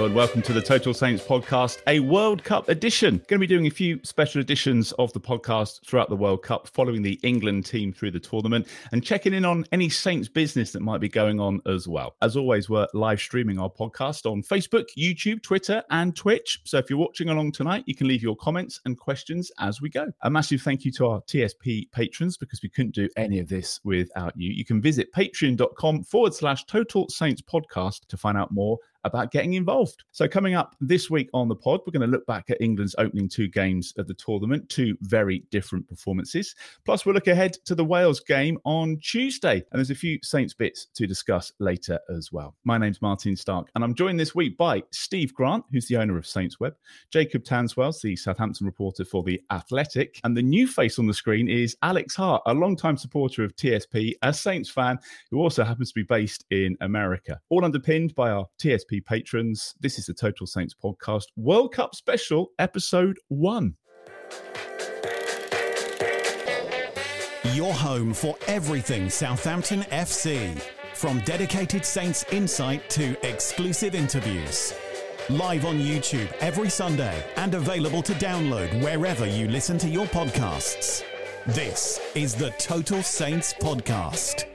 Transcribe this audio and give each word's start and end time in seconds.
And 0.00 0.14
welcome 0.14 0.40
to 0.42 0.54
the 0.54 0.62
Total 0.62 0.94
Saints 0.94 1.22
podcast, 1.22 1.82
a 1.86 2.00
World 2.00 2.42
Cup 2.42 2.70
edition. 2.70 3.18
Going 3.28 3.38
to 3.38 3.38
be 3.38 3.46
doing 3.46 3.66
a 3.66 3.70
few 3.70 4.00
special 4.02 4.40
editions 4.40 4.92
of 4.92 5.12
the 5.12 5.20
podcast 5.20 5.86
throughout 5.86 6.08
the 6.08 6.16
World 6.16 6.42
Cup, 6.42 6.68
following 6.68 7.02
the 7.02 7.20
England 7.22 7.66
team 7.66 7.92
through 7.92 8.12
the 8.12 8.18
tournament 8.18 8.66
and 8.92 9.04
checking 9.04 9.34
in 9.34 9.44
on 9.44 9.66
any 9.72 9.90
Saints 9.90 10.26
business 10.26 10.72
that 10.72 10.80
might 10.80 11.02
be 11.02 11.08
going 11.08 11.38
on 11.38 11.60
as 11.66 11.86
well. 11.86 12.16
As 12.22 12.34
always, 12.34 12.70
we're 12.70 12.86
live 12.94 13.20
streaming 13.20 13.58
our 13.58 13.68
podcast 13.68 14.24
on 14.24 14.42
Facebook, 14.42 14.86
YouTube, 14.96 15.42
Twitter, 15.42 15.82
and 15.90 16.16
Twitch. 16.16 16.60
So 16.64 16.78
if 16.78 16.88
you're 16.88 16.98
watching 16.98 17.28
along 17.28 17.52
tonight, 17.52 17.84
you 17.86 17.94
can 17.94 18.08
leave 18.08 18.22
your 18.22 18.36
comments 18.36 18.80
and 18.86 18.98
questions 18.98 19.52
as 19.58 19.82
we 19.82 19.90
go. 19.90 20.06
A 20.22 20.30
massive 20.30 20.62
thank 20.62 20.86
you 20.86 20.92
to 20.92 21.08
our 21.08 21.20
TSP 21.22 21.92
patrons 21.92 22.38
because 22.38 22.62
we 22.62 22.70
couldn't 22.70 22.94
do 22.94 23.08
any 23.18 23.38
of 23.38 23.48
this 23.48 23.80
without 23.84 24.32
you. 24.34 24.50
You 24.50 24.64
can 24.64 24.80
visit 24.80 25.12
patreon.com 25.12 26.04
forward 26.04 26.32
slash 26.32 26.64
Total 26.64 27.06
Saints 27.10 27.42
podcast 27.42 28.06
to 28.06 28.16
find 28.16 28.38
out 28.38 28.50
more 28.50 28.78
about 29.04 29.30
getting 29.30 29.54
involved. 29.54 30.04
So, 30.12 30.28
coming 30.28 30.54
up 30.54 30.76
this 30.80 31.10
week 31.10 31.28
on 31.32 31.48
the 31.48 31.56
pod, 31.56 31.80
we're 31.86 31.92
going 31.92 32.08
to 32.08 32.16
look 32.16 32.26
back 32.26 32.50
at 32.50 32.60
England's 32.60 32.94
opening 32.98 33.28
two 33.28 33.48
games 33.48 33.92
of 33.96 34.06
the 34.06 34.14
tournament, 34.14 34.68
two 34.68 34.96
very 35.02 35.44
different 35.50 35.88
performances. 35.88 36.54
Plus, 36.84 37.04
we'll 37.04 37.14
look 37.14 37.28
ahead 37.28 37.54
to 37.64 37.74
the 37.74 37.84
Wales 37.84 38.20
game 38.20 38.58
on 38.64 38.98
Tuesday. 38.98 39.54
And 39.54 39.78
there's 39.78 39.90
a 39.90 39.94
few 39.94 40.18
Saints 40.22 40.54
bits 40.54 40.86
to 40.94 41.06
discuss 41.06 41.52
later 41.58 41.98
as 42.14 42.32
well. 42.32 42.54
My 42.64 42.78
name's 42.78 43.02
Martin 43.02 43.36
Stark, 43.36 43.68
and 43.74 43.84
I'm 43.84 43.94
joined 43.94 44.20
this 44.20 44.34
week 44.34 44.56
by 44.56 44.82
Steve 44.92 45.34
Grant, 45.34 45.64
who's 45.72 45.86
the 45.86 45.96
owner 45.96 46.18
of 46.18 46.26
Saints 46.26 46.60
Web, 46.60 46.74
Jacob 47.10 47.44
Tanswells, 47.44 48.00
the 48.02 48.16
Southampton 48.16 48.66
reporter 48.66 49.04
for 49.04 49.22
The 49.22 49.40
Athletic, 49.50 50.20
and 50.24 50.36
the 50.36 50.42
new 50.42 50.66
face 50.66 50.98
on 50.98 51.06
the 51.06 51.14
screen 51.14 51.48
is 51.48 51.76
Alex 51.82 52.14
Hart, 52.16 52.42
a 52.46 52.54
long-time 52.54 52.96
supporter 52.96 53.44
of 53.44 53.56
TSP, 53.56 54.14
a 54.22 54.32
Saints 54.32 54.70
fan 54.70 54.98
who 55.30 55.38
also 55.38 55.64
happens 55.64 55.90
to 55.90 55.94
be 55.94 56.02
based 56.02 56.44
in 56.50 56.76
America. 56.80 57.40
All 57.48 57.64
underpinned 57.64 58.14
by 58.14 58.30
our 58.30 58.46
TSP 58.58 58.89
patrons. 58.98 59.74
This 59.78 59.98
is 59.98 60.06
the 60.06 60.14
Total 60.14 60.46
Saints 60.46 60.74
podcast, 60.74 61.26
World 61.36 61.74
Cup 61.74 61.94
special, 61.94 62.50
episode 62.58 63.18
one. 63.28 63.76
Your 67.52 67.74
home 67.74 68.14
for 68.14 68.36
everything 68.46 69.10
Southampton 69.10 69.82
FC. 69.92 70.58
From 70.94 71.20
dedicated 71.20 71.84
Saints 71.84 72.24
insight 72.32 72.88
to 72.90 73.16
exclusive 73.28 73.94
interviews. 73.94 74.74
Live 75.28 75.64
on 75.64 75.78
YouTube 75.78 76.32
every 76.40 76.70
Sunday 76.70 77.22
and 77.36 77.54
available 77.54 78.02
to 78.02 78.12
download 78.14 78.82
wherever 78.82 79.26
you 79.26 79.46
listen 79.46 79.78
to 79.78 79.88
your 79.88 80.06
podcasts. 80.06 81.04
This 81.46 82.00
is 82.14 82.34
the 82.34 82.50
Total 82.58 83.02
Saints 83.02 83.54
Podcast. 83.54 84.46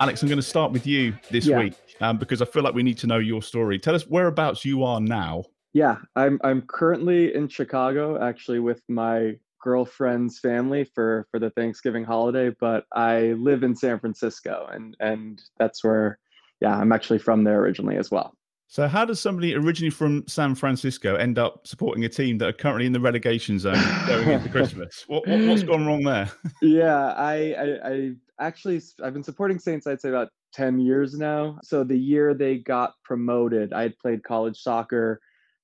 Alex, 0.00 0.22
I'm 0.22 0.28
going 0.28 0.38
to 0.38 0.42
start 0.42 0.72
with 0.72 0.86
you 0.86 1.14
this 1.30 1.46
Yeah. 1.46 1.58
week 1.58 1.74
um, 2.00 2.18
because 2.18 2.42
I 2.42 2.44
feel 2.44 2.62
like 2.62 2.74
we 2.74 2.82
need 2.82 2.98
to 2.98 3.06
know 3.06 3.18
your 3.18 3.42
story. 3.42 3.78
Tell 3.78 3.94
us 3.94 4.06
whereabouts 4.06 4.64
you 4.64 4.84
are 4.84 5.00
now. 5.00 5.44
Yeah, 5.72 5.96
I'm 6.14 6.40
I'm 6.42 6.62
currently 6.62 7.34
in 7.34 7.48
Chicago 7.48 8.22
actually 8.22 8.60
with 8.60 8.82
my 8.88 9.38
girlfriend's 9.62 10.38
family 10.38 10.84
for 10.84 11.26
for 11.30 11.38
the 11.38 11.50
Thanksgiving 11.50 12.04
holiday, 12.04 12.54
but 12.60 12.84
I 12.92 13.32
live 13.32 13.62
in 13.62 13.74
San 13.76 13.98
Francisco 13.98 14.68
and 14.72 14.96
and 15.00 15.42
that's 15.58 15.84
where 15.84 16.18
yeah, 16.60 16.76
I'm 16.76 16.92
actually 16.92 17.18
from 17.18 17.44
there 17.44 17.60
originally 17.60 17.96
as 17.96 18.10
well. 18.10 18.35
So, 18.68 18.88
how 18.88 19.04
does 19.04 19.20
somebody 19.20 19.54
originally 19.54 19.90
from 19.90 20.24
San 20.26 20.54
Francisco 20.54 21.14
end 21.14 21.38
up 21.38 21.66
supporting 21.66 22.04
a 22.04 22.08
team 22.08 22.38
that 22.38 22.48
are 22.48 22.52
currently 22.52 22.86
in 22.86 22.92
the 22.92 23.00
relegation 23.00 23.58
zone 23.58 23.82
going 24.06 24.28
into 24.28 24.48
Christmas? 24.50 25.04
What, 25.06 25.26
what, 25.26 25.40
what's 25.40 25.62
gone 25.62 25.86
wrong 25.86 26.02
there? 26.02 26.30
yeah, 26.62 27.12
I, 27.12 27.54
I 27.54 27.90
I 27.90 28.10
actually 28.40 28.80
I've 29.02 29.12
been 29.12 29.22
supporting 29.22 29.58
Saints 29.58 29.86
I'd 29.86 30.00
say 30.00 30.08
about 30.08 30.28
10 30.52 30.80
years 30.80 31.14
now. 31.14 31.58
So 31.62 31.84
the 31.84 31.96
year 31.96 32.34
they 32.34 32.58
got 32.58 32.94
promoted, 33.04 33.72
I 33.72 33.82
had 33.82 33.98
played 33.98 34.24
college 34.24 34.58
soccer 34.58 35.20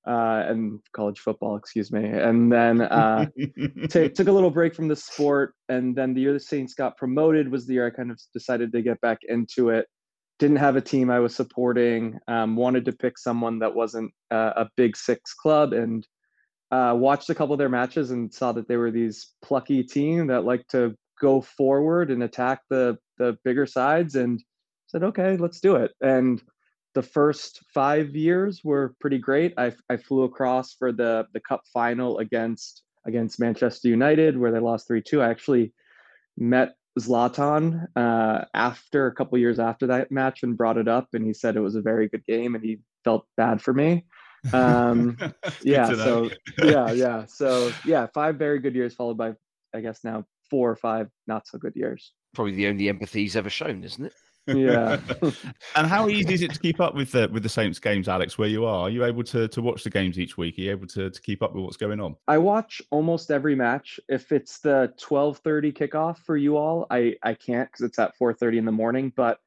uh, 0.06 0.44
and 0.46 0.80
college 0.94 1.20
football, 1.20 1.56
excuse 1.56 1.90
me. 1.90 2.04
And 2.04 2.52
then 2.52 2.82
uh, 2.82 3.26
ta- 3.88 4.08
took 4.14 4.28
a 4.28 4.32
little 4.32 4.50
break 4.50 4.74
from 4.74 4.88
the 4.88 4.96
sport 4.96 5.54
and 5.68 5.96
then 5.96 6.14
the 6.14 6.20
year 6.20 6.32
the 6.32 6.40
saints 6.40 6.74
got 6.74 6.96
promoted 6.96 7.50
was 7.50 7.66
the 7.66 7.74
year 7.74 7.86
i 7.86 7.90
kind 7.90 8.10
of 8.10 8.20
decided 8.32 8.72
to 8.72 8.82
get 8.82 9.00
back 9.00 9.18
into 9.28 9.70
it 9.70 9.86
didn't 10.42 10.56
have 10.56 10.74
a 10.74 10.80
team 10.80 11.08
i 11.08 11.20
was 11.20 11.36
supporting 11.36 12.18
um, 12.26 12.56
wanted 12.56 12.84
to 12.84 12.92
pick 12.92 13.16
someone 13.16 13.60
that 13.60 13.72
wasn't 13.72 14.12
uh, 14.32 14.52
a 14.56 14.68
big 14.76 14.96
six 14.96 15.32
club 15.34 15.72
and 15.72 16.04
uh, 16.72 16.92
watched 16.96 17.30
a 17.30 17.34
couple 17.34 17.52
of 17.52 17.60
their 17.60 17.68
matches 17.68 18.10
and 18.10 18.34
saw 18.34 18.50
that 18.50 18.66
they 18.66 18.76
were 18.76 18.90
these 18.90 19.34
plucky 19.40 19.84
team 19.84 20.26
that 20.26 20.44
like 20.44 20.66
to 20.66 20.96
go 21.20 21.40
forward 21.40 22.10
and 22.10 22.24
attack 22.24 22.60
the 22.70 22.98
the 23.18 23.38
bigger 23.44 23.66
sides 23.66 24.16
and 24.16 24.42
said 24.88 25.04
okay 25.04 25.36
let's 25.36 25.60
do 25.60 25.76
it 25.76 25.92
and 26.00 26.42
the 26.94 27.02
first 27.02 27.60
five 27.72 28.16
years 28.16 28.62
were 28.64 28.96
pretty 29.00 29.18
great 29.18 29.54
i, 29.58 29.72
I 29.88 29.96
flew 29.96 30.24
across 30.24 30.74
for 30.74 30.90
the 30.90 31.24
the 31.34 31.40
cup 31.40 31.62
final 31.72 32.18
against 32.18 32.82
against 33.04 33.40
Manchester 33.40 33.88
United, 33.88 34.38
where 34.38 34.52
they 34.52 34.60
lost 34.60 34.86
3 34.86 35.02
2. 35.02 35.22
I 35.22 35.28
actually 35.28 35.72
met 36.36 36.74
Zlatan 36.98 37.86
uh, 37.96 38.44
after 38.54 39.06
a 39.06 39.14
couple 39.14 39.38
years 39.38 39.58
after 39.58 39.86
that 39.88 40.10
match 40.10 40.42
and 40.42 40.56
brought 40.56 40.76
it 40.76 40.88
up, 40.88 41.08
and 41.12 41.24
he 41.24 41.32
said 41.32 41.56
it 41.56 41.60
was 41.60 41.74
a 41.74 41.82
very 41.82 42.08
good 42.08 42.24
game 42.26 42.54
and 42.54 42.64
he 42.64 42.80
felt 43.04 43.26
bad 43.36 43.62
for 43.62 43.72
me. 43.72 44.04
Um, 44.52 45.16
yeah, 45.62 45.88
so 45.94 46.30
yeah, 46.62 46.92
yeah. 46.92 47.24
So 47.26 47.72
yeah, 47.84 48.06
five 48.12 48.36
very 48.36 48.58
good 48.58 48.74
years 48.74 48.94
followed 48.94 49.16
by, 49.16 49.34
I 49.74 49.80
guess 49.80 50.00
now 50.04 50.24
four 50.50 50.70
or 50.70 50.76
five 50.76 51.08
not 51.26 51.46
so 51.46 51.58
good 51.58 51.74
years. 51.76 52.12
probably 52.34 52.52
the 52.52 52.68
only 52.68 52.88
empathy 52.88 53.22
he's 53.22 53.36
ever 53.36 53.50
shown, 53.50 53.84
isn't 53.84 54.04
it? 54.06 54.12
Yeah. 54.46 55.00
and 55.76 55.86
how 55.86 56.08
easy 56.08 56.34
is 56.34 56.42
it 56.42 56.52
to 56.52 56.58
keep 56.58 56.80
up 56.80 56.94
with 56.94 57.12
the 57.12 57.28
with 57.32 57.42
the 57.42 57.48
Saints 57.48 57.78
games, 57.78 58.08
Alex? 58.08 58.38
Where 58.38 58.48
you 58.48 58.64
are, 58.64 58.82
are 58.82 58.90
you 58.90 59.04
able 59.04 59.22
to 59.24 59.48
to 59.48 59.62
watch 59.62 59.84
the 59.84 59.90
games 59.90 60.18
each 60.18 60.36
week? 60.36 60.58
Are 60.58 60.62
you 60.62 60.70
able 60.70 60.86
to 60.88 61.10
to 61.10 61.20
keep 61.22 61.42
up 61.42 61.54
with 61.54 61.64
what's 61.64 61.76
going 61.76 62.00
on? 62.00 62.16
I 62.26 62.38
watch 62.38 62.82
almost 62.90 63.30
every 63.30 63.54
match. 63.54 64.00
If 64.08 64.32
it's 64.32 64.58
the 64.58 64.92
12:30 65.00 65.72
kickoff 65.72 66.18
for 66.18 66.36
you 66.36 66.56
all, 66.56 66.86
I 66.90 67.16
I 67.22 67.34
can't 67.34 67.70
because 67.70 67.84
it's 67.84 67.98
at 67.98 68.16
4:30 68.18 68.58
in 68.58 68.64
the 68.64 68.72
morning. 68.72 69.12
But 69.14 69.38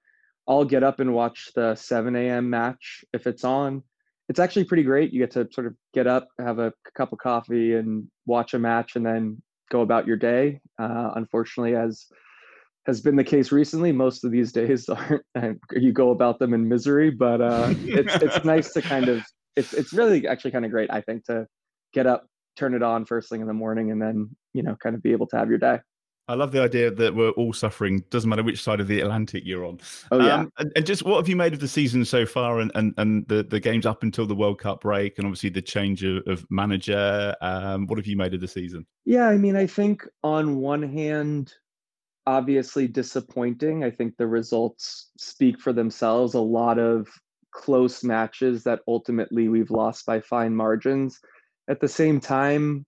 I'll 0.47 0.65
get 0.65 0.83
up 0.83 0.99
and 0.99 1.13
watch 1.13 1.51
the 1.55 1.75
7 1.75 2.15
a.m. 2.15 2.49
match 2.49 3.03
if 3.13 3.25
it's 3.25 3.43
on, 3.43 3.83
it's 4.29 4.39
actually 4.39 4.65
pretty 4.65 4.83
great. 4.83 5.11
You 5.11 5.19
get 5.19 5.31
to 5.31 5.47
sort 5.51 5.67
of 5.67 5.75
get 5.93 6.07
up, 6.07 6.29
have 6.39 6.59
a 6.59 6.73
cup 6.95 7.13
of 7.13 7.19
coffee, 7.19 7.75
and 7.75 8.07
watch 8.25 8.53
a 8.53 8.59
match, 8.59 8.95
and 8.95 9.05
then 9.05 9.41
go 9.69 9.81
about 9.81 10.07
your 10.07 10.17
day. 10.17 10.61
Uh, 10.79 11.11
unfortunately, 11.15 11.75
as 11.75 12.05
has 12.85 13.01
been 13.01 13.15
the 13.15 13.23
case 13.23 13.51
recently, 13.51 13.91
most 13.91 14.23
of 14.23 14.31
these 14.31 14.51
days 14.51 14.87
aren't. 15.35 15.59
You 15.71 15.91
go 15.91 16.11
about 16.11 16.39
them 16.39 16.53
in 16.53 16.67
misery, 16.67 17.09
but 17.09 17.41
uh, 17.41 17.73
it's 17.83 18.15
it's 18.15 18.45
nice 18.45 18.73
to 18.73 18.81
kind 18.81 19.09
of 19.09 19.23
it's 19.55 19.73
it's 19.73 19.93
really 19.93 20.27
actually 20.27 20.51
kind 20.51 20.65
of 20.65 20.71
great. 20.71 20.89
I 20.91 21.01
think 21.01 21.25
to 21.25 21.47
get 21.93 22.07
up, 22.07 22.27
turn 22.55 22.73
it 22.73 22.83
on 22.83 23.05
first 23.05 23.29
thing 23.29 23.41
in 23.41 23.47
the 23.47 23.53
morning, 23.53 23.91
and 23.91 24.01
then 24.01 24.35
you 24.53 24.63
know 24.63 24.75
kind 24.81 24.95
of 24.95 25.03
be 25.03 25.11
able 25.11 25.27
to 25.27 25.37
have 25.37 25.49
your 25.49 25.59
day. 25.59 25.79
I 26.27 26.33
love 26.33 26.51
the 26.51 26.61
idea 26.61 26.89
that 26.89 27.13
we're 27.13 27.29
all 27.31 27.53
suffering. 27.53 28.03
Doesn't 28.09 28.27
matter 28.27 28.41
which 28.41 28.63
side 28.63 28.79
of 28.79 28.87
the 28.87 28.99
Atlantic 28.99 29.43
you're 29.45 29.63
on. 29.63 29.79
Oh 30.11 30.19
yeah. 30.19 30.39
Um, 30.39 30.51
and, 30.57 30.71
and, 30.75 30.85
just 30.85 31.03
what 31.03 31.17
have 31.17 31.29
you 31.29 31.35
made 31.35 31.53
of 31.53 31.59
the 31.59 31.67
season 31.67 32.03
so 32.03 32.25
far, 32.25 32.59
and 32.59 32.71
and, 32.73 32.93
and 32.97 33.27
the, 33.27 33.43
the 33.43 33.59
games 33.59 33.85
up 33.85 34.01
until 34.01 34.25
the 34.25 34.35
World 34.35 34.59
Cup 34.59 34.81
break, 34.81 35.17
and 35.17 35.27
obviously 35.27 35.49
the 35.49 35.61
change 35.61 36.03
of, 36.03 36.23
of 36.27 36.45
manager. 36.49 37.35
Um, 37.41 37.85
what 37.87 37.99
have 37.99 38.07
you 38.07 38.17
made 38.17 38.33
of 38.33 38.41
the 38.41 38.47
season? 38.47 38.87
Yeah, 39.05 39.27
I 39.27 39.37
mean, 39.37 39.55
I 39.55 39.67
think 39.67 40.07
on 40.23 40.57
one 40.57 40.81
hand, 40.81 41.53
obviously 42.27 42.87
disappointing. 42.87 43.83
I 43.83 43.91
think 43.91 44.15
the 44.17 44.27
results 44.27 45.11
speak 45.17 45.59
for 45.59 45.73
themselves. 45.73 46.33
A 46.33 46.39
lot 46.39 46.79
of 46.79 47.07
close 47.51 48.03
matches 48.03 48.63
that 48.63 48.81
ultimately 48.87 49.47
we've 49.47 49.71
lost 49.71 50.05
by 50.05 50.19
fine 50.19 50.55
margins. 50.55 51.19
At 51.69 51.79
the 51.79 51.87
same 51.87 52.19
time, 52.19 52.85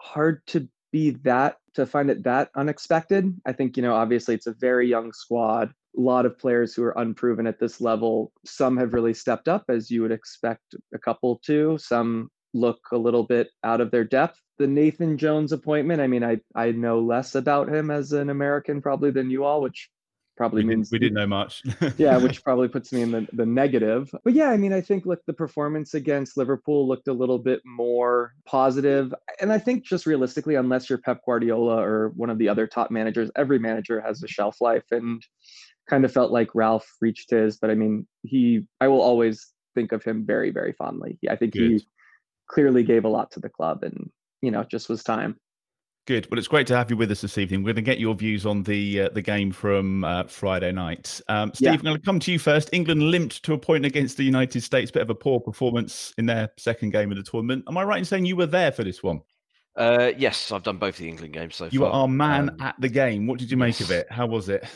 hard 0.00 0.46
to 0.48 0.68
be 0.92 1.10
that 1.24 1.56
to 1.74 1.84
find 1.84 2.08
it 2.08 2.22
that 2.22 2.50
unexpected. 2.56 3.34
I 3.44 3.52
think, 3.52 3.76
you 3.76 3.82
know, 3.82 3.94
obviously 3.94 4.34
it's 4.34 4.46
a 4.46 4.54
very 4.60 4.88
young 4.88 5.12
squad, 5.12 5.72
a 5.96 6.00
lot 6.00 6.24
of 6.24 6.38
players 6.38 6.74
who 6.74 6.84
are 6.84 6.96
unproven 6.98 7.46
at 7.46 7.58
this 7.58 7.80
level. 7.80 8.32
Some 8.46 8.76
have 8.76 8.94
really 8.94 9.14
stepped 9.14 9.48
up, 9.48 9.64
as 9.68 9.90
you 9.90 10.02
would 10.02 10.12
expect 10.12 10.76
a 10.94 10.98
couple 10.98 11.40
to. 11.46 11.76
Some 11.78 12.28
look 12.52 12.78
a 12.92 12.96
little 12.96 13.24
bit 13.24 13.48
out 13.64 13.80
of 13.80 13.90
their 13.90 14.04
depth. 14.04 14.38
The 14.58 14.66
Nathan 14.66 15.18
Jones 15.18 15.52
appointment, 15.52 16.00
I 16.00 16.06
mean, 16.06 16.22
I, 16.22 16.38
I 16.54 16.70
know 16.70 17.00
less 17.00 17.34
about 17.34 17.68
him 17.68 17.90
as 17.90 18.12
an 18.12 18.30
American 18.30 18.80
probably 18.80 19.10
than 19.10 19.30
you 19.30 19.44
all, 19.44 19.60
which 19.60 19.90
probably 20.36 20.62
we 20.62 20.74
means 20.74 20.90
did, 20.90 20.94
we 20.94 20.98
didn't 21.00 21.14
know 21.14 21.26
much. 21.26 21.62
yeah, 21.96 22.16
which 22.16 22.42
probably 22.44 22.68
puts 22.68 22.92
me 22.92 23.02
in 23.02 23.10
the, 23.10 23.26
the 23.32 23.46
negative. 23.46 24.10
But 24.24 24.34
yeah, 24.34 24.50
I 24.50 24.56
mean, 24.56 24.72
I 24.72 24.80
think 24.80 25.06
look, 25.06 25.20
the 25.26 25.32
performance 25.32 25.94
against 25.94 26.36
Liverpool 26.36 26.86
looked 26.86 27.08
a 27.08 27.12
little 27.12 27.38
bit 27.38 27.62
more 27.64 28.34
positive. 28.46 29.12
And 29.40 29.52
I 29.52 29.58
think 29.58 29.84
just 29.84 30.06
realistically, 30.06 30.54
unless 30.54 30.88
you're 30.88 30.98
Pep 30.98 31.20
Guardiola 31.24 31.82
or 31.82 32.12
one 32.16 32.30
of 32.30 32.38
the 32.38 32.48
other 32.48 32.66
top 32.66 32.90
managers, 32.90 33.30
every 33.36 33.58
manager 33.58 34.00
has 34.00 34.22
a 34.22 34.28
shelf 34.28 34.60
life 34.60 34.84
and 34.90 35.22
kind 35.88 36.04
of 36.04 36.12
felt 36.12 36.32
like 36.32 36.54
Ralph 36.54 36.86
reached 37.00 37.30
his. 37.30 37.58
But 37.58 37.70
I 37.70 37.74
mean, 37.74 38.06
he 38.22 38.66
I 38.80 38.88
will 38.88 39.02
always 39.02 39.52
think 39.74 39.92
of 39.92 40.04
him 40.04 40.24
very, 40.24 40.50
very 40.50 40.72
fondly. 40.72 41.18
I 41.28 41.36
think 41.36 41.52
Good. 41.52 41.70
he 41.70 41.86
clearly 42.48 42.82
gave 42.82 43.04
a 43.04 43.08
lot 43.08 43.32
to 43.32 43.40
the 43.40 43.48
club 43.48 43.82
and 43.82 44.10
you 44.44 44.50
know, 44.50 44.60
it 44.60 44.70
just 44.70 44.88
was 44.88 45.02
time. 45.02 45.38
Good. 46.06 46.28
Well, 46.30 46.38
it's 46.38 46.48
great 46.48 46.66
to 46.66 46.76
have 46.76 46.90
you 46.90 46.98
with 46.98 47.10
us 47.10 47.22
this 47.22 47.38
evening. 47.38 47.62
We're 47.62 47.72
going 47.72 47.76
to 47.76 47.90
get 47.90 47.98
your 47.98 48.14
views 48.14 48.44
on 48.44 48.62
the 48.62 49.02
uh, 49.02 49.08
the 49.14 49.22
game 49.22 49.50
from 49.50 50.04
uh, 50.04 50.24
Friday 50.24 50.70
night. 50.70 51.18
Um, 51.28 51.50
Steve, 51.54 51.66
yeah. 51.66 51.72
I'm 51.72 51.80
going 51.80 51.96
to 51.96 52.02
come 52.02 52.20
to 52.20 52.30
you 52.30 52.38
first. 52.38 52.68
England 52.72 53.02
limped 53.10 53.42
to 53.44 53.54
a 53.54 53.58
point 53.58 53.86
against 53.86 54.18
the 54.18 54.22
United 54.22 54.60
States. 54.62 54.90
Bit 54.90 55.00
of 55.00 55.08
a 55.08 55.14
poor 55.14 55.40
performance 55.40 56.12
in 56.18 56.26
their 56.26 56.50
second 56.58 56.90
game 56.90 57.10
of 57.10 57.16
the 57.16 57.22
tournament. 57.22 57.64
Am 57.68 57.78
I 57.78 57.84
right 57.84 57.98
in 57.98 58.04
saying 58.04 58.26
you 58.26 58.36
were 58.36 58.44
there 58.44 58.70
for 58.70 58.84
this 58.84 59.02
one? 59.02 59.22
Uh, 59.76 60.12
yes, 60.18 60.52
I've 60.52 60.62
done 60.62 60.76
both 60.76 60.98
the 60.98 61.08
England 61.08 61.32
games 61.32 61.56
so 61.56 61.64
you 61.64 61.70
far. 61.70 61.72
You 61.72 61.80
were 61.80 61.88
our 61.88 62.08
man 62.08 62.50
um, 62.50 62.60
at 62.60 62.74
the 62.78 62.88
game. 62.90 63.26
What 63.26 63.38
did 63.38 63.50
you 63.50 63.56
make 63.56 63.80
of 63.80 63.90
it? 63.90 64.06
How 64.10 64.26
was 64.26 64.50
it? 64.50 64.66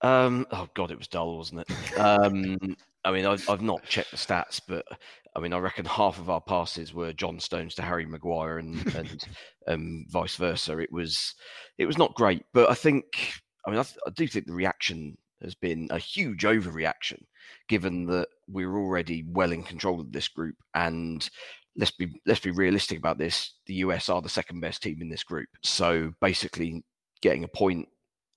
Um, 0.00 0.46
oh 0.50 0.66
God, 0.72 0.90
it 0.90 0.98
was 0.98 1.08
dull, 1.08 1.36
wasn't 1.36 1.60
it? 1.60 1.98
Um, 1.98 2.56
I 3.04 3.12
mean, 3.12 3.26
I've, 3.26 3.48
I've 3.48 3.62
not 3.62 3.84
checked 3.84 4.10
the 4.10 4.16
stats, 4.16 4.60
but 4.66 4.86
I 5.36 5.40
mean, 5.40 5.52
I 5.52 5.58
reckon 5.58 5.84
half 5.84 6.18
of 6.18 6.28
our 6.28 6.40
passes 6.40 6.92
were 6.92 7.12
John 7.12 7.38
Stones 7.38 7.74
to 7.76 7.82
Harry 7.82 8.06
Maguire 8.06 8.58
and 8.58 8.94
and 8.94 9.24
um, 9.68 10.06
vice 10.08 10.36
versa. 10.36 10.78
It 10.78 10.92
was 10.92 11.34
it 11.78 11.86
was 11.86 11.98
not 11.98 12.14
great, 12.14 12.44
but 12.52 12.70
I 12.70 12.74
think 12.74 13.34
I 13.66 13.70
mean 13.70 13.78
I, 13.78 13.84
th- 13.84 13.98
I, 14.06 14.10
do 14.10 14.26
think 14.26 14.46
the 14.46 14.52
reaction 14.52 15.16
has 15.42 15.54
been 15.54 15.88
a 15.90 15.98
huge 15.98 16.42
overreaction, 16.42 17.22
given 17.68 18.06
that 18.06 18.28
we're 18.48 18.76
already 18.76 19.24
well 19.28 19.52
in 19.52 19.62
control 19.62 20.00
of 20.00 20.12
this 20.12 20.28
group. 20.28 20.56
And 20.74 21.28
let's 21.76 21.92
be 21.92 22.20
let's 22.26 22.40
be 22.40 22.50
realistic 22.50 22.98
about 22.98 23.18
this: 23.18 23.54
the 23.66 23.74
US 23.74 24.08
are 24.08 24.22
the 24.22 24.28
second 24.28 24.60
best 24.60 24.82
team 24.82 24.98
in 25.00 25.08
this 25.08 25.24
group. 25.24 25.48
So 25.62 26.12
basically, 26.20 26.84
getting 27.22 27.44
a 27.44 27.48
point 27.48 27.88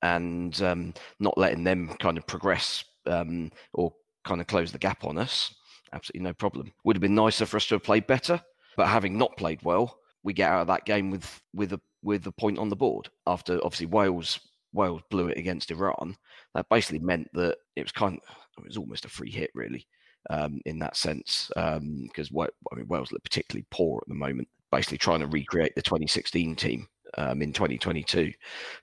and 0.03 0.61
um, 0.61 0.93
not 1.19 1.37
letting 1.37 1.63
them 1.63 1.95
kind 1.99 2.17
of 2.17 2.27
progress 2.27 2.83
um, 3.07 3.51
or 3.73 3.93
kind 4.25 4.41
of 4.41 4.47
close 4.47 4.71
the 4.71 4.77
gap 4.77 5.03
on 5.05 5.17
us 5.17 5.53
absolutely 5.93 6.27
no 6.27 6.33
problem. 6.33 6.73
Would 6.83 6.95
have 6.95 7.01
been 7.01 7.15
nicer 7.15 7.45
for 7.45 7.57
us 7.57 7.67
to 7.67 7.75
have 7.75 7.83
played 7.83 8.07
better, 8.07 8.41
but 8.75 8.87
having 8.87 9.17
not 9.17 9.37
played 9.37 9.61
well, 9.63 9.97
we 10.23 10.33
get 10.33 10.49
out 10.49 10.61
of 10.61 10.67
that 10.67 10.85
game 10.85 11.11
with 11.11 11.41
with 11.53 11.73
a 11.73 11.81
with 12.01 12.25
a 12.27 12.31
point 12.31 12.57
on 12.57 12.69
the 12.69 12.75
board. 12.75 13.09
After 13.27 13.63
obviously 13.63 13.87
Wales 13.87 14.39
Wales 14.73 15.01
blew 15.09 15.27
it 15.27 15.37
against 15.37 15.71
Iran, 15.71 16.15
that 16.55 16.69
basically 16.69 16.99
meant 16.99 17.29
that 17.33 17.57
it 17.75 17.83
was 17.83 17.91
kind 17.91 18.17
of, 18.17 18.35
it 18.57 18.67
was 18.67 18.77
almost 18.77 19.05
a 19.05 19.09
free 19.09 19.31
hit 19.31 19.51
really 19.53 19.87
um, 20.29 20.59
in 20.65 20.79
that 20.79 20.97
sense 20.97 21.51
because 21.55 22.31
um, 22.31 22.47
I 22.71 22.75
mean 22.75 22.87
Wales 22.87 23.11
look 23.11 23.23
particularly 23.23 23.65
poor 23.71 23.99
at 24.01 24.07
the 24.07 24.15
moment, 24.15 24.47
basically 24.71 24.97
trying 24.97 25.19
to 25.19 25.27
recreate 25.27 25.75
the 25.75 25.81
2016 25.81 26.55
team. 26.55 26.87
Um, 27.15 27.43
in 27.43 27.53
2022, 27.53 28.33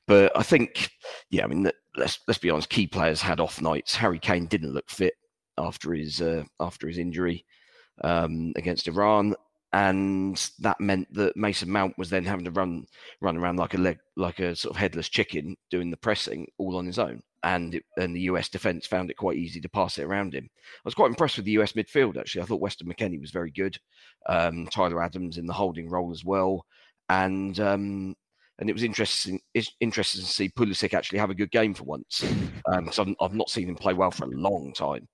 but 0.06 0.30
I 0.38 0.44
think, 0.44 0.88
yeah, 1.30 1.42
I 1.42 1.48
mean, 1.48 1.68
let's 1.96 2.20
let's 2.28 2.38
be 2.38 2.48
honest. 2.48 2.68
Key 2.68 2.86
players 2.86 3.20
had 3.20 3.40
off 3.40 3.60
nights. 3.60 3.96
Harry 3.96 4.20
Kane 4.20 4.46
didn't 4.46 4.72
look 4.72 4.88
fit 4.88 5.14
after 5.58 5.94
his 5.94 6.20
uh, 6.20 6.44
after 6.58 6.88
his 6.88 6.98
injury 6.98 7.44
um, 8.02 8.52
against 8.56 8.88
Iran, 8.88 9.34
and 9.72 10.50
that 10.58 10.80
meant 10.80 11.12
that 11.14 11.36
Mason 11.36 11.70
Mount 11.70 11.96
was 11.96 12.10
then 12.10 12.24
having 12.24 12.44
to 12.44 12.50
run 12.50 12.86
run 13.20 13.36
around 13.36 13.56
like 13.56 13.74
a 13.74 13.78
leg, 13.78 13.98
like 14.16 14.40
a 14.40 14.56
sort 14.56 14.74
of 14.74 14.80
headless 14.80 15.08
chicken, 15.08 15.56
doing 15.70 15.90
the 15.90 15.96
pressing 15.96 16.46
all 16.58 16.76
on 16.76 16.86
his 16.86 16.98
own. 16.98 17.20
And 17.42 17.76
it, 17.76 17.84
and 17.96 18.14
the 18.14 18.22
US 18.22 18.48
defense 18.48 18.86
found 18.86 19.10
it 19.10 19.16
quite 19.16 19.38
easy 19.38 19.60
to 19.60 19.68
pass 19.68 19.96
it 19.96 20.04
around 20.04 20.34
him. 20.34 20.48
I 20.52 20.80
was 20.84 20.94
quite 20.94 21.08
impressed 21.08 21.36
with 21.36 21.46
the 21.46 21.52
US 21.52 21.72
midfield 21.72 22.18
actually. 22.18 22.42
I 22.42 22.46
thought 22.46 22.60
Weston 22.60 22.88
McKennie 22.88 23.20
was 23.20 23.30
very 23.30 23.50
good. 23.50 23.78
Um, 24.28 24.66
Tyler 24.66 25.02
Adams 25.02 25.38
in 25.38 25.46
the 25.46 25.52
holding 25.52 25.88
role 25.88 26.10
as 26.10 26.24
well, 26.24 26.66
and 27.08 27.58
um, 27.60 28.14
and 28.58 28.68
it 28.68 28.74
was 28.74 28.82
interesting 28.82 29.40
interesting 29.80 30.20
to 30.20 30.26
see 30.26 30.50
Pulisic 30.50 30.94
actually 30.94 31.18
have 31.18 31.30
a 31.30 31.34
good 31.34 31.50
game 31.50 31.74
for 31.74 31.84
once 31.84 32.24
because 32.66 32.98
um, 32.98 33.16
I've, 33.20 33.30
I've 33.30 33.36
not 33.36 33.50
seen 33.50 33.68
him 33.68 33.76
play 33.76 33.94
well 33.94 34.10
for 34.10 34.24
a 34.24 34.36
long 34.36 34.72
time. 34.74 35.08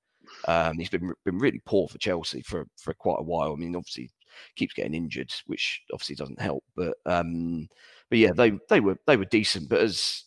Um, 0.46 0.78
he's 0.78 0.90
been 0.90 1.12
been 1.24 1.38
really 1.38 1.60
poor 1.64 1.88
for 1.88 1.98
Chelsea 1.98 2.42
for 2.42 2.66
for 2.76 2.94
quite 2.94 3.20
a 3.20 3.24
while. 3.24 3.52
I 3.52 3.56
mean, 3.56 3.76
obviously 3.76 4.10
keeps 4.54 4.74
getting 4.74 4.94
injured, 4.94 5.32
which 5.46 5.82
obviously 5.92 6.16
doesn't 6.16 6.40
help. 6.40 6.64
But 6.74 6.94
um, 7.06 7.68
but 8.10 8.18
yeah, 8.18 8.32
they 8.32 8.52
they 8.68 8.80
were 8.80 8.98
they 9.06 9.16
were 9.16 9.24
decent. 9.24 9.68
But 9.68 9.80
as 9.80 10.24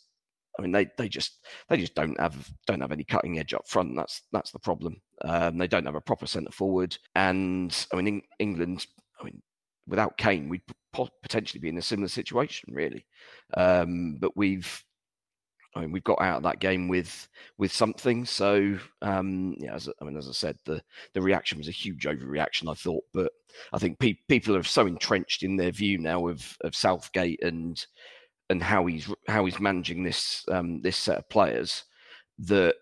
I 0.57 0.61
mean, 0.61 0.71
they 0.71 0.87
they 0.97 1.07
just 1.07 1.45
they 1.69 1.77
just 1.77 1.95
don't 1.95 2.19
have 2.19 2.51
don't 2.67 2.81
have 2.81 2.91
any 2.91 3.03
cutting 3.03 3.39
edge 3.39 3.53
up 3.53 3.67
front. 3.67 3.95
That's 3.95 4.23
that's 4.31 4.51
the 4.51 4.59
problem. 4.59 5.01
Um, 5.23 5.57
they 5.57 5.67
don't 5.67 5.85
have 5.85 5.95
a 5.95 6.01
proper 6.01 6.27
centre 6.27 6.51
forward, 6.51 6.97
and 7.15 7.87
I 7.93 7.95
mean, 7.95 8.07
in, 8.07 8.21
England. 8.39 8.85
I 9.19 9.25
mean, 9.25 9.41
without 9.87 10.17
Kane, 10.17 10.49
we'd 10.49 10.61
potentially 11.21 11.59
be 11.59 11.69
in 11.69 11.77
a 11.77 11.81
similar 11.81 12.07
situation, 12.07 12.73
really. 12.73 13.05
Um, 13.55 14.17
but 14.19 14.35
we've 14.35 14.83
I 15.75 15.81
mean, 15.81 15.91
we've 15.91 16.03
got 16.03 16.21
out 16.21 16.37
of 16.37 16.43
that 16.43 16.59
game 16.59 16.87
with 16.87 17.27
with 17.57 17.71
something. 17.71 18.25
So, 18.25 18.77
um, 19.01 19.55
yeah, 19.59 19.75
as, 19.75 19.87
I 20.01 20.05
mean, 20.05 20.17
as 20.17 20.27
I 20.27 20.31
said, 20.31 20.57
the 20.65 20.81
the 21.13 21.21
reaction 21.21 21.57
was 21.57 21.67
a 21.67 21.71
huge 21.71 22.05
overreaction. 22.05 22.69
I 22.69 22.73
thought, 22.73 23.03
but 23.13 23.31
I 23.71 23.77
think 23.77 23.99
pe- 23.99 24.17
people 24.27 24.55
are 24.55 24.63
so 24.63 24.87
entrenched 24.87 25.43
in 25.43 25.57
their 25.57 25.71
view 25.71 25.97
now 25.99 26.27
of 26.27 26.57
of 26.61 26.75
Southgate 26.75 27.43
and 27.43 27.85
and 28.49 28.63
how 28.63 28.85
he's 28.87 29.09
how 29.27 29.45
he's 29.45 29.59
managing 29.59 30.03
this 30.03 30.43
um, 30.49 30.81
this 30.81 30.97
set 30.97 31.17
of 31.17 31.29
players 31.29 31.83
that 32.39 32.75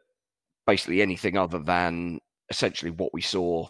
basically 0.65 1.01
anything 1.01 1.37
other 1.37 1.59
than 1.59 2.19
essentially 2.49 2.91
what 2.91 3.13
we 3.13 3.21
saw 3.21 3.67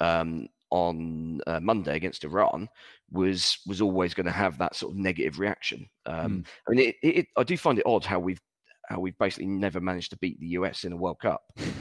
um, 0.00 0.48
on 0.70 1.40
uh, 1.46 1.60
Monday 1.60 1.96
against 1.96 2.24
Iran 2.24 2.68
was 3.10 3.58
was 3.66 3.80
always 3.80 4.14
going 4.14 4.26
to 4.26 4.32
have 4.32 4.56
that 4.58 4.76
sort 4.76 4.92
of 4.92 4.98
negative 4.98 5.38
reaction. 5.38 5.88
Um, 6.06 6.44
mm. 6.44 6.46
I 6.66 6.70
mean, 6.70 6.88
it, 6.88 6.96
it, 7.02 7.26
I 7.36 7.42
do 7.42 7.56
find 7.56 7.78
it 7.78 7.86
odd 7.86 8.04
how 8.04 8.18
we've 8.18 8.40
how 8.88 9.00
we've 9.00 9.18
basically 9.18 9.46
never 9.46 9.80
managed 9.80 10.10
to 10.10 10.18
beat 10.18 10.38
the 10.40 10.48
US 10.48 10.84
in 10.84 10.92
a 10.92 10.96
World 10.96 11.18
Cup. 11.20 11.42
because 11.56 11.72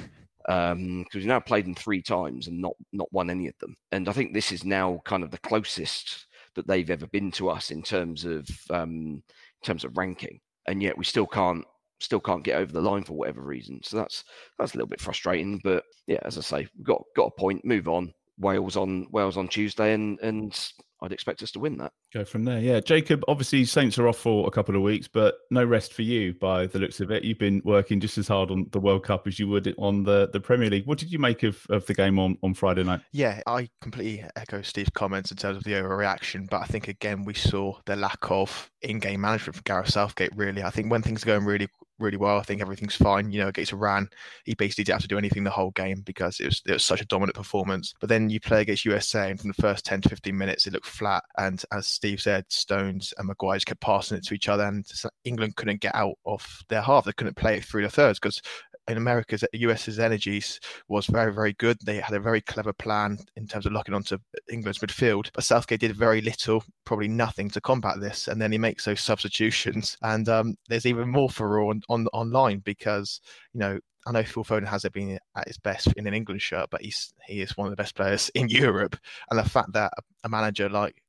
um, 0.74 1.05
we've 1.13 1.25
now 1.25 1.39
played 1.39 1.65
them 1.65 1.75
three 1.75 2.01
times 2.01 2.48
and 2.48 2.60
not 2.62 2.74
not 2.91 3.12
won 3.12 3.29
any 3.29 3.48
of 3.48 3.58
them. 3.60 3.75
And 3.91 4.08
I 4.10 4.13
think 4.13 4.34
this 4.34 4.51
is 4.51 4.63
now 4.63 5.01
kind 5.05 5.24
of 5.24 5.31
the 5.31 5.38
closest 5.39 6.27
that 6.55 6.67
they've 6.67 6.89
ever 6.89 7.08
been 7.08 7.31
to 7.31 7.50
us 7.50 7.72
in 7.72 7.81
terms 7.81 8.25
of 8.25 8.48
um, 8.70 9.24
in 9.62 9.65
terms 9.65 9.84
of 9.84 9.98
ranking. 9.98 10.39
And 10.67 10.81
yet 10.81 10.98
we 10.98 11.03
still 11.03 11.27
can't 11.27 11.65
still 12.00 12.20
can't 12.20 12.43
get 12.43 12.58
over 12.58 12.72
the 12.72 12.81
line 12.81 13.03
for 13.03 13.13
whatever 13.13 13.41
reason. 13.41 13.79
So 13.84 13.98
that's 13.98 14.24
that's 14.58 14.74
a 14.74 14.77
little 14.77 14.89
bit 14.89 15.01
frustrating. 15.01 15.60
But 15.63 15.84
yeah, 16.08 16.20
as 16.24 16.38
I 16.38 16.41
say, 16.41 16.67
we've 16.77 16.86
got 16.86 17.03
got 17.15 17.27
a 17.27 17.39
point. 17.39 17.63
Move 17.65 17.88
on. 17.88 18.13
Wales 18.38 18.78
on 18.78 19.08
Wales 19.12 19.38
on 19.38 19.48
Tuesday, 19.48 19.94
and 19.94 20.20
and 20.22 20.72
I'd 21.04 21.12
expect 21.12 21.42
us 21.42 21.52
to 21.52 21.60
win 21.60 21.78
that. 21.78 21.94
Go 22.14 22.24
from 22.24 22.44
there, 22.44 22.60
yeah. 22.60 22.80
Jacob, 22.80 23.24
obviously 23.28 23.66
Saints 23.66 23.98
are 23.98 24.08
off 24.08 24.20
for 24.20 24.48
a 24.48 24.52
couple 24.52 24.76
of 24.76 24.84
weeks, 24.84 25.08
but 25.08 25.36
no 25.50 25.66
rest 25.66 25.94
for 25.94 26.04
you 26.04 26.36
by 26.36 26.68
the 26.68 26.78
looks 26.78 27.00
of 27.00 27.10
it. 27.10 27.24
You've 27.24 27.40
been 27.40 27.62
working 27.66 28.00
just 28.00 28.20
as 28.20 28.28
hard 28.28 28.52
on 28.52 28.68
the 28.72 28.80
World 28.80 29.04
Cup 29.04 29.26
as 29.26 29.40
you 29.40 29.48
would 29.48 29.74
on 29.80 30.04
the, 30.04 30.30
the 30.32 30.40
Premier 30.40 30.70
League. 30.70 30.86
What 30.86 31.00
did 31.00 31.12
you 31.12 31.18
make 31.18 31.42
of, 31.42 31.66
of 31.70 31.88
the 31.88 31.96
game 31.96 32.20
on, 32.20 32.38
on 32.44 32.54
Friday 32.54 32.84
night? 32.84 33.02
Yeah, 33.14 33.42
I 33.48 33.70
completely 33.82 34.24
echo 34.36 34.62
Steve's 34.62 34.92
comments 34.92 35.32
in 35.32 35.38
terms 35.38 35.58
of 35.58 35.64
the 35.64 35.72
overreaction, 35.72 36.48
but 36.48 36.62
I 36.62 36.66
think 36.66 36.88
again 36.88 37.24
we 37.24 37.34
saw 37.34 37.80
the 37.86 37.96
lack 37.96 38.30
of 38.30 38.70
in-game 38.84 39.22
management 39.22 39.56
from 39.56 39.64
Gareth 39.66 39.90
Southgate. 39.90 40.36
Really, 40.36 40.62
I 40.62 40.70
think 40.70 40.92
when 40.92 41.02
things 41.02 41.24
are 41.24 41.28
going 41.28 41.46
really 41.46 41.68
really 42.01 42.17
well. 42.17 42.38
I 42.38 42.43
think 42.43 42.62
everything's 42.62 42.96
fine. 42.96 43.31
You 43.31 43.41
know, 43.41 43.48
against 43.48 43.74
Iran, 43.74 44.10
he 44.46 44.53
basically 44.55 44.84
didn't 44.84 44.96
have 44.96 45.01
to 45.03 45.08
do 45.08 45.17
anything 45.17 45.43
the 45.43 45.50
whole 45.50 45.72
game 45.72 46.01
because 46.01 46.39
it 46.39 46.46
was 46.46 46.62
it 46.65 46.74
was 46.74 46.84
such 46.84 47.01
a 47.01 47.05
dominant 47.05 47.36
performance. 47.36 47.93
But 48.00 48.10
then 48.10 48.29
you 48.29 48.39
play 48.39 48.62
against 48.62 48.86
USA, 48.86 49.29
and 49.29 49.39
from 49.39 49.50
the 49.50 49.62
first 49.62 49.86
10 49.86 50.01
to 50.01 50.10
15 50.10 50.38
minutes, 50.38 50.67
it 50.67 50.74
looked 50.74 50.88
flat. 50.88 51.24
And 51.38 51.63
as 51.72 51.88
Steve 51.88 52.22
said, 52.22 52.46
Stones 52.50 53.13
and 53.17 53.27
Maguire 53.27 53.60
kept 53.60 53.81
passing 53.81 54.17
it 54.17 54.25
to 54.25 54.34
each 54.34 54.50
other, 54.50 54.63
and 54.63 54.86
England 55.24 55.55
couldn't 55.55 55.81
get 55.81 55.96
out 55.96 56.15
of 56.25 56.46
their 56.70 56.81
half. 56.81 57.05
They 57.05 57.13
couldn't 57.13 57.38
play 57.38 57.58
it 57.58 57.65
through 57.65 57.84
the 57.84 57.89
thirds 57.89 58.20
because 58.20 58.41
in 58.88 58.98
America's 58.98 59.44
US's 59.54 60.00
energies 60.00 60.60
was 60.88 61.06
very, 61.06 61.34
very 61.34 61.54
good. 61.54 61.78
They 61.84 61.98
had 61.98 62.16
a 62.16 62.20
very 62.20 62.42
clever 62.42 62.74
plan 62.74 63.20
in 63.36 63.48
terms 63.48 63.66
of 63.66 63.74
locking 63.74 63.94
onto 63.94 64.18
England's 64.52 64.80
midfield, 64.80 65.30
but 65.34 65.44
Southgate 65.44 65.80
did 65.80 65.96
very 65.96 66.22
little, 66.22 66.64
probably 66.86 67.08
nothing 67.08 67.50
to 67.52 67.62
combat 67.62 68.00
this. 68.00 68.28
And 68.28 68.42
then 68.42 68.52
he 68.52 68.58
makes 68.58 68.86
those 68.86 69.02
substitutions, 69.02 69.98
and 70.02 70.28
um, 70.30 70.56
there's 70.68 70.86
even 70.86 71.10
more 71.10 71.30
furore 71.30 71.72
on, 71.72 71.82
on 71.90 72.08
online 72.14 72.60
because 72.60 73.22
you 73.54 73.60
know 73.60 73.80
I 74.08 74.12
know 74.12 74.24
Phil 74.24 74.44
Foden 74.44 74.68
hasn't 74.68 74.94
been 74.94 75.20
at 75.36 75.48
his 75.48 75.58
best 75.58 75.94
in 75.96 76.08
an 76.08 76.14
England 76.14 76.42
shirt, 76.42 76.70
but 76.72 76.82
he's 76.82 77.14
he 77.28 77.42
is 77.42 77.56
one 77.56 77.68
of 77.68 77.72
the 77.72 77.82
best 77.82 77.96
players 77.96 78.30
in 78.36 78.50
Europe. 78.50 78.98
And 79.30 79.40
the 79.40 79.48
fact 79.48 79.74
that 79.74 79.94
a 80.24 80.30
manager 80.30 80.70
like 80.70 81.02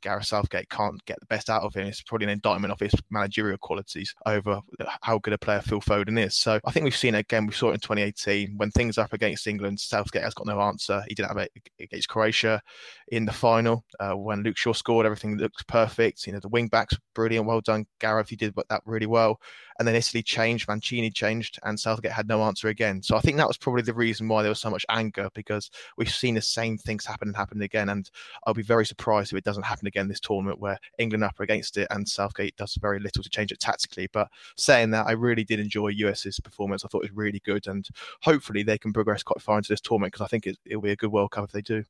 Gareth 0.00 0.26
Southgate 0.26 0.68
can't 0.68 1.04
get 1.06 1.18
the 1.20 1.26
best 1.26 1.50
out 1.50 1.62
of 1.62 1.74
him. 1.74 1.86
It's 1.86 2.02
probably 2.02 2.26
an 2.26 2.30
indictment 2.30 2.72
of 2.72 2.80
his 2.80 2.94
managerial 3.10 3.58
qualities 3.58 4.14
over 4.26 4.60
how 5.02 5.18
good 5.18 5.34
a 5.34 5.38
player 5.38 5.60
Phil 5.60 5.80
Foden 5.80 6.18
is. 6.18 6.36
So 6.36 6.60
I 6.64 6.70
think 6.70 6.84
we've 6.84 6.96
seen 6.96 7.14
it 7.14 7.20
again. 7.20 7.46
We 7.46 7.52
saw 7.52 7.70
it 7.70 7.74
in 7.74 7.80
2018 7.80 8.56
when 8.56 8.70
things 8.70 8.98
are 8.98 9.04
up 9.04 9.12
against 9.12 9.46
England. 9.46 9.80
Southgate 9.80 10.22
has 10.22 10.34
got 10.34 10.46
no 10.46 10.60
answer. 10.60 11.02
He 11.08 11.14
didn't 11.14 11.28
have 11.28 11.38
it 11.38 11.52
against 11.80 12.08
Croatia 12.08 12.60
in 13.08 13.24
the 13.24 13.32
final 13.32 13.84
uh, 14.00 14.12
when 14.12 14.42
Luke 14.42 14.56
Shaw 14.56 14.72
scored. 14.72 15.06
Everything 15.06 15.36
looked 15.36 15.66
perfect. 15.66 16.26
You 16.26 16.32
know 16.32 16.40
the 16.40 16.48
wing 16.48 16.68
backs 16.68 16.96
brilliant. 17.14 17.46
Well 17.46 17.60
done, 17.60 17.86
Gareth. 18.00 18.28
He 18.28 18.36
did 18.36 18.54
that 18.68 18.82
really 18.84 19.06
well. 19.06 19.40
And 19.82 19.88
then 19.88 19.96
Italy 19.96 20.22
changed, 20.22 20.68
Mancini 20.68 21.10
changed, 21.10 21.58
and 21.64 21.76
Southgate 21.76 22.12
had 22.12 22.28
no 22.28 22.40
answer 22.44 22.68
again. 22.68 23.02
So 23.02 23.16
I 23.16 23.20
think 23.20 23.36
that 23.38 23.48
was 23.48 23.56
probably 23.56 23.82
the 23.82 23.92
reason 23.92 24.28
why 24.28 24.42
there 24.42 24.48
was 24.48 24.60
so 24.60 24.70
much 24.70 24.86
anger 24.88 25.28
because 25.34 25.72
we've 25.96 26.08
seen 26.08 26.36
the 26.36 26.40
same 26.40 26.78
things 26.78 27.04
happen 27.04 27.26
and 27.26 27.36
happen 27.36 27.60
again. 27.62 27.88
And 27.88 28.08
I'll 28.46 28.54
be 28.54 28.62
very 28.62 28.86
surprised 28.86 29.32
if 29.32 29.38
it 29.38 29.42
doesn't 29.42 29.64
happen 29.64 29.88
again 29.88 30.06
this 30.06 30.20
tournament 30.20 30.60
where 30.60 30.78
England 30.98 31.24
up 31.24 31.40
against 31.40 31.78
it 31.78 31.88
and 31.90 32.08
Southgate 32.08 32.54
does 32.54 32.76
very 32.76 33.00
little 33.00 33.24
to 33.24 33.28
change 33.28 33.50
it 33.50 33.58
tactically. 33.58 34.08
But 34.12 34.28
saying 34.56 34.92
that, 34.92 35.08
I 35.08 35.12
really 35.14 35.42
did 35.42 35.58
enjoy 35.58 35.88
US's 35.88 36.38
performance. 36.38 36.84
I 36.84 36.88
thought 36.88 37.02
it 37.02 37.10
was 37.10 37.16
really 37.16 37.40
good, 37.44 37.66
and 37.66 37.84
hopefully 38.20 38.62
they 38.62 38.78
can 38.78 38.92
progress 38.92 39.24
quite 39.24 39.42
far 39.42 39.56
into 39.56 39.72
this 39.72 39.80
tournament 39.80 40.12
because 40.12 40.24
I 40.24 40.28
think 40.28 40.46
it, 40.46 40.58
it'll 40.64 40.80
be 40.80 40.92
a 40.92 40.96
good 40.96 41.10
World 41.10 41.32
Cup 41.32 41.46
if 41.46 41.50
they 41.50 41.60
do. 41.60 41.84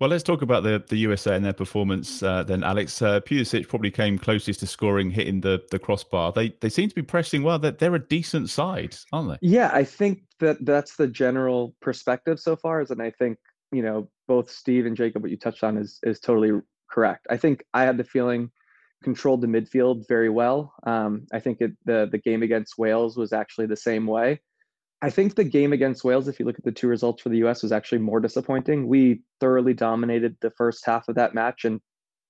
Well, 0.00 0.10
let's 0.10 0.24
talk 0.24 0.42
about 0.42 0.64
the, 0.64 0.82
the 0.88 0.96
USA 0.96 1.36
and 1.36 1.44
their 1.44 1.52
performance 1.52 2.22
uh, 2.22 2.42
then, 2.42 2.64
Alex. 2.64 3.00
Uh, 3.00 3.20
probably 3.68 3.92
came 3.92 4.18
closest 4.18 4.60
to 4.60 4.66
scoring, 4.66 5.10
hitting 5.10 5.40
the, 5.40 5.62
the 5.70 5.78
crossbar. 5.78 6.32
They 6.32 6.54
they 6.60 6.68
seem 6.68 6.88
to 6.88 6.94
be 6.94 7.02
pressing 7.02 7.44
well. 7.44 7.60
They're, 7.60 7.70
they're 7.70 7.94
a 7.94 8.00
decent 8.00 8.50
side, 8.50 8.96
aren't 9.12 9.30
they? 9.30 9.48
Yeah, 9.48 9.70
I 9.72 9.84
think 9.84 10.22
that 10.40 10.64
that's 10.64 10.96
the 10.96 11.06
general 11.06 11.76
perspective 11.80 12.40
so 12.40 12.56
far. 12.56 12.80
Is 12.80 12.90
and 12.90 13.00
I 13.00 13.10
think 13.10 13.38
you 13.70 13.82
know 13.82 14.10
both 14.26 14.50
Steve 14.50 14.86
and 14.86 14.96
Jacob, 14.96 15.22
what 15.22 15.30
you 15.30 15.36
touched 15.36 15.62
on 15.62 15.76
is 15.76 16.00
is 16.02 16.18
totally 16.18 16.60
correct. 16.90 17.26
I 17.30 17.36
think 17.36 17.64
I 17.72 17.84
had 17.84 17.96
the 17.96 18.04
feeling 18.04 18.50
controlled 19.04 19.42
the 19.42 19.46
midfield 19.46 20.08
very 20.08 20.30
well. 20.30 20.72
Um, 20.84 21.26
I 21.32 21.38
think 21.38 21.60
it, 21.60 21.72
the 21.84 22.08
the 22.10 22.18
game 22.18 22.42
against 22.42 22.78
Wales 22.78 23.16
was 23.16 23.32
actually 23.32 23.66
the 23.66 23.76
same 23.76 24.06
way. 24.06 24.40
I 25.04 25.10
think 25.10 25.34
the 25.34 25.44
game 25.44 25.74
against 25.74 26.02
Wales, 26.02 26.28
if 26.28 26.40
you 26.40 26.46
look 26.46 26.58
at 26.58 26.64
the 26.64 26.72
two 26.72 26.88
results 26.88 27.22
for 27.22 27.28
the 27.28 27.44
US, 27.44 27.62
was 27.62 27.72
actually 27.72 27.98
more 27.98 28.20
disappointing. 28.20 28.88
We 28.88 29.20
thoroughly 29.38 29.74
dominated 29.74 30.34
the 30.40 30.50
first 30.52 30.86
half 30.86 31.10
of 31.10 31.16
that 31.16 31.34
match 31.34 31.66
and 31.66 31.78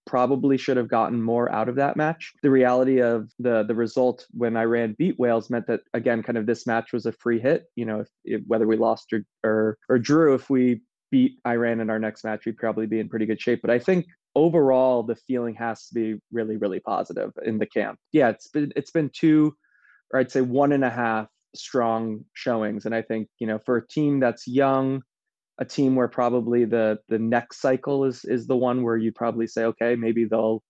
probably 0.06 0.58
should 0.58 0.76
have 0.76 0.88
gotten 0.88 1.22
more 1.22 1.50
out 1.52 1.68
of 1.68 1.76
that 1.76 1.96
match. 1.96 2.32
The 2.42 2.50
reality 2.50 3.00
of 3.00 3.30
the 3.38 3.62
the 3.62 3.76
result 3.76 4.26
when 4.32 4.56
Iran 4.56 4.96
beat 4.98 5.16
Wales 5.20 5.50
meant 5.50 5.68
that 5.68 5.82
again, 5.94 6.24
kind 6.24 6.36
of 6.36 6.46
this 6.46 6.66
match 6.66 6.92
was 6.92 7.06
a 7.06 7.12
free 7.12 7.38
hit. 7.38 7.66
You 7.76 7.86
know, 7.86 8.00
if, 8.00 8.08
if, 8.24 8.40
whether 8.48 8.66
we 8.66 8.76
lost 8.76 9.12
or, 9.12 9.24
or 9.44 9.78
or 9.88 9.98
drew, 10.00 10.34
if 10.34 10.50
we 10.50 10.80
beat 11.12 11.38
Iran 11.46 11.78
in 11.78 11.90
our 11.90 12.00
next 12.00 12.24
match, 12.24 12.44
we'd 12.44 12.56
probably 12.56 12.86
be 12.86 12.98
in 12.98 13.08
pretty 13.08 13.26
good 13.26 13.40
shape. 13.40 13.60
But 13.62 13.70
I 13.70 13.78
think 13.78 14.06
overall 14.34 15.04
the 15.04 15.14
feeling 15.14 15.54
has 15.54 15.86
to 15.86 15.94
be 15.94 16.20
really 16.32 16.56
really 16.56 16.80
positive 16.80 17.30
in 17.44 17.56
the 17.58 17.66
camp 17.66 17.98
yeah 18.12 18.28
it's 18.30 18.48
been 18.48 18.72
it's 18.74 18.90
been 18.90 19.08
two 19.14 19.54
or 20.12 20.18
i'd 20.18 20.30
say 20.30 20.40
one 20.40 20.72
and 20.72 20.84
a 20.84 20.90
half 20.90 21.28
strong 21.56 22.24
showings 22.34 22.86
and 22.86 22.94
i 22.94 23.02
think 23.02 23.28
you 23.38 23.46
know 23.46 23.58
for 23.58 23.76
a 23.76 23.88
team 23.88 24.20
that's 24.20 24.46
young 24.46 25.02
a 25.58 25.64
team 25.64 25.94
where 25.94 26.08
probably 26.08 26.64
the 26.64 26.98
the 27.08 27.18
next 27.18 27.60
cycle 27.60 28.04
is 28.04 28.24
is 28.24 28.46
the 28.46 28.56
one 28.56 28.82
where 28.82 28.96
you 28.96 29.12
probably 29.12 29.46
say 29.46 29.64
okay 29.64 29.94
maybe 29.94 30.24
they'll 30.24 30.62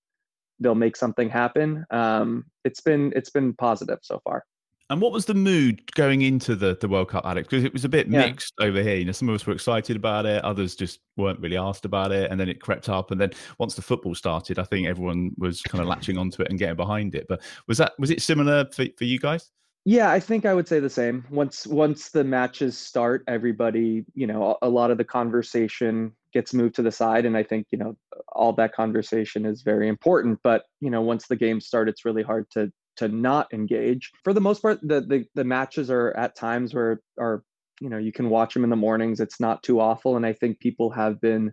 they'll 0.61 0.75
make 0.75 0.97
something 0.97 1.29
happen 1.29 1.85
um 1.91 2.45
it's 2.65 2.81
been 2.81 3.13
it's 3.17 3.31
been 3.31 3.55
positive 3.55 3.99
so 4.03 4.21
far 4.25 4.45
and 4.91 5.01
what 5.01 5.13
was 5.13 5.25
the 5.25 5.35
mood 5.35 5.81
going 5.95 6.21
into 6.21 6.55
the, 6.55 6.77
the 6.79 6.89
World 6.89 7.09
Cup, 7.09 7.25
Alex? 7.25 7.49
Because 7.49 7.65
it 7.65 7.73
was 7.73 7.87
a 7.87 7.89
bit 7.89 8.07
yeah. 8.07 8.27
mixed 8.27 8.53
over 8.61 8.83
here. 8.83 8.97
You 8.97 9.07
know, 9.07 9.13
some 9.13 9.31
of 9.31 9.35
us 9.35 9.47
were 9.47 9.55
excited 9.55 9.97
about 9.97 10.27
it, 10.27 10.45
others 10.45 10.77
just 10.77 11.01
weren't 11.17 11.41
really 11.41 11.57
asked 11.57 11.87
about 11.87 12.13
it, 12.13 12.31
and 12.31 12.39
then 12.39 12.51
it 12.51 12.61
crept 12.61 12.91
up. 12.91 13.11
And 13.11 13.19
then 13.19 13.31
once 13.59 13.75
the 13.75 13.83
football 13.83 14.15
started, 14.15 14.59
I 14.59 14.65
think 14.65 14.87
everyone 14.87 15.33
was 15.39 15.63
kind 15.63 15.81
of 15.81 15.89
latching 15.89 16.19
onto 16.19 16.43
it 16.43 16.51
and 16.51 16.59
getting 16.59 16.77
behind 16.77 17.15
it. 17.15 17.25
But 17.29 17.41
was 17.67 17.79
that 17.79 17.95
was 17.99 18.11
it 18.11 18.21
similar 18.21 18.67
for, 18.73 18.85
for 18.99 19.05
you 19.05 19.19
guys? 19.19 19.51
Yeah, 19.85 20.11
I 20.11 20.19
think 20.19 20.47
I 20.47 20.55
would 20.55 20.67
say 20.67 20.81
the 20.81 20.89
same. 20.89 21.27
Once 21.31 21.67
once 21.67 22.09
the 22.11 22.25
matches 22.25 22.77
start, 22.79 23.23
everybody, 23.29 24.05
you 24.15 24.27
know, 24.27 24.57
a 24.63 24.69
lot 24.69 24.91
of 24.91 24.97
the 24.97 25.05
conversation 25.05 26.13
gets 26.33 26.55
moved 26.55 26.75
to 26.77 26.83
the 26.83 26.91
side, 26.91 27.27
and 27.27 27.37
I 27.37 27.43
think 27.43 27.67
you 27.71 27.79
know 27.79 27.97
all 28.33 28.55
that 28.55 28.73
conversation 28.75 29.45
is 29.45 29.63
very 29.63 29.89
important. 29.89 30.41
But 30.43 30.65
you 30.81 30.91
know, 30.91 31.03
once 31.03 31.27
the 31.27 31.37
games 31.37 31.67
start, 31.67 31.89
it's 31.91 32.05
really 32.07 32.23
hard 32.23 32.47
to 32.53 32.73
to 32.97 33.09
not 33.09 33.53
engage. 33.53 34.11
For 34.23 34.33
the 34.33 34.41
most 34.41 34.63
part, 34.63 34.81
the 34.83 35.03
the, 35.03 35.27
the 35.35 35.45
matches 35.45 35.91
are 35.91 36.17
at 36.17 36.35
times 36.35 36.73
where 36.73 37.03
are 37.19 37.43
you 37.81 37.91
know 37.91 37.99
you 37.99 38.13
can 38.13 38.31
watch 38.31 38.55
them 38.55 38.65
in 38.65 38.71
the 38.71 38.77
mornings. 38.77 39.21
It's 39.21 39.39
not 39.41 39.63
too 39.63 39.81
awful, 39.81 40.17
and 40.17 40.25
I 40.25 40.33
think 40.33 40.61
people 40.61 40.91
have 40.93 41.21
been 41.21 41.53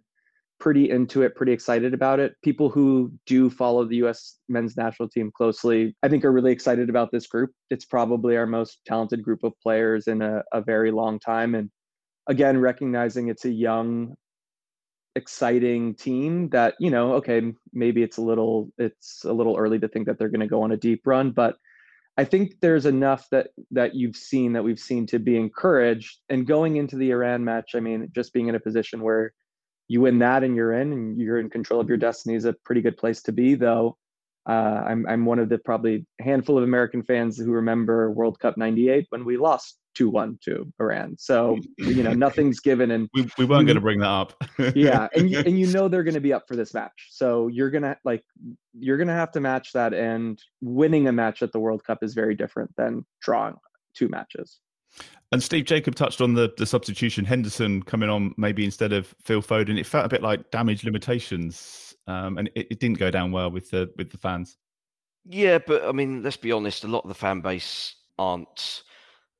pretty 0.61 0.89
into 0.89 1.23
it, 1.23 1.35
pretty 1.35 1.51
excited 1.51 1.93
about 1.93 2.19
it. 2.19 2.35
People 2.43 2.69
who 2.69 3.11
do 3.25 3.49
follow 3.49 3.83
the 3.83 3.97
U.S. 3.97 4.37
men's 4.47 4.77
national 4.77 5.09
team 5.09 5.31
closely, 5.35 5.93
I 6.03 6.07
think, 6.07 6.23
are 6.23 6.31
really 6.31 6.51
excited 6.51 6.89
about 6.89 7.11
this 7.11 7.27
group. 7.27 7.51
It's 7.69 7.83
probably 7.83 8.37
our 8.37 8.45
most 8.45 8.79
talented 8.85 9.23
group 9.23 9.43
of 9.43 9.53
players 9.61 10.07
in 10.07 10.21
a, 10.21 10.43
a 10.53 10.61
very 10.61 10.91
long 10.91 11.19
time, 11.19 11.55
and 11.55 11.69
again, 12.27 12.59
recognizing 12.59 13.27
it's 13.27 13.43
a 13.43 13.51
young 13.51 14.15
exciting 15.15 15.93
team 15.93 16.47
that 16.49 16.73
you 16.79 16.89
know 16.89 17.15
okay 17.15 17.41
maybe 17.73 18.01
it's 18.01 18.15
a 18.15 18.21
little 18.21 18.71
it's 18.77 19.25
a 19.25 19.33
little 19.33 19.57
early 19.57 19.77
to 19.77 19.89
think 19.89 20.07
that 20.07 20.17
they're 20.17 20.29
going 20.29 20.39
to 20.39 20.47
go 20.47 20.61
on 20.61 20.71
a 20.71 20.77
deep 20.77 21.01
run 21.05 21.31
but 21.31 21.57
i 22.17 22.23
think 22.23 22.53
there's 22.61 22.85
enough 22.85 23.27
that 23.29 23.49
that 23.71 23.93
you've 23.93 24.15
seen 24.15 24.53
that 24.53 24.63
we've 24.63 24.79
seen 24.79 25.05
to 25.05 25.19
be 25.19 25.35
encouraged 25.35 26.19
and 26.29 26.47
going 26.47 26.77
into 26.77 26.95
the 26.95 27.11
iran 27.11 27.43
match 27.43 27.71
i 27.75 27.79
mean 27.81 28.07
just 28.15 28.31
being 28.31 28.47
in 28.47 28.55
a 28.55 28.59
position 28.59 29.01
where 29.01 29.33
you 29.91 30.01
win 30.01 30.19
that 30.19 30.43
and 30.43 30.55
you're 30.55 30.73
in 30.73 30.93
and 30.93 31.19
you're 31.19 31.39
in 31.39 31.49
control 31.49 31.81
of 31.81 31.89
your 31.89 31.97
destiny 31.97 32.35
is 32.35 32.45
a 32.45 32.53
pretty 32.65 32.81
good 32.81 32.97
place 32.97 33.21
to 33.21 33.31
be 33.31 33.55
though 33.55 33.97
uh, 34.49 34.83
I'm, 34.87 35.05
I'm 35.07 35.25
one 35.25 35.37
of 35.37 35.49
the 35.49 35.59
probably 35.59 36.05
handful 36.19 36.57
of 36.57 36.63
american 36.63 37.03
fans 37.03 37.37
who 37.37 37.51
remember 37.51 38.11
world 38.11 38.39
cup 38.39 38.57
98 38.57 39.07
when 39.09 39.25
we 39.25 39.37
lost 39.37 39.77
two 39.93 40.09
one 40.09 40.37
to 40.43 40.71
Iran. 40.79 41.15
So 41.19 41.57
you 41.77 42.03
know 42.03 42.13
nothing's 42.27 42.59
given, 42.59 42.91
and 42.91 43.09
we, 43.13 43.29
we 43.37 43.45
weren't 43.45 43.65
going 43.65 43.75
to 43.75 43.81
bring 43.81 43.99
that 43.99 44.07
up. 44.07 44.43
yeah, 44.75 45.07
and 45.15 45.29
you, 45.29 45.39
and 45.39 45.59
you 45.59 45.67
know 45.67 45.87
they're 45.87 46.03
going 46.03 46.15
to 46.15 46.21
be 46.21 46.33
up 46.33 46.47
for 46.47 46.55
this 46.55 46.73
match, 46.73 47.07
so 47.09 47.47
you're 47.47 47.69
gonna 47.69 47.97
like 48.03 48.23
you're 48.73 48.97
gonna 48.97 49.13
have 49.13 49.31
to 49.33 49.39
match 49.39 49.73
that, 49.73 49.93
and 49.93 50.41
winning 50.61 51.07
a 51.07 51.11
match 51.11 51.41
at 51.41 51.51
the 51.51 51.59
World 51.59 51.83
Cup 51.83 51.99
is 52.03 52.13
very 52.13 52.35
different 52.35 52.71
than 52.77 53.05
drawing 53.21 53.55
two 53.95 54.07
matches. 54.07 54.59
And 55.31 55.41
Steve 55.41 55.65
Jacob 55.65 55.95
touched 55.95 56.19
on 56.19 56.33
the 56.33 56.53
the 56.57 56.65
substitution, 56.65 57.23
Henderson 57.23 57.81
coming 57.83 58.09
on 58.09 58.33
maybe 58.37 58.65
instead 58.65 58.91
of 58.91 59.15
Phil 59.21 59.41
Foden. 59.41 59.79
It 59.79 59.85
felt 59.85 60.05
a 60.05 60.09
bit 60.09 60.21
like 60.21 60.51
damage 60.51 60.83
limitations, 60.83 61.95
um, 62.07 62.37
and 62.37 62.49
it, 62.55 62.67
it 62.71 62.79
didn't 62.79 62.97
go 62.99 63.09
down 63.09 63.31
well 63.31 63.49
with 63.49 63.69
the 63.69 63.89
with 63.97 64.11
the 64.11 64.17
fans. 64.17 64.57
Yeah, 65.25 65.59
but 65.59 65.85
I 65.85 65.91
mean, 65.91 66.23
let's 66.23 66.37
be 66.37 66.51
honest. 66.51 66.83
A 66.83 66.87
lot 66.87 67.03
of 67.03 67.07
the 67.07 67.15
fan 67.15 67.39
base 67.41 67.95
aren't 68.19 68.83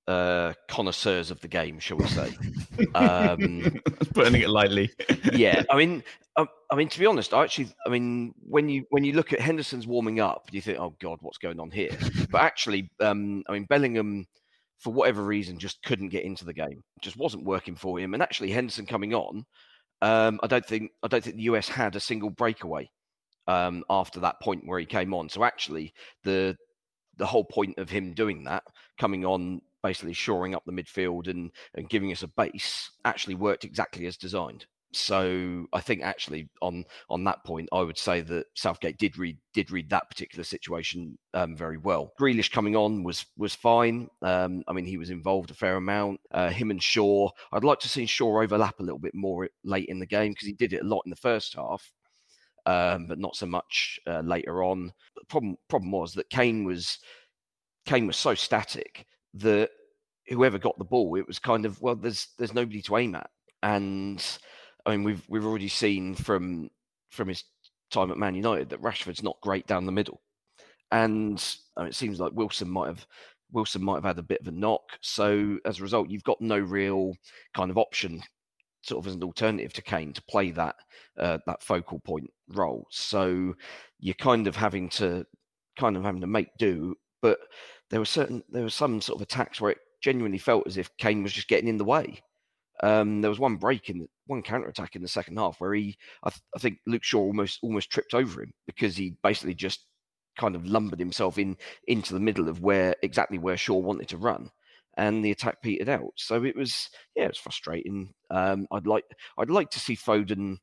uh, 0.08 0.54
connoisseurs 0.68 1.32
of 1.32 1.40
the 1.42 1.48
game, 1.48 1.80
shall 1.80 1.98
we 1.98 2.08
say? 2.08 2.32
um, 2.96 3.80
Putting 4.14 4.42
it 4.42 4.50
lightly. 4.50 4.92
yeah, 5.34 5.64
I 5.70 5.78
mean, 5.78 6.04
I, 6.38 6.46
I, 6.72 6.76
mean, 6.76 6.88
to 6.90 7.00
be 7.00 7.06
honest, 7.06 7.34
I 7.34 7.44
actually, 7.44 7.70
I 7.86 7.90
mean, 7.90 8.34
when 8.40 8.70
you 8.70 8.86
when 8.90 9.04
you 9.04 9.14
look 9.14 9.34
at 9.34 9.40
Henderson's 9.40 9.88
warming 9.88 10.20
up, 10.20 10.48
you 10.52 10.62
think, 10.62 10.80
oh 10.80 10.96
God, 11.00 11.20
what's 11.22 11.38
going 11.38 11.60
on 11.60 11.72
here? 11.72 11.92
but 12.30 12.42
actually, 12.42 12.90
um, 13.00 13.44
I 13.48 13.54
mean, 13.54 13.66
Bellingham, 13.66 14.28
for 14.82 14.92
whatever 14.94 15.24
reason, 15.24 15.60
just 15.60 15.84
couldn't 15.84 16.10
get 16.10 16.26
into 16.26 16.46
the 16.46 16.54
game. 16.54 16.84
It 16.98 17.04
just 17.04 17.18
wasn't 17.18 17.46
working 17.46 17.76
for 17.76 18.00
him. 18.00 18.14
And 18.14 18.24
actually, 18.24 18.52
Henderson 18.52 18.86
coming 18.88 19.14
on, 19.14 19.46
Um, 20.02 20.40
I 20.44 20.48
don't 20.48 20.66
think 20.66 20.92
I 21.04 21.08
don't 21.08 21.24
think 21.24 21.38
the 21.38 21.44
US 21.44 21.70
had 21.70 21.96
a 21.96 22.00
single 22.00 22.30
breakaway 22.32 22.90
um, 23.48 23.84
after 23.90 24.20
that 24.22 24.42
point 24.42 24.64
where 24.68 24.80
he 24.80 24.86
came 24.86 25.14
on. 25.14 25.30
So 25.30 25.44
actually, 25.44 25.94
the 26.24 26.58
the 27.18 27.26
whole 27.28 27.46
point 27.46 27.78
of 27.80 27.90
him 27.90 28.14
doing 28.14 28.46
that, 28.46 28.64
coming 29.00 29.26
on, 29.26 29.62
basically 29.84 30.14
shoring 30.14 30.56
up 30.56 30.64
the 30.66 30.74
midfield 30.74 31.28
and 31.28 31.52
and 31.76 31.90
giving 31.90 32.12
us 32.12 32.24
a 32.24 32.28
base, 32.30 32.92
actually 33.06 33.36
worked 33.36 33.66
exactly 33.66 34.06
as 34.08 34.18
designed. 34.18 34.66
So 34.94 35.68
I 35.72 35.80
think 35.80 36.02
actually 36.02 36.50
on 36.62 36.84
on 37.10 37.24
that 37.24 37.44
point, 37.46 37.70
I 37.72 37.82
would 37.82 37.98
say 37.98 38.22
that 38.22 38.48
Southgate 38.56 38.98
did 38.98 39.18
read 39.18 39.38
did 39.54 39.72
read 39.72 39.90
that 39.90 40.10
particular 40.10 40.44
situation 40.44 41.18
um, 41.34 41.56
very 41.56 41.78
well. 41.78 42.12
Grealish 42.20 42.52
coming 42.52 42.76
on 42.76 43.04
was 43.04 43.26
was 43.38 43.56
fine. 43.56 44.10
Um, 44.22 44.64
I 44.68 44.74
mean, 44.74 44.86
he 44.86 44.98
was 44.98 45.10
involved 45.10 45.50
a 45.50 45.54
fair 45.54 45.78
amount. 45.78 46.20
Uh, 46.32 46.50
him 46.50 46.72
and 46.72 46.84
Shaw. 46.84 47.30
I'd 47.54 47.64
like 47.64 47.80
to 47.80 47.90
see 47.90 48.06
Shaw 48.06 48.42
overlap 48.42 48.80
a 48.80 48.84
little 48.84 49.00
bit 49.00 49.16
more 49.16 49.48
late 49.64 49.88
in 49.88 50.00
the 50.00 50.06
game 50.06 50.34
because 50.34 50.48
he 50.48 50.54
did 50.54 50.74
it 50.74 50.82
a 50.82 50.88
lot 50.88 51.04
in 51.06 51.10
the 51.10 51.16
first 51.16 51.56
half, 51.56 51.90
um, 52.66 53.08
but 53.08 53.20
not 53.20 53.36
so 53.38 53.46
much 53.46 54.00
uh, 54.08 54.22
later 54.22 54.62
on. 54.62 54.92
The 55.16 55.26
problem 55.30 55.56
problem 55.70 55.92
was 55.92 56.14
that 56.16 56.30
Kane 56.30 56.66
was 56.66 57.00
Kane 57.86 58.08
was 58.08 58.18
so 58.18 58.36
static 58.36 59.06
that 59.36 59.70
whoever 60.28 60.58
got 60.58 60.78
the 60.78 60.84
ball, 60.84 61.16
it 61.16 61.28
was 61.28 61.40
kind 61.40 61.66
of 61.66 61.82
well, 61.82 61.96
there's 61.96 62.28
there's 62.38 62.54
nobody 62.54 62.82
to 62.82 62.98
aim 62.98 63.16
at, 63.16 63.30
and 63.64 64.22
I 64.86 64.92
mean, 64.92 65.04
we've 65.04 65.24
we've 65.28 65.46
already 65.46 65.68
seen 65.68 66.16
from 66.16 66.70
from 67.10 67.28
his 67.28 67.44
time 67.92 68.12
at 68.12 68.18
Man 68.18 68.36
United 68.36 68.70
that 68.70 68.82
Rashford's 68.82 69.24
not 69.24 69.42
great 69.42 69.68
down 69.68 69.86
the 69.86 69.92
middle, 69.92 70.22
and 70.92 71.44
I 71.76 71.82
mean, 71.82 71.90
it 71.90 71.96
seems 71.96 72.20
like 72.20 72.34
Wilson 72.34 72.70
might 72.70 72.88
have 72.88 73.06
Wilson 73.52 73.84
might 73.84 73.96
have 73.96 74.06
had 74.06 74.20
a 74.20 74.24
bit 74.24 74.42
of 74.42 74.48
a 74.48 74.52
knock. 74.52 74.84
So 75.02 75.58
as 75.66 75.80
a 75.80 75.84
result, 75.84 76.10
you've 76.10 76.24
got 76.24 76.42
no 76.42 76.58
real 76.58 77.14
kind 77.54 77.70
of 77.70 77.78
option, 77.78 78.22
sort 78.82 79.04
of 79.04 79.08
as 79.08 79.16
an 79.16 79.24
alternative 79.24 79.74
to 79.74 79.82
Kane 79.82 80.14
to 80.14 80.24
play 80.24 80.52
that 80.52 80.76
uh, 81.18 81.40
that 81.46 81.64
focal 81.64 82.00
point 82.00 82.30
role. 82.50 82.88
So 82.90 83.54
you're 84.00 84.16
kind 84.16 84.48
of 84.48 84.56
having 84.56 84.90
to 84.90 85.26
kind 85.78 85.98
of 85.98 86.04
having 86.04 86.22
to 86.22 86.28
make 86.28 86.50
do. 86.58 86.96
But 87.22 87.40
there 87.90 88.00
were 88.00 88.06
certain 88.06 88.44
there 88.50 88.64
was 88.64 88.74
some 88.74 89.02
sort 89.02 89.18
of 89.18 89.22
attacks 89.22 89.62
where 89.62 89.72
it 89.72 89.80
genuinely 90.02 90.40
felt 90.40 90.66
as 90.68 90.78
if 90.78 90.90
Kane 90.98 91.24
was 91.24 91.34
just 91.34 91.48
getting 91.48 91.70
in 91.70 91.78
the 91.78 91.86
way. 91.86 92.22
Um, 92.84 93.22
there 93.22 93.30
was 93.30 93.40
one 93.40 93.58
break 93.58 93.90
in 93.90 94.08
one 94.32 94.42
counter 94.42 94.68
attack 94.68 94.96
in 94.96 95.02
the 95.02 95.08
second 95.08 95.38
half 95.38 95.60
where 95.60 95.74
he, 95.74 95.98
I, 96.24 96.30
th- 96.30 96.42
I, 96.56 96.60
think 96.60 96.80
Luke 96.88 97.04
Shaw 97.04 97.20
almost 97.20 97.60
almost 97.62 97.92
tripped 97.92 98.14
over 98.14 98.42
him 98.42 98.52
because 98.66 98.96
he 98.96 99.16
basically 99.22 99.54
just 99.54 99.86
kind 100.40 100.56
of 100.56 100.66
lumbered 100.66 101.00
himself 101.00 101.38
in 101.38 101.58
into 101.88 102.14
the 102.14 102.20
middle 102.20 102.48
of 102.50 102.62
where 102.62 102.96
exactly 103.04 103.38
where 103.38 103.58
Shaw 103.58 103.78
wanted 103.78 104.08
to 104.10 104.18
run, 104.18 104.50
and 104.98 105.24
the 105.24 105.32
attack 105.32 105.62
petered 105.62 105.90
out. 105.90 106.14
So 106.16 106.44
it 106.44 106.56
was 106.56 106.90
yeah, 107.16 107.26
it 107.26 107.30
was 107.30 107.38
frustrating. 107.38 108.14
Um, 108.32 108.68
I'd 108.72 108.88
like 108.88 109.06
I'd 109.38 109.50
like 109.50 109.70
to 109.72 109.80
see 109.80 109.96
Foden 109.96 110.58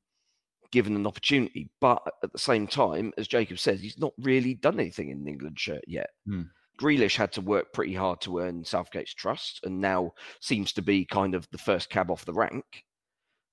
given 0.70 0.96
an 0.96 1.06
opportunity, 1.06 1.70
but 1.80 2.02
at 2.22 2.32
the 2.32 2.38
same 2.38 2.66
time, 2.66 3.12
as 3.16 3.28
Jacob 3.28 3.58
says, 3.58 3.80
he's 3.80 3.98
not 3.98 4.12
really 4.18 4.54
done 4.54 4.78
anything 4.78 5.10
in 5.10 5.24
the 5.24 5.30
England 5.30 5.58
shirt 5.58 5.84
yet. 5.86 6.10
Hmm. 6.26 6.42
Grealish 6.78 7.16
had 7.16 7.32
to 7.32 7.40
work 7.40 7.72
pretty 7.72 7.94
hard 7.94 8.20
to 8.20 8.38
earn 8.38 8.64
Southgate's 8.64 9.14
trust, 9.14 9.60
and 9.64 9.80
now 9.80 10.12
seems 10.40 10.72
to 10.74 10.82
be 10.82 11.04
kind 11.04 11.34
of 11.34 11.48
the 11.50 11.58
first 11.58 11.90
cab 11.90 12.10
off 12.10 12.24
the 12.24 12.32
rank, 12.32 12.84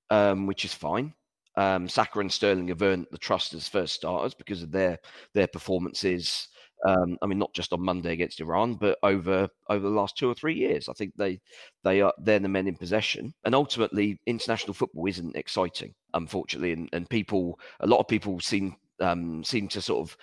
um, 0.09 0.47
which 0.47 0.65
is 0.65 0.74
fine. 0.74 1.13
Um, 1.57 1.88
Saka 1.88 2.19
and 2.19 2.31
Sterling 2.31 2.67
have 2.67 2.81
earned 2.81 3.07
the 3.12 3.17
trust 3.17 3.53
as 3.53 3.67
first 3.67 3.95
starters 3.95 4.33
because 4.33 4.62
of 4.62 4.71
their 4.71 5.00
their 5.33 5.47
performances. 5.47 6.50
Um, 6.85 7.17
I 7.21 7.25
mean, 7.25 7.39
not 7.39 7.53
just 7.53 7.71
on 7.71 7.81
Monday 7.81 8.12
against 8.12 8.41
Iran, 8.41 8.75
but 8.75 8.97
over 9.01 9.47
over 9.69 9.89
the 9.89 9.95
last 9.95 10.17
two 10.17 10.29
or 10.29 10.33
three 10.35 10.55
years. 10.55 10.89
I 10.89 10.93
think 10.93 11.13
they 11.15 11.39
they 11.83 12.01
are 12.01 12.13
they're 12.21 12.39
the 12.39 12.50
men 12.50 12.67
in 12.67 12.75
possession. 12.75 13.33
And 13.45 13.55
ultimately, 13.55 14.19
international 14.25 14.74
football 14.74 15.07
isn't 15.07 15.35
exciting, 15.35 15.93
unfortunately, 16.13 16.74
and, 16.74 16.89
and 16.91 17.09
people 17.09 17.59
a 17.79 17.88
lot 17.88 18.00
of 18.00 18.07
people 18.07 18.39
seem 18.41 18.75
um, 19.00 19.43
seem 19.43 19.67
to 19.69 19.81
sort 19.81 20.01
of 20.07 20.17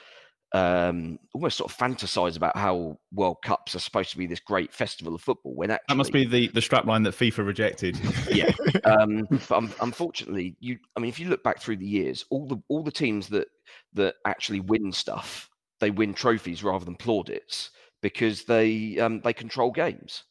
um, 0.54 1.18
almost 1.32 1.56
sort 1.56 1.71
of 1.71 1.76
fantasize 1.76 2.37
about 2.37 2.56
how 2.56 2.99
World 3.12 3.38
Cups 3.42 3.75
are 3.75 3.78
supposed 3.78 4.11
to 4.11 4.18
be 4.18 4.26
this 4.26 4.40
great 4.40 4.73
festival 4.73 5.14
of 5.14 5.23
football. 5.23 5.54
When 5.54 5.71
actually, 5.71 5.85
that 5.88 5.97
must 5.97 6.12
be 6.12 6.26
the 6.26 6.49
the 6.49 6.61
strapline 6.61 7.04
that 7.04 7.14
FIFA 7.14 7.47
rejected. 7.47 7.99
yeah, 8.30 8.52
um, 8.85 9.26
but 9.30 9.52
um, 9.52 9.73
unfortunately, 9.80 10.56
you. 10.61 10.78
I 10.97 11.00
mean, 11.00 11.09
if 11.09 11.18
you 11.18 11.28
look 11.28 11.42
back 11.42 11.61
through 11.61 11.78
the 11.78 11.87
years, 11.87 12.26
all 12.30 12.47
the 12.47 12.62
all 12.68 12.82
the 12.82 12.90
teams 12.90 13.28
that 13.28 13.49
that 13.94 14.16
actually 14.26 14.61
win 14.61 14.92
stuff, 14.92 15.49
they 15.80 15.90
win 15.90 16.12
trophies 16.12 16.62
rather 16.62 16.85
than 16.85 16.97
plaudits 16.97 17.71
because 18.02 18.44
they 18.44 18.99
um, 18.99 19.21
they 19.23 19.32
control 19.32 19.71
games. 19.71 20.25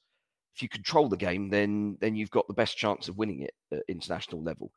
If 0.55 0.61
you 0.61 0.69
control 0.69 1.09
the 1.09 1.17
game, 1.17 1.49
then 1.49 1.97
then 1.99 2.15
you've 2.15 2.29
got 2.29 2.47
the 2.47 2.53
best 2.53 2.77
chance 2.77 3.07
of 3.07 3.17
winning 3.17 3.41
it 3.41 3.53
at 3.71 3.83
international 3.87 4.43
level 4.43 4.71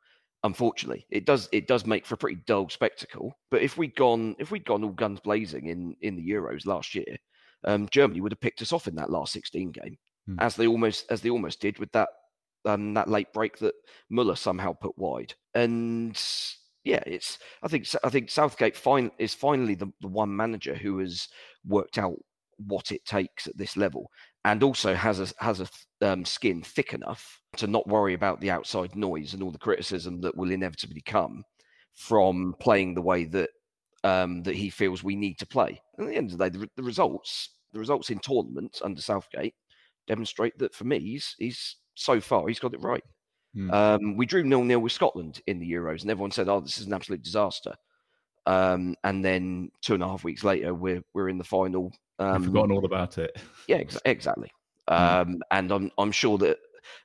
unfortunately 0.45 1.05
it 1.09 1.25
does 1.25 1.49
it 1.51 1.67
does 1.67 1.85
make 1.85 2.05
for 2.05 2.13
a 2.13 2.17
pretty 2.17 2.39
dull 2.45 2.69
spectacle 2.69 3.35
but 3.49 3.63
if 3.63 3.77
we'd 3.77 3.95
gone 3.95 4.35
if 4.37 4.51
we'd 4.51 4.65
gone 4.65 4.83
all 4.83 4.91
guns 4.91 5.19
blazing 5.19 5.67
in 5.67 5.95
in 6.01 6.15
the 6.15 6.29
euros 6.29 6.67
last 6.67 6.93
year 6.93 7.17
um, 7.63 7.87
germany 7.89 8.21
would 8.21 8.31
have 8.31 8.39
picked 8.39 8.61
us 8.61 8.71
off 8.71 8.87
in 8.87 8.95
that 8.95 9.09
last 9.09 9.33
16 9.33 9.71
game 9.71 9.97
hmm. 10.27 10.35
as 10.39 10.55
they 10.55 10.67
almost 10.67 11.05
as 11.09 11.21
they 11.21 11.31
almost 11.31 11.59
did 11.59 11.79
with 11.79 11.91
that 11.93 12.09
um, 12.65 12.93
that 12.93 13.09
late 13.09 13.33
break 13.33 13.57
that 13.57 13.73
muller 14.09 14.35
somehow 14.35 14.71
put 14.71 14.95
wide 14.97 15.33
and 15.55 16.21
yeah 16.83 17.01
it's 17.07 17.39
i 17.63 17.67
think 17.67 17.87
i 18.03 18.09
think 18.09 18.29
southgate 18.29 18.77
fine, 18.77 19.09
is 19.17 19.33
finally 19.33 19.73
the, 19.73 19.91
the 20.01 20.07
one 20.07 20.35
manager 20.35 20.75
who 20.75 20.99
has 20.99 21.27
worked 21.65 21.97
out 21.97 22.15
what 22.57 22.91
it 22.91 23.03
takes 23.03 23.47
at 23.47 23.57
this 23.57 23.75
level 23.75 24.09
and 24.45 24.61
also 24.63 24.93
has 24.93 25.19
a 25.19 25.43
has 25.43 25.59
a 25.59 25.67
um, 26.01 26.23
skin 26.23 26.61
thick 26.61 26.93
enough 26.93 27.41
to 27.57 27.67
not 27.67 27.87
worry 27.87 28.13
about 28.13 28.41
the 28.41 28.51
outside 28.51 28.95
noise 28.95 29.33
and 29.33 29.43
all 29.43 29.51
the 29.51 29.57
criticism 29.57 30.21
that 30.21 30.35
will 30.35 30.51
inevitably 30.51 31.01
come 31.01 31.43
from 31.93 32.55
playing 32.59 32.93
the 32.93 33.01
way 33.01 33.25
that 33.25 33.49
um, 34.03 34.43
that 34.43 34.55
he 34.55 34.69
feels 34.69 35.03
we 35.03 35.15
need 35.15 35.39
to 35.39 35.47
play. 35.47 35.81
And 35.97 36.07
at 36.07 36.11
the 36.11 36.17
end 36.17 36.31
of 36.31 36.37
the 36.37 36.49
day, 36.49 36.57
the, 36.57 36.69
the 36.75 36.83
results 36.83 37.55
the 37.73 37.79
results 37.79 38.09
in 38.09 38.19
tournaments 38.19 38.81
under 38.83 39.01
Southgate 39.01 39.55
demonstrate 40.07 40.57
that 40.59 40.73
for 40.73 40.83
me, 40.85 40.99
he's 40.99 41.35
he's 41.37 41.77
so 41.95 42.19
far 42.19 42.47
he's 42.47 42.59
got 42.59 42.73
it 42.73 42.81
right. 42.81 43.03
Mm. 43.55 43.73
Um, 43.73 44.17
we 44.17 44.25
drew 44.25 44.43
nil 44.43 44.63
nil 44.63 44.79
with 44.79 44.91
Scotland 44.91 45.41
in 45.47 45.59
the 45.59 45.71
Euros, 45.71 46.01
and 46.01 46.11
everyone 46.11 46.31
said, 46.31 46.49
"Oh, 46.49 46.59
this 46.59 46.77
is 46.77 46.87
an 46.87 46.93
absolute 46.93 47.23
disaster." 47.23 47.73
Um, 48.45 48.95
and 49.03 49.25
then 49.25 49.71
two 49.81 49.95
and 49.95 50.03
a 50.03 50.07
half 50.07 50.23
weeks 50.23 50.43
later, 50.43 50.73
we're 50.73 51.01
we're 51.13 51.29
in 51.29 51.37
the 51.37 51.43
final 51.43 51.91
um, 52.19 52.35
I've 52.35 52.45
forgotten 52.45 52.71
all 52.71 52.85
about 52.85 53.17
it. 53.17 53.37
Yeah, 53.67 53.77
ex- 53.77 53.99
exactly. 54.05 54.51
Mm. 54.89 55.21
Um, 55.21 55.41
and 55.51 55.71
I'm 55.71 55.91
I'm 55.97 56.11
sure 56.11 56.37
that 56.39 56.57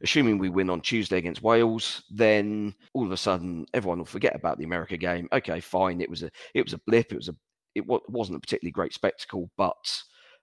assuming 0.03 0.39
we 0.39 0.49
win 0.49 0.71
on 0.71 0.81
Tuesday 0.81 1.19
against 1.19 1.43
Wales, 1.43 2.03
then 2.11 2.75
all 2.95 3.05
of 3.05 3.13
a 3.13 3.17
sudden 3.17 3.67
everyone 3.75 3.99
will 3.99 4.05
forget 4.05 4.35
about 4.35 4.59
the 4.59 4.65
America 4.65 4.97
game. 4.97 5.29
Okay, 5.33 5.61
fine. 5.61 6.01
It 6.01 6.11
was 6.11 6.23
a 6.23 6.31
it 6.55 6.65
was 6.65 6.75
a 6.75 6.81
blip. 6.87 7.13
It 7.13 7.17
was 7.17 7.29
a 7.29 7.37
it 7.75 7.85
wasn't 7.87 8.37
a 8.37 8.41
particularly 8.41 8.73
great 8.73 8.93
spectacle, 8.93 9.51
but 9.57 10.03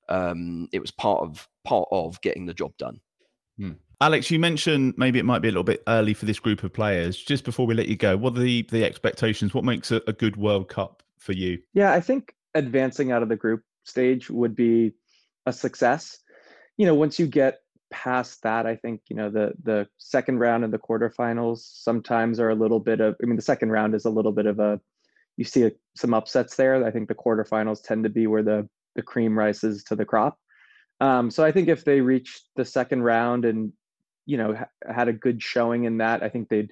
um, 0.10 0.68
it 0.72 0.80
was 0.80 0.92
part 0.92 1.22
of 1.22 1.48
part 1.66 1.88
of 1.92 2.20
getting 2.22 2.46
the 2.46 2.54
job 2.54 2.72
done. 2.78 3.00
Hmm. 3.58 3.74
Alex, 4.00 4.30
you 4.30 4.38
mentioned 4.38 4.94
maybe 4.98 5.18
it 5.18 5.26
might 5.26 5.42
be 5.42 5.48
a 5.48 5.52
little 5.52 5.64
bit 5.64 5.82
early 5.88 6.14
for 6.14 6.26
this 6.26 6.40
group 6.40 6.64
of 6.64 6.72
players. 6.72 7.18
Just 7.18 7.44
before 7.44 7.66
we 7.66 7.74
let 7.74 7.88
you 7.88 7.96
go, 7.96 8.16
what 8.16 8.38
are 8.38 8.42
the 8.42 8.64
the 8.64 8.84
expectations? 8.84 9.54
What 9.54 9.64
makes 9.64 9.92
a, 9.92 10.02
a 10.08 10.14
good 10.14 10.38
World 10.38 10.70
Cup 10.70 11.04
for 11.18 11.34
you? 11.34 11.60
Yeah, 11.74 11.92
I 11.92 12.00
think 12.00 12.34
advancing 12.54 13.12
out 13.12 13.24
of 13.24 13.30
the 13.30 13.36
group 13.36 13.64
stage 13.84 14.30
would 14.30 14.56
be 14.56 14.94
a 15.46 15.54
success. 15.54 16.20
You 16.78 16.86
know, 16.86 16.94
once 16.94 17.18
you 17.18 17.28
get 17.28 17.60
past 17.92 18.44
that, 18.44 18.66
I 18.66 18.76
think 18.76 19.02
you 19.10 19.16
know 19.16 19.30
the 19.30 19.54
the 19.64 19.88
second 19.98 20.40
round 20.40 20.64
and 20.64 20.74
the 20.74 20.80
quarterfinals 20.80 21.60
sometimes 21.60 22.40
are 22.40 22.50
a 22.50 22.56
little 22.56 22.80
bit 22.80 23.00
of. 23.00 23.16
I 23.22 23.26
mean, 23.26 23.36
the 23.36 23.42
second 23.42 23.72
round 23.72 23.96
is 23.96 24.06
a 24.06 24.10
little 24.10 24.32
bit 24.32 24.46
of 24.46 24.60
a. 24.60 24.80
You 25.38 25.46
see 25.46 25.64
a, 25.64 25.72
some 25.96 26.14
upsets 26.14 26.56
there. 26.56 26.84
I 26.86 26.92
think 26.92 27.08
the 27.08 27.16
quarterfinals 27.16 27.84
tend 27.84 28.04
to 28.04 28.10
be 28.10 28.28
where 28.28 28.44
the 28.44 28.68
the 28.96 29.02
cream 29.02 29.38
rises 29.38 29.84
to 29.86 29.96
the 29.96 30.06
crop. 30.06 30.38
Um, 31.00 31.30
so 31.30 31.44
I 31.44 31.52
think 31.52 31.68
if 31.68 31.86
they 31.86 32.02
reach 32.02 32.42
the 32.56 32.66
second 32.66 33.04
round 33.04 33.46
and 33.46 33.72
you 34.26 34.38
know 34.38 34.56
ha- 34.56 34.94
had 34.94 35.08
a 35.08 35.14
good 35.14 35.42
showing 35.42 35.86
in 35.86 35.98
that, 35.98 36.24
I 36.24 36.30
think 36.30 36.50
they'd 36.50 36.72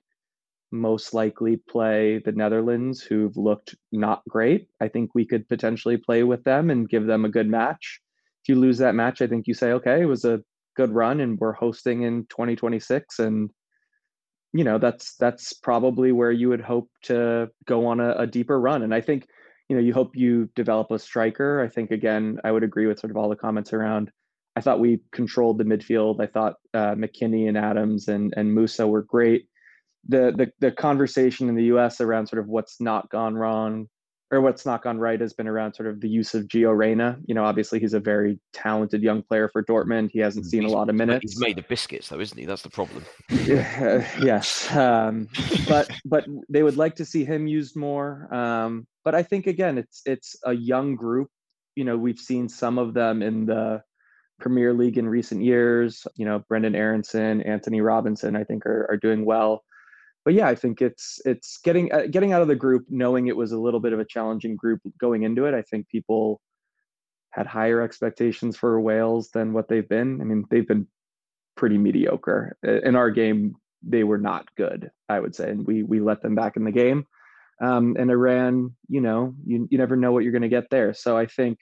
most 0.71 1.13
likely 1.13 1.57
play 1.57 2.19
the 2.19 2.31
Netherlands, 2.31 3.01
who've 3.01 3.37
looked 3.37 3.75
not 3.91 4.23
great. 4.27 4.67
I 4.81 4.87
think 4.87 5.15
we 5.15 5.25
could 5.25 5.47
potentially 5.47 5.97
play 5.97 6.23
with 6.23 6.43
them 6.43 6.69
and 6.69 6.89
give 6.89 7.05
them 7.05 7.25
a 7.25 7.29
good 7.29 7.47
match. 7.47 8.01
If 8.43 8.49
you 8.49 8.55
lose 8.55 8.77
that 8.79 8.95
match, 8.95 9.21
I 9.21 9.27
think 9.27 9.47
you 9.47 9.53
say, 9.53 9.71
okay, 9.73 10.01
it 10.01 10.05
was 10.05 10.25
a 10.25 10.41
good 10.75 10.91
run 10.91 11.19
and 11.21 11.39
we're 11.39 11.53
hosting 11.53 12.03
in 12.03 12.25
2026 12.29 13.19
and 13.19 13.49
you 14.53 14.63
know 14.63 14.77
that's 14.77 15.15
that's 15.17 15.53
probably 15.53 16.11
where 16.11 16.31
you 16.31 16.49
would 16.49 16.61
hope 16.61 16.89
to 17.03 17.49
go 17.65 17.85
on 17.87 17.99
a, 17.99 18.11
a 18.13 18.27
deeper 18.27 18.59
run. 18.59 18.83
And 18.83 18.93
i 18.93 19.01
think 19.01 19.27
you 19.69 19.75
know 19.75 19.81
you 19.81 19.93
hope 19.93 20.15
you 20.15 20.49
develop 20.55 20.91
a 20.91 20.99
striker. 20.99 21.61
I 21.61 21.67
think 21.67 21.91
again 21.91 22.39
i 22.43 22.51
would 22.51 22.63
agree 22.63 22.87
with 22.87 22.99
sort 22.99 23.11
of 23.11 23.17
all 23.17 23.29
the 23.29 23.35
comments 23.35 23.73
around 23.73 24.11
i 24.55 24.61
thought 24.61 24.79
we 24.79 25.01
controlled 25.11 25.57
the 25.57 25.65
midfield. 25.65 26.21
I 26.21 26.27
thought 26.27 26.55
uh, 26.73 26.95
mckennie 26.95 27.47
and 27.49 27.57
adams 27.57 28.07
and 28.07 28.33
and 28.37 28.55
Musah 28.55 28.87
were 28.87 29.03
great. 29.03 29.47
The, 30.07 30.33
the 30.37 30.51
the 30.59 30.71
conversation 30.71 31.49
in 31.49 31.55
the 31.55 31.63
us 31.63 31.99
around 31.99 32.27
sort 32.27 32.41
of 32.41 32.47
what's 32.47 32.79
not 32.79 33.09
gone 33.09 33.35
wrong 33.35 33.87
or 34.35 34.41
what's 34.41 34.65
not 34.65 34.83
gone 34.83 34.99
right 34.99 35.19
has 35.19 35.33
been 35.33 35.47
around 35.47 35.73
sort 35.73 35.87
of 35.89 36.01
the 36.01 36.09
use 36.09 36.33
of 36.35 36.43
Gio 36.47 36.75
Reyna. 36.77 37.17
You 37.25 37.33
know, 37.35 37.43
obviously 37.45 37.79
he's 37.79 37.93
a 37.93 37.99
very 37.99 38.39
talented 38.53 39.01
young 39.01 39.23
player 39.23 39.49
for 39.49 39.63
Dortmund. 39.63 40.11
He 40.11 40.19
hasn't 40.19 40.45
seen 40.45 40.61
He's- 40.61 40.71
a 40.71 40.75
lot 40.75 40.89
of 40.89 40.95
minutes. 40.95 41.21
He's 41.33 41.39
made 41.39 41.57
of 41.57 41.67
biscuits, 41.67 42.09
though, 42.09 42.19
isn't 42.19 42.37
he? 42.37 42.45
That's 42.45 42.61
the 42.61 42.69
problem. 42.69 43.03
Yeah, 43.45 44.07
yes, 44.21 44.71
um, 44.75 45.27
but 45.67 45.89
but 46.03 46.25
they 46.49 46.63
would 46.63 46.77
like 46.77 46.95
to 46.95 47.05
see 47.05 47.23
him 47.23 47.45
used 47.47 47.75
more. 47.75 48.27
Um, 48.33 48.87
but 49.03 49.13
I 49.13 49.21
think 49.23 49.45
again, 49.47 49.77
it's 49.77 50.01
it's 50.05 50.35
a 50.43 50.53
young 50.53 50.95
group. 50.95 51.29
You 51.75 51.83
know, 51.83 51.95
we've 51.97 52.17
seen 52.19 52.49
some 52.49 52.79
of 52.79 52.93
them 52.95 53.21
in 53.21 53.45
the 53.45 53.83
Premier 54.39 54.73
League 54.73 54.97
in 54.97 55.07
recent 55.07 55.43
years. 55.43 56.07
You 56.15 56.25
know, 56.25 56.43
Brenden 56.51 56.75
Aaronson, 56.75 57.41
Antonee 57.43 57.81
Robinson, 57.81 58.35
I 58.35 58.43
think 58.43 58.65
are 58.65 58.87
are 58.89 58.97
doing 58.97 59.25
well. 59.25 59.63
But 60.25 60.33
yeah, 60.33 60.47
I 60.47 60.55
think 60.55 60.81
it's 60.81 61.21
it's 61.23 61.59
getting 61.63 61.93
uh, 61.93 62.07
getting 62.09 62.33
out 62.33 62.41
of 62.41 62.47
the 62.47 62.55
group, 62.55 62.85
knowing 62.89 63.27
it 63.27 63.37
was 63.37 63.51
a 63.51 63.59
little 63.59 63.79
bit 63.79 63.93
of 63.93 63.99
a 63.99 64.05
challenging 64.05 64.55
group 64.55 64.81
going 64.99 65.21
into 65.23 65.45
it. 65.45 65.53
I 65.53 65.61
think 65.61 65.87
people 65.87 66.41
had 67.29 67.45
higher 67.45 67.81
expectations 67.81 68.57
for 68.57 68.81
Wales 68.81 69.29
than 69.29 69.53
what 69.53 69.67
they've 69.67 69.87
been. 69.87 70.19
I 70.21 70.23
mean, 70.23 70.45
they've 70.49 70.67
been 70.67 70.87
pretty 71.55 71.77
mediocre. 71.77 72.57
In 72.63 72.95
our 72.95 73.11
game, 73.11 73.55
they 73.83 74.03
were 74.03 74.17
not 74.17 74.47
good, 74.55 74.89
I 75.09 75.19
would 75.19 75.35
say, 75.35 75.51
and 75.51 75.65
we 75.67 75.83
we 75.83 75.99
let 75.99 76.23
them 76.23 76.33
back 76.33 76.57
in 76.57 76.63
the 76.63 76.71
game. 76.71 77.05
Um, 77.61 77.95
and 77.97 78.09
Iran, 78.09 78.75
you 78.89 79.01
know, 79.01 79.35
you 79.45 79.67
you 79.69 79.77
never 79.77 79.95
know 79.95 80.11
what 80.11 80.23
you're 80.23 80.31
going 80.31 80.41
to 80.41 80.49
get 80.49 80.69
there. 80.71 80.93
So 80.93 81.15
I 81.17 81.27
think 81.27 81.59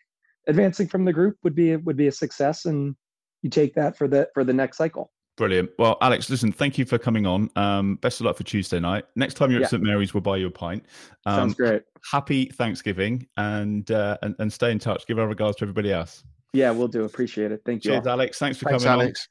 advancing 0.48 0.88
from 0.88 1.06
the 1.06 1.14
group 1.14 1.38
would 1.44 1.56
be 1.56 1.76
would 1.76 1.98
be 1.98 2.08
a 2.08 2.12
success, 2.12 2.66
and 2.66 2.96
you 3.42 3.50
take 3.50 3.76
that 3.76 3.98
for 3.98 4.08
the 4.08 4.30
for 4.34 4.46
the 4.46 4.54
next 4.54 4.78
cycle. 4.78 5.12
Brilliant. 5.36 5.72
Well, 5.80 5.98
Alex, 6.02 6.30
listen, 6.30 6.52
thank 6.52 6.78
you 6.78 6.86
for 6.86 7.00
coming 7.00 7.26
on. 7.26 7.50
Um, 7.56 7.96
best 7.96 8.20
of 8.20 8.28
luck 8.28 8.38
for 8.38 8.44
Tuesday 8.44 8.80
night. 8.80 9.06
Next 9.16 9.34
time 9.34 9.50
you're 9.50 9.62
Yeah. 9.62 9.66
at 9.66 9.72
St 9.72 9.82
Mary's, 9.82 10.14
we'll 10.14 10.22
buy 10.22 10.38
you 10.38 10.48
a 10.48 10.52
pint. 10.52 10.86
Um, 11.26 11.36
Sounds 11.36 11.54
great. 11.56 11.82
Happy 12.12 12.46
Thanksgiving 12.46 13.28
and, 13.38 13.90
uh, 13.90 14.18
and 14.22 14.36
and 14.38 14.54
stay 14.54 14.72
in 14.72 14.78
touch. 14.78 15.08
Give 15.08 15.18
our 15.18 15.28
regards 15.28 15.58
to 15.58 15.64
everybody 15.64 15.92
else. 15.92 16.24
Yeah, 16.54 16.70
we'll 16.70 16.88
do. 16.88 17.04
Appreciate 17.06 17.52
it. 17.52 17.62
Thank 17.66 17.84
you. 17.84 17.92
Cheers, 17.92 18.06
all. 18.06 18.14
Alex. 18.14 18.38
Thanks 18.38 18.60
for 18.60 18.66
Thanks, 18.70 18.84
coming 18.84 19.02
Alex. 19.02 19.28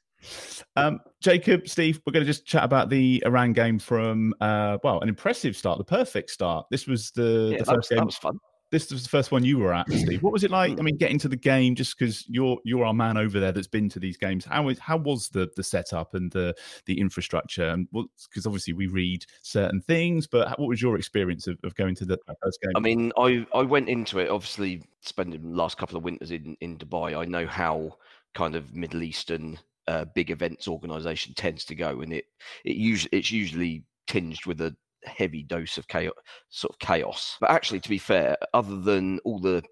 on. 0.75 0.85
Um, 0.85 0.99
Jacob, 1.21 1.67
Steve, 1.69 2.01
we're 2.05 2.11
going 2.11 2.25
to 2.25 2.29
just 2.29 2.45
chat 2.45 2.63
about 2.65 2.89
the 2.89 3.23
Iran 3.25 3.53
game 3.53 3.79
from 3.79 4.33
uh, 4.41 4.77
well, 4.83 4.99
an 4.99 5.07
impressive 5.09 5.55
start, 5.55 5.77
the 5.77 5.83
perfect 5.85 6.29
start. 6.31 6.65
This 6.69 6.85
was 6.87 7.11
the, 7.11 7.49
Yeah, 7.53 7.57
the 7.59 7.63
that, 7.63 7.65
first 7.65 7.77
was, 7.77 7.87
game. 7.89 7.97
that 7.99 8.05
was 8.05 8.17
fun. 8.17 8.39
This 8.73 8.91
was 8.91 9.03
the 9.03 9.09
first 9.09 9.31
one 9.31 9.45
you 9.45 9.59
were 9.59 9.71
at, 9.71 9.87
Steve. 9.91 10.23
What 10.23 10.33
was 10.33 10.43
it 10.43 10.49
like? 10.49 10.79
I 10.79 10.81
mean, 10.81 10.97
getting 10.97 11.19
to 11.19 11.29
the 11.29 11.35
game 11.35 11.75
just 11.75 11.95
because 11.95 12.27
you're 12.27 12.57
you're 12.63 12.83
our 12.83 12.93
man 12.93 13.17
over 13.17 13.39
there 13.39 13.51
that's 13.51 13.67
been 13.67 13.87
to 13.89 13.99
these 13.99 14.17
games. 14.17 14.45
How 14.45 14.67
is 14.69 14.79
how 14.79 14.97
was 14.97 15.29
the 15.29 15.47
the 15.55 15.61
setup 15.61 16.15
and 16.15 16.31
the 16.31 16.55
the 16.87 16.99
infrastructure? 16.99 17.69
And 17.69 17.87
because 17.91 18.47
obviously 18.47 18.73
we 18.73 18.87
read 18.87 19.27
certain 19.43 19.79
things, 19.79 20.25
but 20.25 20.57
what 20.57 20.69
was 20.69 20.81
your 20.81 20.97
experience 20.97 21.45
of, 21.45 21.59
of 21.63 21.75
going 21.75 21.93
to 21.93 22.05
the 22.05 22.17
first 22.43 22.59
game? 22.63 22.71
I 22.75 22.79
mean, 22.79 23.11
I 23.15 23.45
I 23.53 23.61
went 23.61 23.89
into 23.89 24.17
it 24.17 24.31
obviously 24.31 24.81
spending 25.01 25.43
the 25.43 25.55
last 25.55 25.77
couple 25.77 25.95
of 25.95 26.03
winters 26.03 26.31
in 26.31 26.57
in 26.59 26.79
Dubai. 26.79 27.15
I 27.15 27.25
know 27.25 27.45
how 27.45 27.97
kind 28.33 28.55
of 28.55 28.73
Middle 28.73 29.03
Eastern 29.03 29.59
uh, 29.87 30.05
big 30.15 30.31
events 30.31 30.67
organization 30.67 31.35
tends 31.35 31.63
to 31.65 31.75
go, 31.75 32.01
and 32.01 32.11
it 32.11 32.25
it 32.65 32.75
usually 32.75 33.09
it's 33.11 33.31
usually 33.31 33.83
tinged 34.07 34.47
with 34.47 34.61
a 34.61 34.75
heavy 35.05 35.43
dose 35.43 35.77
of 35.77 35.87
chaos, 35.87 36.13
sort 36.49 36.73
of 36.73 36.79
chaos. 36.79 37.37
But 37.39 37.51
actually, 37.51 37.79
to 37.81 37.89
be 37.89 37.97
fair, 37.97 38.37
other 38.53 38.79
than 38.79 39.19
all 39.25 39.39
the 39.39 39.63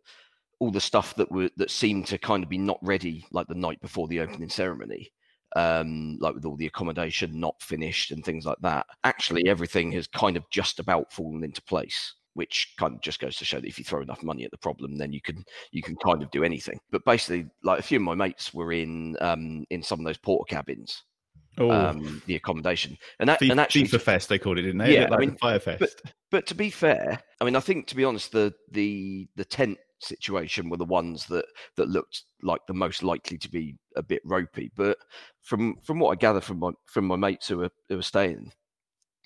all 0.60 0.72
the 0.72 0.80
stuff 0.80 1.16
that 1.16 1.32
were 1.32 1.50
that 1.58 1.72
seemed 1.72 2.08
to 2.08 2.18
kind 2.18 2.44
of 2.44 2.50
be 2.50 2.58
not 2.58 2.80
ready, 2.82 3.26
like 3.32 3.48
the 3.48 3.56
night 3.56 3.82
before 3.82 4.08
the 4.08 4.20
opening 4.20 4.50
ceremony, 4.50 5.12
um, 5.56 6.18
like 6.20 6.36
with 6.36 6.46
all 6.46 6.56
the 6.56 6.68
accommodation 6.68 7.40
not 7.40 7.62
finished 7.62 8.12
and 8.12 8.24
things 8.24 8.46
like 8.46 8.60
that. 8.62 8.86
Actually, 9.04 9.48
everything 9.48 9.92
has 9.92 10.08
kind 10.08 10.38
of 10.38 10.44
just 10.52 10.80
about 10.80 11.12
fallen 11.12 11.44
into 11.44 11.62
place, 11.64 12.14
which 12.34 12.74
kind 12.78 12.96
of 12.96 13.02
just 13.02 13.20
goes 13.20 13.36
to 13.38 13.46
show 13.46 13.60
that 13.60 13.68
if 13.68 13.78
you 13.78 13.84
throw 13.84 14.02
enough 14.02 14.24
money 14.24 14.46
at 14.46 14.52
the 14.52 14.58
problem, 14.58 14.98
then 14.98 15.12
you 15.12 15.22
can 15.22 15.44
you 15.72 15.82
can 15.82 15.96
kind 15.98 16.24
of 16.24 16.32
do 16.32 16.44
anything. 16.44 16.80
But 16.92 17.06
basically, 17.06 17.50
like 17.64 17.80
a 17.80 17.84
few 17.84 17.98
of 17.98 18.04
my 18.04 18.16
mates 18.16 18.54
were 18.54 18.72
in 18.72 19.18
um, 19.20 19.66
in 19.70 19.84
some 19.84 20.00
of 20.00 20.06
those 20.06 20.18
Portakabins, 20.18 21.02
oh, 21.58 21.72
um, 21.72 22.22
the 22.26 22.36
accommodation, 22.36 22.98
and 23.20 23.30
that, 23.30 23.40
FIFA, 23.40 23.52
and 23.52 23.60
actually 23.60 23.84
FIFA 23.84 24.02
Fest 24.02 24.30
they 24.30 24.40
called 24.40 24.58
it, 24.58 24.64
didn't 24.64 24.80
they? 24.80 24.94
Yeah, 24.94 25.06
bit 25.06 25.14
I 25.14 25.18
mean, 25.18 25.32
the 25.32 25.38
Fyre 25.38 25.60
Fest. 25.60 26.02
but 26.32 26.48
to 26.48 26.56
be 26.56 26.70
fair, 26.70 27.22
I 27.40 27.46
mean, 27.46 27.56
I 27.56 27.60
think 27.60 27.88
to 27.88 27.96
be 27.96 28.06
honest, 28.06 28.32
the 28.32 28.54
the 28.72 29.28
the 29.36 29.46
tent 29.46 29.78
situation 30.00 30.70
were 30.70 30.78
the 30.78 30.86
ones 30.86 31.26
that 31.28 31.46
that 31.78 31.90
looked 31.90 32.24
like 32.42 32.62
the 32.68 32.74
most 32.74 33.04
likely 33.04 33.38
to 33.38 33.50
be 33.50 33.76
a 33.96 34.04
bit 34.04 34.22
ropey. 34.26 34.72
But 34.76 34.98
from 35.42 35.76
from 35.84 36.00
what 36.00 36.12
I 36.12 36.16
gather 36.16 36.42
from 36.42 36.60
my 36.60 36.72
from 36.86 37.06
my 37.06 37.16
mates 37.16 37.48
who 37.48 37.58
were 37.58 37.72
who 37.90 37.98
were 37.98 38.02
staying 38.02 38.52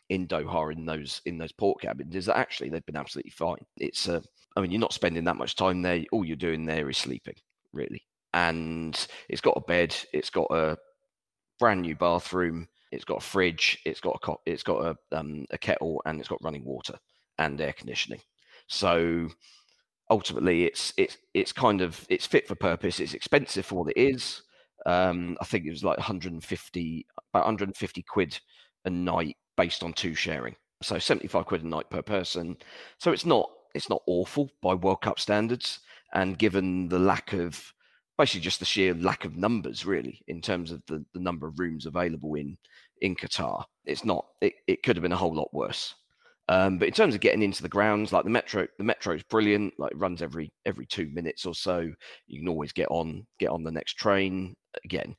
in 0.10 0.28
Doha 0.28 0.72
in 0.72 0.86
those 0.86 1.22
in 1.26 1.38
those 1.38 1.52
port 1.52 1.82
cabins, 1.82 2.16
is 2.16 2.26
that 2.26 2.38
actually 2.38 2.70
they've 2.70 2.86
been 2.86 2.98
absolutely 2.98 3.32
fine. 3.32 3.66
It's 3.78 4.08
uh, 4.08 4.22
I 4.56 4.62
mean, 4.62 4.72
you're 4.72 4.80
not 4.80 4.94
spending 4.94 5.24
that 5.26 5.38
much 5.38 5.56
time 5.56 5.82
there. 5.82 6.04
All 6.12 6.26
you're 6.26 6.36
doing 6.36 6.66
there 6.66 6.90
is 6.90 6.98
sleeping, 6.98 7.36
really. 7.74 8.06
And 8.34 9.08
it's 9.30 9.42
got 9.42 9.58
a 9.58 9.62
bed. 9.62 9.96
It's 10.14 10.30
got 10.30 10.48
a 10.52 10.78
brand 11.60 11.82
new 11.82 11.96
bathroom. 11.96 12.68
It's 12.92 13.06
got 13.06 13.18
a 13.22 13.26
fridge. 13.26 13.80
It's 13.86 14.00
got 14.00 14.16
a 14.16 14.20
co- 14.20 14.42
it's 14.46 14.64
got 14.64 14.86
a 14.86 15.18
um, 15.18 15.46
a 15.52 15.58
kettle, 15.58 16.02
and 16.06 16.20
it's 16.20 16.30
got 16.30 16.44
running 16.44 16.66
water 16.66 16.96
and 17.38 17.60
air 17.60 17.74
conditioning. 17.74 18.22
So 18.68 19.30
ultimately, 20.10 20.66
it's 20.66 20.94
it's 20.98 21.18
it's 21.34 21.52
kind 21.52 21.82
of 21.82 22.06
it's 22.10 22.26
fit 22.26 22.48
for 22.48 22.56
purpose. 22.56 23.00
It's 23.00 23.14
expensive 23.14 23.66
for 23.66 23.84
what 23.84 23.92
it 23.96 24.00
is. 24.00 24.42
Um, 24.86 25.38
I 25.42 25.46
think 25.46 25.66
it 25.66 25.72
was 25.72 25.84
like 25.84 25.98
150 25.98 27.08
about 27.34 27.46
150 27.46 28.04
quid 28.04 28.40
a 28.86 28.90
night 28.90 29.36
based 29.58 29.84
on 29.84 29.94
two 29.94 30.14
sharing. 30.16 30.56
So 30.82 31.00
75 31.00 31.46
quid 31.46 31.64
a 31.64 31.68
night 31.68 31.90
per 31.90 32.02
person. 32.02 32.58
So 33.00 33.12
it's 33.12 33.26
not 33.26 33.50
it's 33.74 33.90
not 33.90 34.02
awful 34.08 34.50
by 34.62 34.74
World 34.74 35.02
Cup 35.02 35.20
standards. 35.20 35.80
And 36.14 36.38
given 36.38 36.88
the 36.88 37.00
lack 37.00 37.34
of 37.34 37.74
basically 38.18 38.42
just 38.42 38.60
the 38.60 38.66
sheer 38.66 38.94
lack 38.94 39.26
of 39.26 39.38
numbers 39.38 39.86
really 39.86 40.22
in 40.28 40.42
terms 40.42 40.72
of 40.72 40.82
the, 40.88 41.04
the 41.14 41.20
number 41.20 41.48
of 41.48 41.60
rooms 41.60 41.86
available 41.86 42.36
in 42.36 42.58
in 43.02 43.16
Qatar, 43.16 43.64
it's 43.86 44.06
not 44.06 44.26
it, 44.42 44.54
it 44.68 44.84
could 44.84 44.96
have 44.96 45.04
been 45.04 45.12
a 45.12 45.18
whole 45.18 45.36
lot 45.36 45.54
worse. 45.54 45.96
Um, 46.48 46.78
but 46.78 46.88
in 46.88 46.94
terms 46.94 47.16
of 47.16 47.22
getting 47.22 47.42
into 47.42 47.64
the 47.64 47.70
grounds, 47.70 48.14
like 48.14 48.24
the 48.24 48.30
metro, 48.30 48.68
the 48.78 48.84
metro 48.84 49.16
is 49.16 49.24
brilliant. 49.24 49.74
Like 49.80 49.92
it 49.92 49.98
runs 49.98 50.22
every 50.22 50.52
every 50.66 50.86
two 50.86 51.10
minutes 51.12 51.46
or 51.46 51.56
so. 51.56 51.92
You 52.28 52.40
can 52.40 52.48
always 52.48 52.72
get 52.72 52.88
on 52.90 53.26
get 53.40 53.50
on 53.50 53.64
the 53.64 53.72
next 53.72 53.94
train. 53.94 54.56
Again, 54.84 55.16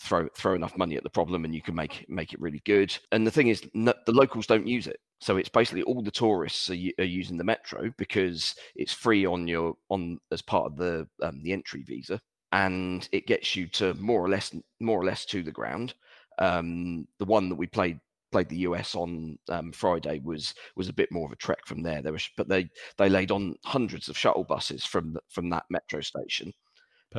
throw 0.00 0.28
throw 0.34 0.54
enough 0.54 0.78
money 0.78 0.96
at 0.96 1.02
the 1.02 1.10
problem, 1.10 1.44
and 1.44 1.54
you 1.54 1.62
can 1.62 1.74
make 1.74 2.06
make 2.08 2.32
it 2.32 2.40
really 2.40 2.62
good. 2.64 2.96
And 3.12 3.26
the 3.26 3.30
thing 3.30 3.48
is, 3.48 3.68
no, 3.74 3.92
the 4.06 4.12
locals 4.12 4.46
don't 4.46 4.66
use 4.66 4.86
it. 4.86 4.98
So 5.20 5.36
it's 5.36 5.50
basically 5.50 5.82
all 5.82 6.02
the 6.02 6.10
tourists 6.10 6.70
are, 6.70 6.76
are 6.98 7.04
using 7.04 7.36
the 7.36 7.44
metro 7.44 7.92
because 7.98 8.54
it's 8.74 8.92
free 8.92 9.26
on 9.26 9.46
your 9.46 9.74
on 9.90 10.18
as 10.32 10.40
part 10.40 10.64
of 10.64 10.76
the 10.76 11.06
um, 11.22 11.42
the 11.42 11.52
entry 11.52 11.82
visa, 11.82 12.18
and 12.52 13.08
it 13.12 13.26
gets 13.26 13.54
you 13.56 13.68
to 13.68 13.94
more 13.94 14.20
or 14.24 14.28
less 14.28 14.54
more 14.80 15.00
or 15.00 15.04
less 15.04 15.24
to 15.26 15.42
the 15.42 15.52
ground. 15.52 15.94
Um, 16.38 17.06
the 17.18 17.24
one 17.24 17.48
that 17.48 17.56
we 17.56 17.66
played 17.66 18.00
played 18.32 18.48
the 18.48 18.58
US 18.58 18.94
on 18.94 19.38
um, 19.48 19.72
Friday 19.72 20.20
was 20.20 20.54
was 20.76 20.88
a 20.88 20.92
bit 20.92 21.10
more 21.12 21.26
of 21.26 21.32
a 21.32 21.36
trek 21.36 21.66
from 21.66 21.82
there. 21.82 22.02
There 22.02 22.12
was, 22.12 22.28
but 22.36 22.48
they 22.48 22.68
they 22.98 23.08
laid 23.08 23.30
on 23.30 23.56
hundreds 23.64 24.08
of 24.08 24.18
shuttle 24.18 24.44
buses 24.44 24.84
from 24.84 25.14
the- 25.14 25.22
from 25.28 25.50
that 25.50 25.64
metro 25.70 26.00
station 26.00 26.52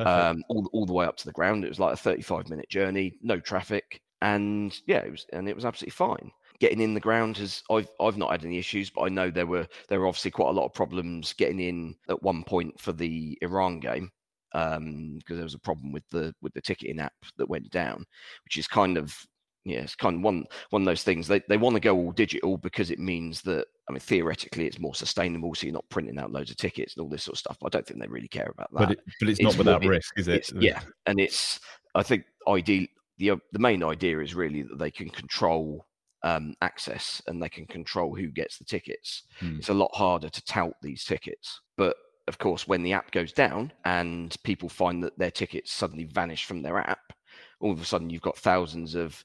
um, 0.04 0.42
all 0.48 0.68
all 0.72 0.86
the 0.86 0.92
way 0.92 1.06
up 1.06 1.16
to 1.18 1.24
the 1.26 1.32
ground. 1.32 1.64
It 1.64 1.68
was 1.68 1.80
like 1.80 1.94
a 1.94 1.96
35 1.96 2.48
minute 2.48 2.68
journey, 2.68 3.18
no 3.22 3.40
traffic, 3.40 4.02
and 4.20 4.78
yeah, 4.86 4.98
it 5.00 5.10
was 5.10 5.26
and 5.32 5.48
it 5.48 5.54
was 5.56 5.64
absolutely 5.64 5.92
fine. 5.92 6.30
Getting 6.60 6.80
in 6.80 6.94
the 6.94 7.00
ground 7.00 7.38
has 7.38 7.62
I've 7.70 7.88
I've 8.00 8.18
not 8.18 8.30
had 8.30 8.44
any 8.44 8.58
issues, 8.58 8.90
but 8.90 9.02
I 9.02 9.08
know 9.08 9.30
there 9.30 9.46
were 9.46 9.68
there 9.88 10.00
were 10.00 10.06
obviously 10.08 10.30
quite 10.30 10.50
a 10.50 10.52
lot 10.52 10.66
of 10.66 10.74
problems 10.74 11.32
getting 11.32 11.60
in 11.60 11.96
at 12.08 12.22
one 12.22 12.44
point 12.44 12.80
for 12.80 12.92
the 12.92 13.38
Iran 13.42 13.80
game 13.80 14.10
um 14.54 15.16
because 15.18 15.36
there 15.36 15.44
was 15.44 15.54
a 15.54 15.58
problem 15.58 15.92
with 15.92 16.08
the 16.10 16.34
with 16.42 16.52
the 16.54 16.60
ticketing 16.60 17.00
app 17.00 17.14
that 17.36 17.48
went 17.48 17.70
down, 17.70 18.04
which 18.44 18.56
is 18.56 18.66
kind 18.66 18.96
of 18.98 19.16
yeah, 19.64 19.80
it's 19.80 19.94
kind 19.94 20.16
of 20.16 20.22
one 20.22 20.44
one 20.70 20.82
of 20.82 20.86
those 20.86 21.04
things. 21.04 21.28
They 21.28 21.40
they 21.48 21.56
want 21.56 21.74
to 21.74 21.80
go 21.80 21.96
all 21.96 22.12
digital 22.12 22.56
because 22.56 22.90
it 22.90 22.98
means 22.98 23.42
that 23.42 23.66
I 23.88 23.92
mean 23.92 24.00
theoretically 24.00 24.66
it's 24.66 24.80
more 24.80 24.94
sustainable, 24.94 25.54
so 25.54 25.66
you're 25.66 25.74
not 25.74 25.88
printing 25.88 26.18
out 26.18 26.32
loads 26.32 26.50
of 26.50 26.56
tickets 26.56 26.96
and 26.96 27.02
all 27.02 27.08
this 27.08 27.24
sort 27.24 27.34
of 27.34 27.38
stuff. 27.38 27.58
But 27.60 27.66
I 27.66 27.78
don't 27.78 27.86
think 27.86 28.00
they 28.00 28.08
really 28.08 28.28
care 28.28 28.50
about 28.52 28.72
that. 28.72 28.78
but 28.78 28.90
it, 28.90 29.00
but 29.20 29.28
it's, 29.28 29.40
not 29.40 29.56
without 29.56 29.82
more- 29.82 29.92
risk, 29.92 30.18
is 30.18 30.28
it? 30.28 30.50
Yeah, 30.58 30.80
and 31.06 31.20
it's 31.20 31.60
I 31.94 32.02
think 32.02 32.24
ideal 32.48 32.86
the 33.18 33.30
uh, 33.30 33.36
the 33.52 33.58
main 33.58 33.84
idea 33.84 34.18
is 34.18 34.34
really 34.34 34.62
that 34.62 34.78
they 34.78 34.90
can 34.90 35.08
control 35.10 35.86
um, 36.24 36.54
access 36.60 37.22
and 37.26 37.40
they 37.40 37.48
can 37.48 37.66
control 37.66 38.14
who 38.14 38.28
gets 38.28 38.58
the 38.58 38.64
tickets. 38.64 39.24
Hmm. 39.38 39.56
It's 39.58 39.68
a 39.68 39.74
lot 39.74 39.94
harder 39.94 40.28
to 40.28 40.44
tout 40.44 40.74
these 40.82 41.04
tickets, 41.04 41.60
but 41.76 41.96
of 42.28 42.38
course, 42.38 42.66
when 42.68 42.82
the 42.82 42.92
app 42.92 43.10
goes 43.10 43.32
down 43.32 43.72
and 43.84 44.36
people 44.44 44.68
find 44.68 45.02
that 45.04 45.18
their 45.18 45.30
tickets 45.30 45.72
suddenly 45.72 46.04
vanish 46.04 46.44
from 46.44 46.62
their 46.62 46.78
app, 46.78 47.12
all 47.60 47.72
of 47.72 47.80
a 47.80 47.84
sudden 47.84 48.10
you've 48.10 48.22
got 48.22 48.36
thousands 48.38 48.94
of 48.94 49.24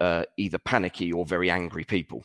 uh, 0.00 0.24
either 0.36 0.58
panicky 0.58 1.12
or 1.12 1.24
very 1.26 1.50
angry 1.50 1.84
people 1.84 2.24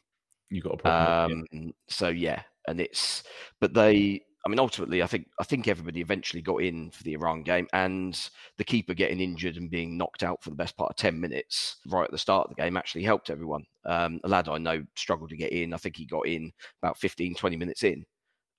You 0.50 0.62
got 0.62 0.74
a 0.76 0.78
problem. 0.78 1.12
yeah. 1.24 1.36
um, 1.54 1.74
so 1.88 2.10
yeah, 2.10 2.44
and 2.68 2.80
it's 2.80 3.24
but 3.60 3.74
they. 3.74 4.22
I 4.44 4.50
mean, 4.50 4.58
ultimately, 4.60 5.04
I 5.04 5.06
think 5.08 5.28
I 5.40 5.44
think 5.44 5.68
everybody 5.68 6.02
eventually 6.02 6.42
got 6.42 6.64
in 6.64 6.90
for 6.90 7.04
the 7.04 7.14
Iran 7.14 7.44
game, 7.44 7.68
and 7.74 8.20
the 8.58 8.64
keeper 8.64 8.96
getting 8.96 9.20
injured 9.22 9.56
and 9.58 9.70
being 9.70 9.98
knocked 10.00 10.24
out 10.24 10.42
for 10.44 10.50
the 10.50 10.56
best 10.56 10.76
part 10.76 10.90
of 10.90 10.96
ten 10.96 11.20
minutes 11.20 11.78
right 11.86 12.06
at 12.06 12.12
the 12.12 12.18
start 12.18 12.50
of 12.50 12.56
the 12.56 12.62
game 12.62 12.76
actually 12.76 13.04
helped 13.04 13.30
everyone. 13.30 13.64
Um, 13.86 14.20
a 14.24 14.28
lad 14.28 14.50
I 14.50 14.58
know 14.58 14.84
struggled 14.96 15.30
to 15.30 15.38
get 15.38 15.52
in. 15.52 15.74
I 15.76 15.78
think 15.78 15.96
he 15.96 16.06
got 16.06 16.26
in 16.28 16.52
about 16.82 16.98
15, 16.98 17.36
20 17.36 17.56
minutes 17.56 17.84
in, 17.84 18.04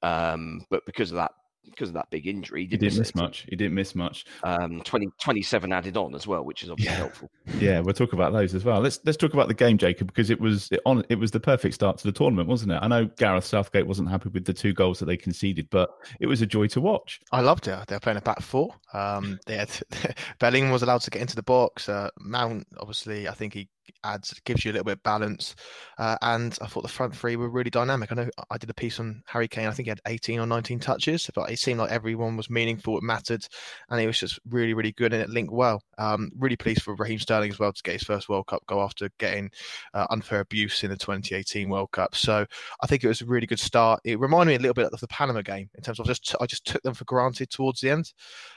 Um, 0.02 0.64
but 0.70 0.86
because 0.86 1.10
of 1.10 1.16
that 1.16 1.32
because 1.64 1.88
of 1.88 1.94
that 1.94 2.10
big 2.10 2.26
injury, 2.26 2.60
he 2.62 2.64
He 2.64 2.70
didn't, 2.76 2.80
didn't 2.90 2.98
miss, 2.98 3.14
miss 3.14 3.22
much. 3.22 3.46
He 3.48 3.56
didn't 3.56 3.74
miss 3.74 3.94
much. 3.94 4.24
Um, 4.42 4.80
20, 4.84 5.08
27 5.22 5.72
added 5.72 5.96
on 5.96 6.14
as 6.14 6.26
well, 6.26 6.44
which 6.44 6.62
is 6.62 6.70
obviously 6.70 6.92
Yeah. 6.92 6.98
helpful. 6.98 7.30
Yeah, 7.58 7.80
we'll 7.80 7.94
talk 7.94 8.12
about 8.12 8.32
those 8.32 8.54
as 8.54 8.64
well. 8.64 8.80
Let's 8.80 9.00
let's 9.04 9.16
talk 9.16 9.32
about 9.34 9.48
the 9.48 9.54
game, 9.54 9.78
Jacob, 9.78 10.06
because 10.08 10.30
it 10.30 10.40
was 10.40 10.68
it, 10.70 10.80
on 10.86 11.04
it 11.08 11.16
was 11.16 11.30
the 11.30 11.40
perfect 11.40 11.74
start 11.74 11.98
to 11.98 12.04
the 12.04 12.12
tournament, 12.12 12.48
wasn't 12.48 12.72
it? 12.72 12.78
I 12.82 12.88
know 12.88 13.06
Gareth 13.06 13.44
Southgate 13.44 13.86
wasn't 13.86 14.10
happy 14.10 14.28
with 14.28 14.44
the 14.44 14.52
two 14.52 14.72
goals 14.72 14.98
that 14.98 15.06
they 15.06 15.16
conceded, 15.16 15.68
but 15.70 15.90
it 16.20 16.26
was 16.26 16.42
a 16.42 16.46
joy 16.46 16.66
to 16.68 16.80
watch. 16.80 17.20
I 17.32 17.40
loved 17.40 17.68
it. 17.68 17.86
They 17.86 17.96
were 17.96 18.00
playing 18.00 18.18
a 18.18 18.22
back 18.22 18.40
four. 18.42 18.74
Um, 18.92 19.38
they 19.46 19.56
had 19.56 19.70
Bellingham 20.40 20.70
was 20.72 20.82
allowed 20.82 21.00
to 21.02 21.10
get 21.10 21.22
into 21.22 21.36
the 21.36 21.42
box. 21.42 21.88
Uh, 21.88 22.10
Mount, 22.18 22.66
obviously, 22.78 23.28
I 23.28 23.32
think 23.32 23.54
he 23.54 23.68
adds 24.04 24.38
gives 24.44 24.64
you 24.64 24.70
a 24.70 24.74
little 24.74 24.84
bit 24.84 24.98
of 24.98 25.02
balance. 25.02 25.54
Uh, 25.98 26.16
and 26.22 26.58
I 26.60 26.66
thought 26.66 26.82
the 26.82 26.88
front 26.88 27.14
three 27.14 27.36
were 27.36 27.48
really 27.48 27.70
dynamic. 27.70 28.10
I 28.10 28.16
know 28.16 28.30
I 28.50 28.58
did 28.58 28.70
a 28.70 28.74
piece 28.74 28.98
on 29.00 29.22
Harry 29.26 29.48
Kane. 29.48 29.68
I 29.68 29.72
think 29.72 29.86
he 29.86 29.90
had 29.90 30.00
18 30.06 30.40
or 30.40 30.46
19 30.46 30.80
touches, 30.80 31.30
but 31.34 31.50
it 31.50 31.58
seemed 31.58 31.80
like 31.80 31.90
everyone 31.90 32.36
was 32.36 32.50
meaningful. 32.50 32.98
It 32.98 33.02
mattered, 33.02 33.46
and 33.90 34.00
it 34.00 34.06
was 34.06 34.18
just 34.18 34.40
really, 34.48 34.74
really 34.74 34.92
good, 34.92 35.12
and 35.12 35.22
it 35.22 35.30
linked 35.30 35.52
well. 35.52 35.82
Um, 35.98 36.30
really 36.38 36.56
pleased 36.56 36.82
for 36.82 36.94
Raheem 36.94 37.18
Sterling 37.18 37.50
as 37.50 37.58
well 37.58 37.72
to 37.72 37.82
get 37.82 37.94
his 37.94 38.02
first 38.02 38.28
World 38.28 38.46
Cup 38.46 38.64
goal 38.66 38.82
after 38.82 39.10
getting 39.18 39.50
uh, 39.94 40.06
unfair 40.10 40.40
abuse 40.40 40.82
in 40.82 40.90
the 40.90 40.96
2018 40.96 41.68
World 41.68 41.90
Cup. 41.92 42.14
So 42.14 42.46
I 42.82 42.86
think 42.86 43.04
it 43.04 43.08
was 43.08 43.22
a 43.22 43.26
really 43.26 43.46
good 43.46 43.60
start. 43.60 44.00
It 44.04 44.18
reminded 44.18 44.52
me 44.52 44.56
a 44.56 44.60
little 44.60 44.74
bit 44.74 44.92
of 44.92 45.00
the 45.00 45.08
Panama 45.08 45.42
game 45.42 45.70
in 45.74 45.82
terms 45.82 46.00
of 46.00 46.06
just 46.06 46.34
I 46.40 46.46
just 46.46 46.66
took 46.66 46.82
them 46.82 46.94
for 46.94 47.04
granted 47.04 47.50
towards 47.50 47.80
the 47.80 47.90
end. 47.90 48.12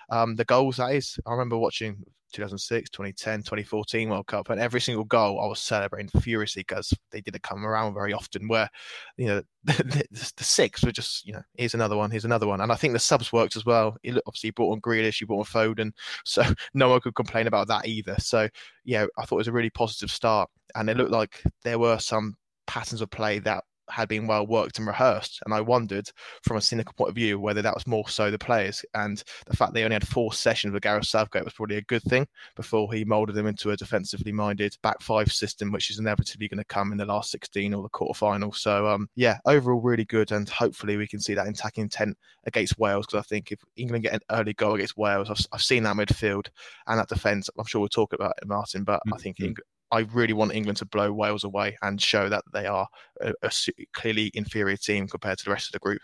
Um, 0.10 0.36
the 0.36 0.46
goals 0.46 0.78
that 0.78 0.94
is, 0.94 1.20
I 1.26 1.32
remember 1.32 1.58
watching 1.58 2.04
2006, 2.34 2.90
2010, 2.90 3.40
2014 3.40 4.10
World 4.10 4.28
Cup, 4.28 4.50
and 4.50 4.60
every 4.60 4.82
single 4.82 5.06
goal 5.06 5.40
I 5.40 5.48
was 5.48 5.60
celebrating 5.60 6.10
furiously 6.22 6.62
because 6.62 6.94
they 7.12 7.22
didn't 7.22 7.44
come 7.44 7.66
around 7.66 7.94
very 7.94 8.14
often. 8.14 8.48
Where 8.48 8.70
you 9.18 9.28
know 9.28 9.42
the, 9.64 9.74
the, 10.12 10.32
the 10.38 10.44
six 10.44 10.84
were 10.84 10.92
just 10.92 11.26
you 11.26 11.34
know 11.34 11.42
here's 11.56 11.74
another 11.74 11.96
one, 11.96 12.12
here's 12.12 12.26
another 12.26 12.48
one, 12.48 12.62
and 12.62 12.72
I 12.72 12.76
think 12.76 12.94
the 12.94 13.00
subs 13.00 13.32
worked 13.32 13.56
as 13.56 13.66
well. 13.66 13.98
He 14.04 14.12
obviously 14.26 14.52
brought 14.52 14.74
on 14.74 14.82
Grealish, 14.82 15.22
you 15.22 15.28
brought 15.28 15.48
on 15.56 15.76
Foden, 15.76 15.92
so 16.26 16.44
no 16.74 16.90
one 16.90 17.02
could 17.02 17.16
complain 17.16 17.48
about 17.48 17.68
that 17.68 17.88
either. 17.88 18.16
So 18.20 18.50
yeah, 18.84 19.06
I 19.18 19.26
thought 19.26 19.36
it 19.36 19.38
was 19.38 19.48
a 19.48 19.54
really 19.54 19.70
positive 19.70 20.12
start, 20.12 20.50
and 20.76 20.90
it 20.90 20.98
looked 20.98 21.12
like 21.12 21.44
there 21.64 21.80
were 21.80 22.00
some 22.00 22.36
patterns 22.68 23.02
of 23.02 23.10
play 23.10 23.40
that 23.40 23.64
had 23.90 24.08
been 24.08 24.28
well 24.28 24.46
worked 24.48 24.78
and 24.78 24.88
rehearsed. 24.88 25.40
And 25.46 25.54
I 25.54 25.62
wondered, 25.62 26.10
from 26.44 26.58
a 26.58 26.62
cynical 26.62 26.94
point 26.94 27.10
of 27.10 27.16
view, 27.16 27.40
whether 27.40 27.62
that 27.62 27.74
was 27.74 27.88
more 27.88 28.08
so 28.10 28.32
the 28.32 28.38
players. 28.38 28.84
And 28.94 29.24
the 29.46 29.56
fact 29.56 29.74
they 29.74 29.84
only 29.84 29.96
had 29.96 30.08
four 30.08 30.34
sessions 30.34 30.74
with 30.74 30.84
Gareth 30.84 31.08
Southgate 31.08 31.44
was 31.44 31.54
probably 31.54 31.78
a 31.78 31.82
good 31.84 32.04
thing 32.04 32.28
before 32.56 32.92
he 32.94 33.06
moulded 33.06 33.34
them 33.36 33.48
into 33.48 33.72
a 33.72 33.78
defensively 33.78 34.32
minded 34.32 34.78
back 34.82 35.02
five 35.02 35.32
system, 35.32 35.72
which 35.72 35.90
is 35.90 36.00
inevitably 36.00 36.48
going 36.48 36.58
to 36.58 36.64
come 36.66 36.92
in 36.92 36.98
the 36.98 37.06
last 37.06 37.32
16 37.32 37.74
or 37.74 37.84
the 37.84 37.90
quarterfinal. 37.90 38.56
So, 38.56 38.88
um, 38.88 39.10
yeah, 39.16 39.38
overall, 39.46 39.82
really 39.82 40.06
good. 40.06 40.32
And 40.32 40.48
hopefully, 40.50 40.98
we 40.98 41.08
can 41.08 41.20
see 41.20 41.34
that 41.34 41.48
attacking 41.48 41.84
intent 41.84 42.18
against 42.46 42.78
Wales. 42.80 43.06
Because 43.06 43.20
I 43.20 43.28
think 43.28 43.52
if 43.52 43.60
England 43.76 44.04
get 44.04 44.14
an 44.14 44.22
early 44.32 44.54
goal 44.54 44.76
against 44.76 44.98
Wales, 44.98 45.30
I've, 45.30 45.46
I've 45.52 45.62
seen 45.62 45.84
that 45.84 45.96
midfield 45.96 46.48
and 46.88 47.00
that 47.00 47.10
defence. 47.10 47.50
I'm 47.58 47.66
sure 47.66 47.82
we'll 47.82 47.90
talk 47.90 48.14
about 48.14 48.34
it, 48.42 48.48
Martin, 48.48 48.84
but 48.84 49.02
I 49.14 49.18
think 49.18 49.38
Mhm. 49.38 49.46
England. 49.46 49.60
I 49.96 50.02
really 50.14 50.34
want 50.34 50.54
England 50.54 50.78
to 50.80 50.86
blow 50.86 51.12
Wales 51.14 51.44
away 51.44 51.78
and 51.82 52.02
show 52.02 52.28
that 52.30 52.44
they 52.54 52.66
are 52.66 52.88
a, 53.22 53.34
a 53.42 53.52
clearly 53.94 54.32
inferior 54.34 54.78
team 54.78 55.08
compared 55.08 55.38
to 55.40 55.46
the 55.46 55.52
rest 55.52 55.68
of 55.68 55.72
the 55.72 55.80
group. 55.80 56.02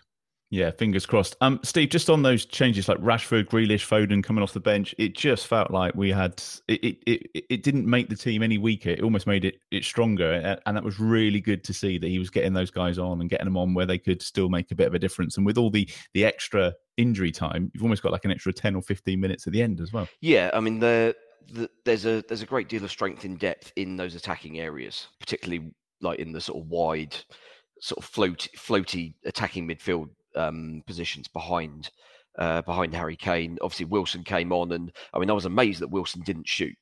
Yeah, 0.50 0.72
fingers 0.72 1.06
crossed. 1.06 1.38
Um, 1.40 1.62
Steve, 1.64 1.90
just 1.90 2.10
on 2.10 2.24
those 2.24 2.46
changes 2.46 2.90
like 2.90 2.98
Rashford, 2.98 3.46
Grealish, 3.46 3.88
Foden 3.88 4.22
coming 4.22 4.44
off 4.44 4.52
the 4.52 4.60
bench, 4.60 4.94
it 4.98 5.16
just 5.16 5.48
felt 5.48 5.72
like 5.72 5.96
we 5.96 6.12
had 6.12 6.44
it. 6.68 6.84
It, 6.84 6.98
it, 7.08 7.46
it 7.50 7.64
didn't 7.64 7.86
make 7.86 8.10
the 8.10 8.18
team 8.18 8.44
any 8.44 8.58
weaker. 8.58 8.90
It 8.90 9.02
almost 9.02 9.28
made 9.28 9.46
it 9.46 9.60
it 9.72 9.86
stronger, 9.86 10.60
and 10.66 10.76
that 10.76 10.84
was 10.84 11.00
really 11.00 11.40
good 11.40 11.64
to 11.64 11.74
see 11.74 11.98
that 11.98 12.08
he 12.08 12.20
was 12.20 12.30
getting 12.30 12.52
those 12.52 12.70
guys 12.70 12.98
on 12.98 13.22
and 13.22 13.30
getting 13.30 13.46
them 13.46 13.56
on 13.56 13.74
where 13.74 13.86
they 13.86 13.98
could 13.98 14.22
still 14.22 14.50
make 14.50 14.72
a 14.72 14.76
bit 14.76 14.88
of 14.88 14.94
a 14.94 15.00
difference. 15.00 15.38
And 15.38 15.46
with 15.46 15.58
all 15.58 15.70
the 15.70 15.90
the 16.14 16.26
extra 16.26 16.74
injury 16.98 17.32
time, 17.32 17.72
you've 17.74 17.84
almost 17.84 18.04
got 18.04 18.12
like 18.12 18.26
an 18.26 18.32
extra 18.32 18.52
ten 18.52 18.76
or 18.76 18.82
fifteen 18.82 19.22
minutes 19.22 19.48
at 19.48 19.54
the 19.54 19.62
end 19.62 19.80
as 19.80 19.94
well. 19.94 20.10
Yeah, 20.20 20.52
I 20.54 20.60
mean 20.60 20.80
the, 20.80 21.16
the 21.52 21.70
there's 21.86 22.06
a 22.06 22.24
there's 22.28 22.42
a 22.42 22.48
great 22.48 22.70
deal 22.70 22.84
of 22.84 22.92
strength 22.92 23.26
in 23.26 23.38
depth 23.38 23.72
in 23.76 23.96
those 23.98 24.16
attacking 24.16 24.60
areas, 24.60 25.08
particularly 25.20 25.74
like 26.02 26.20
in 26.20 26.32
the 26.32 26.42
sort 26.42 26.64
of 26.64 26.70
wide, 26.70 27.16
sort 27.80 28.04
of 28.04 28.06
float 28.06 28.48
floaty 28.58 29.14
attacking 29.26 29.68
midfield 29.68 30.10
um, 30.36 30.84
positions 30.88 31.28
behind 31.28 31.90
uh, 32.38 32.62
behind 32.62 32.94
Harry 32.94 33.16
Kane. 33.16 33.58
Obviously, 33.62 33.86
Wilson 33.86 34.24
came 34.24 34.52
on, 34.52 34.72
and 34.72 34.92
I 35.14 35.20
mean 35.20 35.30
I 35.30 35.34
was 35.34 35.46
amazed 35.46 35.82
that 35.82 35.90
Wilson 35.90 36.22
didn't 36.26 36.48
shoot 36.48 36.76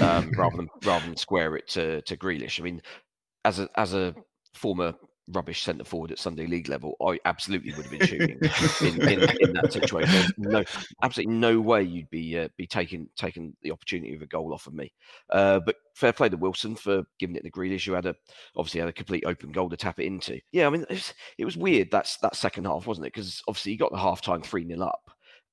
um, 0.00 0.30
rather 0.36 0.56
than 0.56 0.68
rather 0.84 1.06
than 1.06 1.16
square 1.16 1.56
it 1.56 1.68
to 1.68 2.02
to 2.02 2.16
Grealish. 2.16 2.60
I 2.60 2.64
mean, 2.64 2.82
as 3.44 3.58
a 3.58 3.68
as 3.76 3.94
a 3.94 4.14
former 4.54 4.94
rubbish 5.32 5.62
centre 5.62 5.84
forward 5.84 6.12
at 6.12 6.18
Sunday 6.18 6.46
League 6.46 6.68
level, 6.68 6.94
I 7.06 7.18
absolutely 7.24 7.72
would 7.74 7.86
have 7.86 7.98
been 7.98 8.06
shooting 8.06 8.38
in, 8.80 9.08
in, 9.08 9.30
in 9.40 9.52
that 9.54 9.72
situation. 9.72 10.12
There's 10.12 10.32
no, 10.38 10.64
absolutely 11.02 11.34
no 11.34 11.60
way 11.60 11.82
you'd 11.82 12.10
be 12.10 12.38
uh, 12.38 12.48
be 12.56 12.66
taking 12.66 13.08
taking 13.16 13.54
the 13.62 13.72
opportunity 13.72 14.14
of 14.14 14.22
a 14.22 14.26
goal 14.26 14.52
off 14.52 14.66
of 14.66 14.74
me. 14.74 14.92
Uh, 15.30 15.60
but 15.60 15.76
fair 15.94 16.12
play 16.12 16.28
to 16.28 16.36
Wilson 16.36 16.76
for 16.76 17.02
giving 17.18 17.36
it 17.36 17.42
to 17.42 17.50
Grealish, 17.50 17.86
who 17.86 17.92
had 17.92 18.06
a 18.06 18.14
obviously 18.56 18.80
had 18.80 18.88
a 18.88 18.92
complete 18.92 19.24
open 19.26 19.52
goal 19.52 19.68
to 19.70 19.76
tap 19.76 20.00
it 20.00 20.06
into. 20.06 20.40
Yeah, 20.52 20.66
I 20.66 20.70
mean 20.70 20.82
it 20.82 20.90
was, 20.90 21.14
it 21.38 21.44
was 21.44 21.56
weird 21.56 21.90
that's 21.90 22.16
that 22.18 22.36
second 22.36 22.66
half, 22.66 22.86
wasn't 22.86 23.06
it? 23.06 23.14
Because 23.14 23.42
obviously 23.48 23.72
you 23.72 23.78
got 23.78 23.92
the 23.92 23.98
half 23.98 24.20
time 24.20 24.42
three 24.42 24.66
0 24.66 24.80
up, 24.80 25.10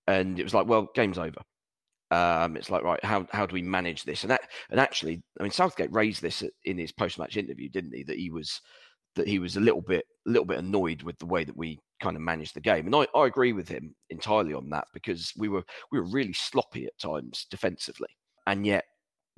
and 0.08 0.40
it 0.40 0.44
was 0.44 0.54
like, 0.54 0.68
well, 0.68 0.90
game's 0.96 1.18
over. 1.18 1.42
Um, 2.10 2.56
it's 2.56 2.70
like 2.70 2.84
right, 2.84 3.04
how 3.04 3.28
how 3.32 3.46
do 3.46 3.54
we 3.54 3.62
manage 3.62 4.04
this? 4.04 4.24
And 4.24 4.32
that 4.32 4.42
and 4.70 4.80
actually, 4.80 5.22
I 5.40 5.44
mean, 5.44 5.52
Southgate 5.52 5.92
raised 5.92 6.22
this 6.22 6.44
in 6.64 6.78
his 6.78 6.92
post 6.92 7.20
match 7.20 7.36
interview, 7.36 7.70
didn't 7.70 7.94
he? 7.94 8.04
That 8.04 8.18
he 8.18 8.30
was 8.30 8.62
that 9.18 9.28
he 9.28 9.40
was 9.40 9.58
a 9.58 9.62
little 9.62 9.82
bit 9.82 10.06
a 10.26 10.30
little 10.30 10.46
bit 10.46 10.60
annoyed 10.60 11.04
with 11.04 11.18
the 11.20 11.26
way 11.26 11.44
that 11.44 11.58
we 11.58 11.80
kind 12.02 12.16
of 12.16 12.22
managed 12.22 12.56
the 12.56 12.62
game. 12.62 12.86
And 12.86 12.96
I, 12.96 13.08
I 13.18 13.26
agree 13.26 13.54
with 13.54 13.68
him 13.68 13.94
entirely 14.10 14.54
on 14.54 14.70
that 14.70 14.88
because 14.94 15.34
we 15.38 15.50
were 15.50 15.64
we 15.92 16.00
were 16.00 16.08
really 16.08 16.34
sloppy 16.34 16.86
at 16.86 16.98
times 17.00 17.46
defensively. 17.50 18.10
And 18.46 18.66
yet 18.66 18.86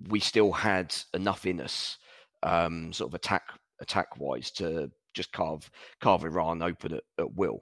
we 0.09 0.19
still 0.19 0.51
had 0.51 0.95
enough 1.13 1.45
in 1.45 1.59
us, 1.61 1.97
um, 2.43 2.93
sort 2.93 3.09
of 3.09 3.15
attack 3.15 3.43
attack 3.81 4.19
wise 4.19 4.51
to 4.51 4.91
just 5.13 5.31
carve 5.31 5.69
carve 6.01 6.23
Iran 6.23 6.61
open 6.61 6.93
at, 6.93 7.03
at 7.17 7.33
will. 7.33 7.61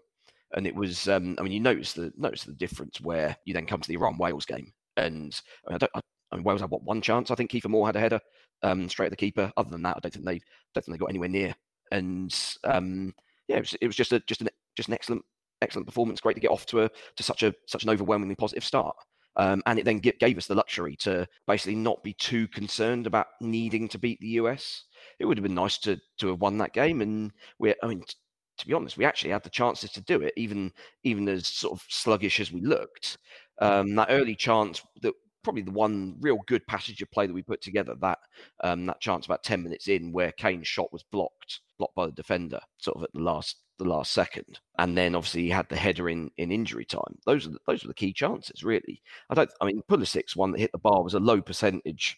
And 0.55 0.67
it 0.67 0.75
was 0.75 1.07
um, 1.07 1.35
I 1.39 1.43
mean 1.43 1.53
you 1.53 1.59
notice 1.59 1.93
the 1.93 2.11
notice 2.17 2.43
the 2.43 2.53
difference 2.53 2.99
where 2.99 3.37
you 3.45 3.53
then 3.53 3.65
come 3.65 3.81
to 3.81 3.87
the 3.87 3.95
Iran 3.95 4.17
Wales 4.17 4.45
game 4.45 4.73
and 4.97 5.39
I, 5.67 5.71
mean, 5.71 5.79
I 5.93 6.01
I 6.31 6.35
mean, 6.35 6.43
Wales 6.43 6.61
had 6.61 6.69
what 6.69 6.83
one 6.83 7.01
chance. 7.01 7.31
I 7.31 7.35
think 7.35 7.51
Kiefer 7.51 7.69
Moore 7.69 7.85
had 7.85 7.95
a 7.95 7.99
header 7.99 8.19
um, 8.63 8.89
straight 8.89 9.07
at 9.07 9.11
the 9.11 9.15
keeper. 9.15 9.51
Other 9.55 9.69
than 9.69 9.83
that, 9.83 9.97
I 9.97 9.99
don't 9.99 10.13
think 10.13 10.25
they 10.25 10.41
don't 10.73 10.85
think 10.85 10.87
they 10.87 10.97
got 10.97 11.09
anywhere 11.09 11.29
near 11.29 11.55
and 11.91 12.33
um, 12.63 13.13
yeah, 13.47 13.57
it 13.57 13.61
was, 13.61 13.75
it 13.81 13.87
was 13.87 13.95
just 13.95 14.13
a 14.13 14.19
just 14.21 14.41
an 14.41 14.49
just 14.75 14.89
an 14.89 14.93
excellent 14.93 15.23
excellent 15.61 15.87
performance. 15.87 16.21
Great 16.21 16.35
to 16.35 16.41
get 16.41 16.51
off 16.51 16.65
to 16.67 16.83
a 16.83 16.89
to 17.15 17.23
such 17.23 17.43
a 17.43 17.53
such 17.67 17.83
an 17.83 17.89
overwhelmingly 17.89 18.35
positive 18.35 18.63
start. 18.63 18.95
Um, 19.37 19.61
and 19.67 19.77
it 19.77 19.85
then 19.85 20.01
g- 20.01 20.13
gave 20.19 20.37
us 20.37 20.47
the 20.47 20.55
luxury 20.55 20.95
to 20.97 21.27
basically 21.45 21.75
not 21.75 22.03
be 22.03 22.13
too 22.13 22.47
concerned 22.47 23.05
about 23.05 23.27
needing 23.39 23.87
to 23.89 23.99
beat 23.99 24.19
the 24.19 24.29
US. 24.29 24.85
It 25.19 25.25
would 25.25 25.37
have 25.37 25.43
been 25.43 25.53
nice 25.53 25.77
to 25.79 25.97
to 26.17 26.27
have 26.29 26.41
won 26.41 26.57
that 26.57 26.73
game, 26.73 27.01
and 27.01 27.31
we 27.59 27.73
I 27.83 27.87
mean, 27.87 28.01
t- 28.01 28.15
to 28.57 28.67
be 28.67 28.73
honest, 28.73 28.97
we 28.97 29.05
actually 29.05 29.31
had 29.31 29.43
the 29.43 29.49
chances 29.49 29.91
to 29.91 30.01
do 30.01 30.21
it, 30.21 30.33
even 30.37 30.71
even 31.03 31.27
as 31.29 31.47
sort 31.47 31.79
of 31.79 31.85
sluggish 31.89 32.39
as 32.39 32.51
we 32.51 32.61
looked. 32.61 33.17
Um, 33.59 33.95
that 33.95 34.07
early 34.09 34.35
chance 34.35 34.81
that 35.01 35.13
probably 35.43 35.61
the 35.61 35.71
one 35.71 36.15
real 36.19 36.39
good 36.47 36.65
passage 36.67 37.01
of 37.01 37.09
play 37.11 37.25
that 37.25 37.33
we 37.33 37.41
put 37.41 37.61
together 37.61 37.95
that 38.01 38.19
um, 38.63 38.85
that 38.87 38.99
chance 38.99 39.25
about 39.25 39.43
10 39.43 39.63
minutes 39.63 39.87
in 39.87 40.11
where 40.11 40.31
Kane's 40.33 40.67
shot 40.67 40.91
was 40.91 41.03
blocked 41.03 41.61
blocked 41.77 41.95
by 41.95 42.05
the 42.05 42.11
defender 42.11 42.59
sort 42.77 42.97
of 42.97 43.03
at 43.03 43.13
the 43.13 43.21
last 43.21 43.57
the 43.79 43.85
last 43.85 44.11
second 44.11 44.59
and 44.79 44.97
then 44.97 45.13
obviously 45.13 45.43
he 45.43 45.49
had 45.49 45.69
the 45.69 45.75
header 45.75 46.09
in 46.09 46.31
in 46.37 46.51
injury 46.51 46.85
time 46.85 47.17
those 47.25 47.45
are 47.45 47.51
the, 47.51 47.59
those 47.67 47.83
were 47.83 47.89
the 47.89 47.93
key 47.93 48.11
chances 48.11 48.63
really 48.63 49.01
I 49.29 49.35
don't 49.35 49.51
I 49.61 49.65
mean 49.65 49.83
Pulisic's 49.89 50.35
one 50.35 50.51
that 50.51 50.59
hit 50.59 50.71
the 50.71 50.79
bar 50.79 51.03
was 51.03 51.13
a 51.13 51.19
low 51.19 51.41
percentage 51.41 52.17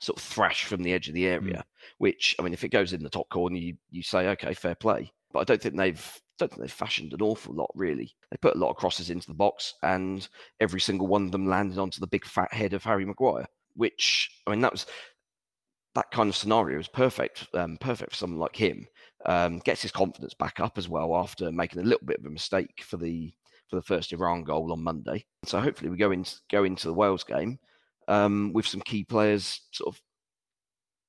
sort 0.00 0.18
of 0.18 0.24
thrash 0.24 0.64
from 0.64 0.82
the 0.82 0.92
edge 0.92 1.08
of 1.08 1.14
the 1.14 1.26
hmm. 1.26 1.32
area 1.32 1.64
which 1.98 2.36
I 2.38 2.42
mean 2.42 2.52
if 2.52 2.62
it 2.62 2.68
goes 2.68 2.92
in 2.92 3.02
the 3.02 3.10
top 3.10 3.28
corner 3.28 3.56
you 3.56 3.76
you 3.90 4.02
say 4.02 4.28
okay 4.28 4.54
fair 4.54 4.76
play 4.76 5.12
but 5.32 5.40
I 5.40 5.44
don't 5.44 5.60
think 5.60 5.76
they've 5.76 6.20
don't 6.38 6.50
think 6.50 6.60
they've 6.60 6.72
fashioned 6.72 7.12
an 7.12 7.22
awful 7.22 7.54
lot 7.54 7.70
really. 7.74 8.14
They 8.30 8.36
put 8.36 8.56
a 8.56 8.58
lot 8.58 8.70
of 8.70 8.76
crosses 8.76 9.10
into 9.10 9.28
the 9.28 9.34
box, 9.34 9.74
and 9.82 10.26
every 10.60 10.80
single 10.80 11.06
one 11.06 11.24
of 11.24 11.32
them 11.32 11.46
landed 11.46 11.78
onto 11.78 12.00
the 12.00 12.06
big 12.06 12.24
fat 12.24 12.52
head 12.52 12.72
of 12.72 12.84
Harry 12.84 13.04
Maguire. 13.04 13.46
Which 13.74 14.30
I 14.46 14.50
mean, 14.50 14.60
that 14.60 14.72
was 14.72 14.86
that 15.96 16.10
kind 16.10 16.28
of 16.28 16.36
scenario 16.36 16.78
is 16.78 16.88
perfect, 16.88 17.48
um, 17.54 17.78
perfect 17.78 18.10
for 18.10 18.16
someone 18.16 18.38
like 18.38 18.54
him. 18.54 18.86
Um, 19.24 19.58
gets 19.60 19.82
his 19.82 19.90
confidence 19.90 20.34
back 20.34 20.60
up 20.60 20.78
as 20.78 20.88
well 20.88 21.16
after 21.16 21.50
making 21.50 21.80
a 21.80 21.84
little 21.84 22.06
bit 22.06 22.20
of 22.20 22.26
a 22.26 22.30
mistake 22.30 22.84
for 22.86 22.96
the 22.98 23.32
for 23.68 23.76
the 23.76 23.82
first 23.82 24.12
Iran 24.12 24.44
goal 24.44 24.70
on 24.72 24.84
Monday. 24.84 25.24
So 25.44 25.58
hopefully 25.58 25.90
we 25.90 25.96
go 25.96 26.12
into 26.12 26.36
go 26.50 26.62
into 26.62 26.86
the 26.86 26.94
Wales 26.94 27.24
game 27.24 27.58
um, 28.06 28.52
with 28.52 28.66
some 28.66 28.82
key 28.82 29.04
players 29.04 29.62
sort 29.72 29.96
of 29.96 30.00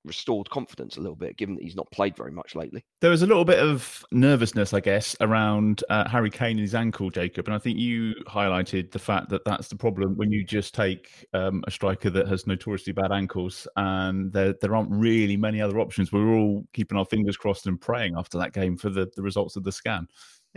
restored 0.07 0.49
confidence 0.49 0.97
a 0.97 1.01
little 1.01 1.15
bit, 1.15 1.37
given 1.37 1.55
that 1.55 1.63
he's 1.63 1.75
not 1.75 1.89
played 1.91 2.15
very 2.15 2.31
much 2.31 2.55
lately. 2.55 2.83
There 3.01 3.11
was 3.11 3.21
a 3.21 3.27
little 3.27 3.45
bit 3.45 3.59
of 3.59 4.03
nervousness, 4.11 4.73
I 4.73 4.79
guess, 4.79 5.15
around 5.21 5.83
uh, 5.89 6.07
Harry 6.07 6.29
Kane 6.29 6.51
and 6.51 6.59
his 6.59 6.75
ankle, 6.75 7.09
Jacob. 7.09 7.47
And 7.47 7.55
I 7.55 7.59
think 7.59 7.77
you 7.77 8.15
highlighted 8.27 8.91
the 8.91 8.99
fact 8.99 9.29
that 9.29 9.45
that's 9.45 9.67
the 9.67 9.75
problem 9.75 10.15
when 10.17 10.31
you 10.31 10.43
just 10.43 10.73
take 10.73 11.25
um, 11.33 11.63
a 11.67 11.71
striker 11.71 12.09
that 12.09 12.27
has 12.27 12.47
notoriously 12.47 12.93
bad 12.93 13.11
ankles, 13.11 13.67
and 13.75 14.31
there 14.31 14.55
there 14.61 14.75
aren't 14.75 14.91
really 14.91 15.37
many 15.37 15.61
other 15.61 15.79
options. 15.79 16.11
We 16.11 16.23
were 16.23 16.35
all 16.35 16.63
keeping 16.73 16.97
our 16.97 17.05
fingers 17.05 17.37
crossed 17.37 17.67
and 17.67 17.79
praying 17.79 18.15
after 18.17 18.37
that 18.39 18.53
game 18.53 18.77
for 18.77 18.89
the, 18.89 19.09
the 19.15 19.21
results 19.21 19.55
of 19.55 19.63
the 19.63 19.71
scan. 19.71 20.07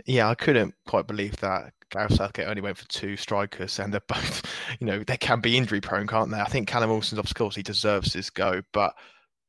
Yeah, 0.05 0.29
I 0.29 0.35
couldn't 0.35 0.73
quite 0.87 1.07
believe 1.07 1.35
that 1.37 1.73
Gareth 1.89 2.15
Southgate 2.15 2.47
only 2.47 2.61
went 2.61 2.77
for 2.77 2.87
two 2.87 3.17
strikers, 3.17 3.77
and 3.79 3.93
they're 3.93 4.01
both, 4.07 4.43
you 4.79 4.87
know, 4.87 5.03
they 5.03 5.17
can 5.17 5.41
be 5.41 5.57
injury 5.57 5.81
prone, 5.81 6.07
can't 6.07 6.31
they? 6.31 6.39
I 6.39 6.45
think 6.45 6.67
Callum 6.67 6.89
Wilson's, 6.89 7.19
of 7.19 7.33
course, 7.35 7.55
he 7.55 7.63
deserves 7.63 8.13
his 8.13 8.29
go, 8.29 8.61
but 8.71 8.93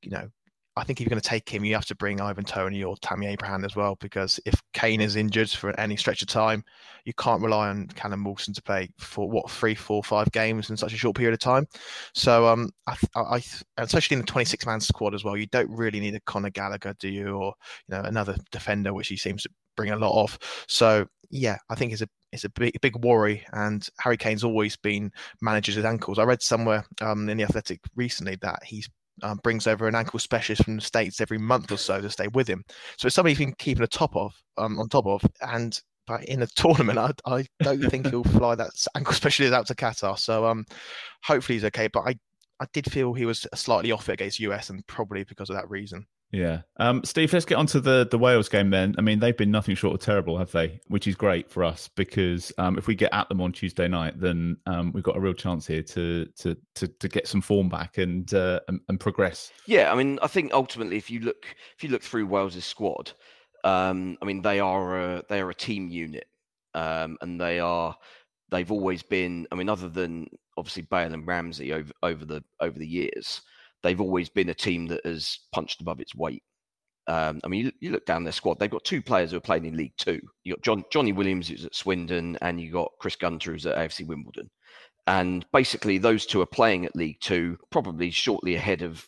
you 0.03 0.11
know, 0.11 0.29
I 0.75 0.85
think 0.85 0.99
if 0.99 1.05
you're 1.05 1.11
going 1.11 1.21
to 1.21 1.29
take 1.29 1.49
him, 1.49 1.65
you 1.67 1.75
have 1.75 1.85
to 1.87 1.95
bring 1.95 2.21
Ivan 2.21 2.45
Toney 2.45 2.83
or 2.83 2.97
Tammy 2.97 3.27
Abraham 3.27 3.65
as 3.65 3.77
well, 3.77 3.97
because 4.01 4.41
if 4.47 4.55
Kane 4.73 5.03
is 5.03 5.17
injured 5.17 5.51
for 5.51 5.79
any 5.79 5.97
stretch 5.97 6.23
of 6.23 6.29
time, 6.29 6.65
you 7.05 7.13
can't 7.13 7.43
rely 7.43 7.69
on 7.69 7.89
Callum 7.89 8.25
Wilson 8.25 8.55
to 8.55 8.63
play 8.63 8.89
for 8.99 9.29
what 9.29 9.51
three, 9.51 9.75
four, 9.75 10.03
five 10.03 10.33
games 10.33 10.71
in 10.71 10.79
such 10.79 10.95
a 10.95 10.97
short 10.97 11.15
period 11.15 11.35
of 11.35 11.41
time. 11.41 11.67
So, 12.15 12.47
um, 12.47 12.71
I, 12.87 12.97
I, 13.15 13.43
especially 13.77 14.15
in 14.15 14.21
the 14.23 14.27
26 14.27 14.65
man 14.65 14.81
squad 14.81 15.15
as 15.15 15.25
well, 15.25 15.37
you 15.37 15.47
don't 15.47 15.71
really 15.71 16.01
need 16.01 16.15
a 16.15 16.21
Conor 16.21 16.51
Gallagher, 16.51 16.95
do 16.99 17.09
you, 17.11 17.35
or 17.35 17.53
you 17.89 17.97
know 17.97 18.03
another 18.03 18.37
defender, 18.51 18.95
which 18.95 19.09
he 19.09 19.17
seems 19.17 19.43
to 19.43 19.51
bring 19.77 19.91
a 19.91 19.97
lot 19.97 20.23
of. 20.23 20.39
So, 20.69 21.07
yeah, 21.31 21.59
I 21.69 21.75
think 21.75 21.93
it's 21.93 22.03
a 22.03 22.09
it's 22.33 22.45
a 22.45 22.49
big 22.49 22.81
big 22.81 22.97
worry. 23.05 23.45
And 23.53 23.87
Harry 24.01 24.17
Kane's 24.17 24.45
always 24.45 24.77
been 24.79 25.13
managed 25.43 25.67
his 25.67 25.85
ankles. 25.85 26.19
I 26.19 26.25
read 26.25 26.41
somewhere 26.41 26.87
um, 27.03 27.29
in 27.29 27.37
the 27.37 27.45
Athletic 27.45 27.81
recently 27.95 28.37
that 28.37 28.61
he's 28.65 28.89
um, 29.23 29.41
brings 29.43 29.67
over 29.67 29.89
an 29.89 29.95
ankle 29.95 30.19
specialist 30.19 30.65
from 30.65 30.77
the 30.77 30.83
states 30.83 31.21
every 31.21 31.39
month 31.39 31.71
or 31.71 31.77
so 31.77 32.01
to 32.01 32.11
stay 32.11 32.29
with 32.29 32.49
him. 32.49 32.65
So 32.97 33.07
it's 33.07 33.15
somebody 33.15 33.35
he's 33.35 33.47
been 33.47 33.55
keeping 33.59 33.83
a 33.83 33.89
top 33.89 34.17
of 34.17 34.35
um, 34.59 34.79
on 34.79 34.89
top 34.89 35.07
of. 35.07 35.23
And 35.41 35.79
but 36.07 36.25
in 36.25 36.43
a 36.43 36.47
tournament, 36.57 36.99
I, 36.99 37.13
I 37.27 37.47
don't 37.61 37.89
think 37.91 38.09
he'll 38.09 38.25
fly 38.25 38.55
that 38.55 38.71
ankle 38.95 39.15
specialist 39.15 39.55
out 39.55 39.67
to 39.67 39.75
Qatar. 39.75 40.19
So 40.19 40.47
um, 40.47 40.65
hopefully 41.25 41.57
he's 41.57 41.65
okay. 41.67 41.89
But 41.89 42.01
I 42.01 42.15
I 42.61 42.67
did 42.73 42.91
feel 42.91 43.13
he 43.13 43.27
was 43.27 43.47
slightly 43.55 43.93
off 43.93 44.09
it 44.09 44.15
against 44.15 44.41
US, 44.41 44.71
and 44.71 44.87
probably 44.87 45.25
because 45.25 45.51
of 45.51 45.57
that 45.57 45.69
reason. 45.71 46.07
Yeah. 46.33 46.63
Um, 46.79 47.05
Steve, 47.05 47.31
let's 47.33 47.45
get 47.45 47.57
on 47.57 47.67
to 47.67 47.81
the, 47.81 48.09
the 48.11 48.17
Wales 48.17 48.49
game 48.49 48.71
then. 48.71 48.95
I 48.97 49.03
mean, 49.03 49.21
they've 49.21 49.37
been 49.37 49.51
nothing 49.51 49.77
short 49.77 49.95
of 49.95 50.01
terrible, 50.01 50.39
have 50.39 50.51
they? 50.51 50.81
Which 50.89 51.07
is 51.07 51.15
great 51.15 51.51
for 51.51 51.63
us 51.63 51.89
because 51.89 52.51
um, 52.57 52.79
if 52.79 52.87
we 52.87 52.95
get 52.95 53.13
at 53.13 53.29
them 53.29 53.43
on 53.43 53.53
Tuesday 53.53 53.87
night, 53.87 54.19
then 54.19 54.57
um, 54.65 54.93
we've 54.93 55.05
got 55.05 55.17
a 55.17 55.21
real 55.21 55.35
chance 55.35 55.67
here 55.67 55.83
to 55.83 56.25
to 56.39 56.57
to, 56.77 56.89
to 56.89 57.09
get 57.09 57.29
some 57.29 57.43
form 57.43 57.69
back 57.69 57.99
and, 57.99 58.33
uh, 58.33 58.61
and, 58.67 58.81
and 58.89 58.99
progress. 58.99 59.53
Yeah, 59.67 59.93
I 59.93 59.95
mean, 59.95 60.19
I 60.23 60.27
think 60.27 60.55
ultimately, 60.55 60.97
if 60.97 61.11
you 61.11 61.21
look 61.21 61.45
if 61.77 61.85
you 61.85 61.91
look 61.91 62.03
through 62.03 62.27
Wales's 62.27 62.65
squad, 62.65 63.13
um, 63.63 64.17
I 64.23 64.25
mean, 64.25 64.41
they 64.41 64.59
are 64.59 65.17
a, 65.17 65.23
they 65.29 65.41
are 65.41 65.51
a 65.51 65.55
team 65.55 65.89
unit, 65.89 66.27
um, 66.73 67.19
and 67.21 67.39
they 67.39 67.61
are 67.61 67.95
they've 68.51 68.73
always 68.73 69.03
been. 69.03 69.47
I 69.53 69.55
mean, 69.55 69.69
other 69.69 69.91
than 69.91 70.29
obviously 70.57 70.83
Bale 70.83 71.13
and 71.13 71.27
Ramsey 71.27 71.75
over 71.75 71.93
over 72.03 72.25
the 72.25 72.43
over 72.59 72.79
the 72.79 72.89
years 72.89 73.43
they've 73.83 74.01
always 74.01 74.29
been 74.29 74.49
a 74.49 74.55
team 74.55 74.87
that 74.87 75.05
has 75.05 75.39
punched 75.53 75.81
above 75.81 76.01
its 76.01 76.15
weight. 76.15 76.43
Um, 77.09 77.41
I 77.43 77.49
mean, 77.49 77.67
you, 77.67 77.73
you, 77.81 77.91
look 77.91 78.07
down 78.07 78.23
their 78.23 78.33
squad; 78.33 78.59
they've 78.59 78.71
got 78.71 78.85
two 78.85 79.03
players 79.03 79.31
who 79.33 79.37
are 79.37 79.41
playing 79.41 79.65
in 79.65 79.77
League 79.77 79.97
Two. 79.99 80.21
You 80.45 80.55
got 80.55 80.63
John, 80.63 80.85
Johnny 80.93 81.13
Williams, 81.13 81.49
who's 81.49 81.65
at 81.65 81.75
Swindon, 81.75 82.39
and 82.41 82.61
you 82.61 82.71
got 82.71 82.93
Chris 83.01 83.17
Gunter, 83.17 83.53
who's 83.53 83.67
at 83.67 83.77
AFC 83.77 84.07
Wimbledon. 84.07 84.49
And 85.09 85.45
basically, 85.53 85.99
those 85.99 86.27
two 86.27 86.41
are 86.41 86.47
playing 86.47 86.85
at 86.85 86.95
League 86.95 87.19
Two, 87.21 87.59
probably 87.71 88.11
shortly 88.11 88.55
ahead 88.55 88.83
of 88.83 89.05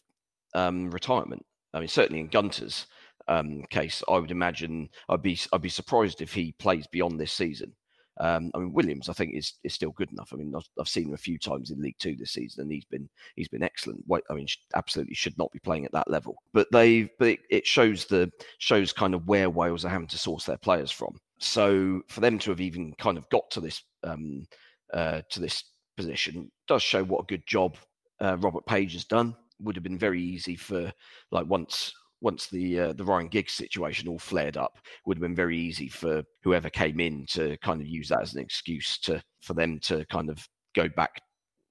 um, 0.54 0.90
retirement. 0.90 1.44
I 1.72 1.78
mean, 1.78 1.88
certainly 1.88 2.20
in 2.20 2.28
Gunter's 2.28 2.86
um, 3.28 3.62
case, 3.70 4.02
I 4.08 4.18
would 4.18 4.32
imagine 4.32 4.88
I'd 5.08 5.22
be 5.22 5.38
I'd 5.52 5.62
be 5.62 5.68
surprised 5.68 6.20
if 6.20 6.34
he 6.34 6.52
plays 6.58 6.86
beyond 6.88 7.20
this 7.20 7.32
season. 7.32 7.74
Um, 8.20 8.50
I 8.54 8.58
mean, 8.58 8.72
Williams, 8.72 9.08
I 9.08 9.12
think 9.12 9.34
is 9.34 9.54
is 9.64 9.74
still 9.74 9.90
good 9.90 10.12
enough. 10.12 10.30
I 10.32 10.36
mean, 10.36 10.52
I've, 10.56 10.68
I've, 10.78 10.88
seen 10.88 11.08
him 11.08 11.14
a 11.14 11.18
few 11.18 11.38
times 11.38 11.70
in 11.70 11.80
League 11.80 11.98
Two 11.98 12.14
this 12.14 12.32
season, 12.32 12.62
and 12.62 12.72
he's 12.72 12.84
been 12.84 13.08
he's 13.34 13.48
been 13.48 13.62
excellent. 13.62 14.04
I 14.30 14.34
mean, 14.34 14.46
absolutely 14.74 15.14
should 15.14 15.36
not 15.36 15.50
be 15.52 15.58
playing 15.58 15.84
at 15.84 15.92
that 15.92 16.08
level. 16.08 16.36
But 16.52 16.68
they, 16.70 17.10
but 17.18 17.28
it, 17.28 17.40
it 17.50 17.66
shows 17.66 18.04
the 18.04 18.30
shows 18.58 18.92
kind 18.92 19.14
of 19.14 19.26
where 19.26 19.50
Wales 19.50 19.84
are 19.84 19.90
having 19.90 20.06
to 20.08 20.18
source 20.18 20.44
their 20.44 20.58
players 20.58 20.92
from. 20.92 21.16
So 21.38 22.02
for 22.08 22.20
them 22.20 22.38
to 22.40 22.50
have 22.50 22.60
even 22.60 22.94
kind 22.98 23.18
of 23.18 23.28
got 23.30 23.50
to 23.50 23.60
this 23.60 23.82
um, 24.04 24.46
uh, 24.92 25.22
to 25.30 25.40
this 25.40 25.64
position 25.96 26.50
does 26.68 26.82
show 26.82 27.02
what 27.04 27.22
a 27.22 27.26
good 27.26 27.46
job 27.46 27.76
uh, 28.20 28.36
Robert 28.38 28.64
Page 28.66 28.92
has 28.92 29.04
done. 29.04 29.34
Would 29.60 29.76
have 29.76 29.82
been 29.84 29.98
very 29.98 30.22
easy 30.22 30.56
for 30.56 30.92
like 31.30 31.46
once 31.46 31.92
once 32.24 32.48
the 32.48 32.80
uh, 32.80 32.92
the 32.94 33.04
Ryan 33.04 33.28
Giggs 33.28 33.52
situation 33.52 34.08
all 34.08 34.18
flared 34.18 34.56
up, 34.56 34.78
would 35.06 35.18
have 35.18 35.22
been 35.22 35.36
very 35.36 35.58
easy 35.58 35.88
for 35.88 36.24
whoever 36.42 36.70
came 36.70 36.98
in 36.98 37.26
to 37.26 37.56
kind 37.58 37.80
of 37.80 37.86
use 37.86 38.08
that 38.08 38.22
as 38.22 38.34
an 38.34 38.40
excuse 38.40 38.98
to 39.00 39.22
for 39.42 39.52
them 39.52 39.78
to 39.80 40.04
kind 40.06 40.30
of 40.30 40.44
go 40.74 40.88
back 40.88 41.20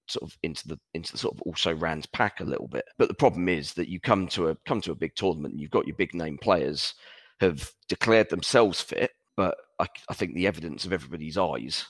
sort 0.08 0.30
of 0.30 0.38
into 0.44 0.68
the 0.68 0.80
into 0.94 1.12
the 1.12 1.18
sort 1.18 1.36
of 1.36 1.42
also 1.42 1.74
Rand's 1.74 2.06
pack 2.06 2.39
a 2.39 2.46
little 2.46 2.68
bit. 2.68 2.86
But 2.98 3.08
the 3.08 3.16
problem 3.16 3.50
is 3.50 3.74
that 3.74 3.89
you 3.89 4.00
come 4.00 4.28
to 4.30 4.50
a 4.50 4.58
come 4.66 4.80
to 4.82 4.92
a 4.92 4.96
big 4.96 5.16
tournament 5.16 5.54
and 5.54 5.62
you've 5.62 5.72
got 5.72 5.88
your 5.88 5.96
big 5.98 6.13
name 6.13 6.38
players 6.38 6.94
have 7.39 7.72
declared 7.89 8.30
themselves 8.30 8.80
fit, 8.80 9.12
but 9.36 9.58
I, 9.80 9.88
I 10.08 10.13
think 10.13 10.36
the 10.36 10.48
evidence 10.48 10.86
of 10.86 10.94
everybody's 10.94 11.38
eyes 11.38 11.86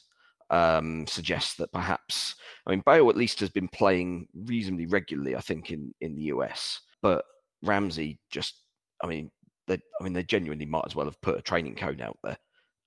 um, 0.49 1.05
suggests 1.05 1.55
that 1.55 1.71
perhaps 1.73 2.35
I 2.65 2.71
mean 2.71 2.83
Bale 2.85 3.09
at 3.09 3.17
least 3.17 3.41
has 3.41 3.49
been 3.49 3.67
playing 3.67 4.27
reasonably 4.33 4.85
regularly, 4.85 5.35
I 5.35 5.41
think, 5.41 5.71
in 5.71 5.93
in 5.99 6.15
the 6.15 6.23
US, 6.23 6.79
but 7.01 7.25
Ramsey 7.63 8.19
just, 8.31 8.55
I 9.03 9.07
mean, 9.07 9.31
they, 9.67 9.75
I 9.99 10.03
mean, 10.03 10.13
they 10.13 10.23
genuinely 10.23 10.65
might 10.65 10.85
as 10.85 10.95
well 10.95 11.05
have 11.05 11.21
put 11.21 11.37
a 11.37 11.41
training 11.41 11.75
code 11.75 12.01
out 12.01 12.17
there. 12.23 12.37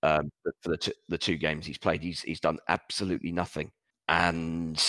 Um, 0.03 0.31
for 0.62 0.71
the, 0.71 0.77
t- 0.77 0.93
the 1.09 1.19
two 1.19 1.37
games 1.37 1.67
he's 1.67 1.79
played, 1.79 2.03
he's 2.03 2.21
he's 2.23 2.41
done 2.41 2.59
absolutely 2.69 3.33
nothing. 3.33 3.73
And 4.09 4.81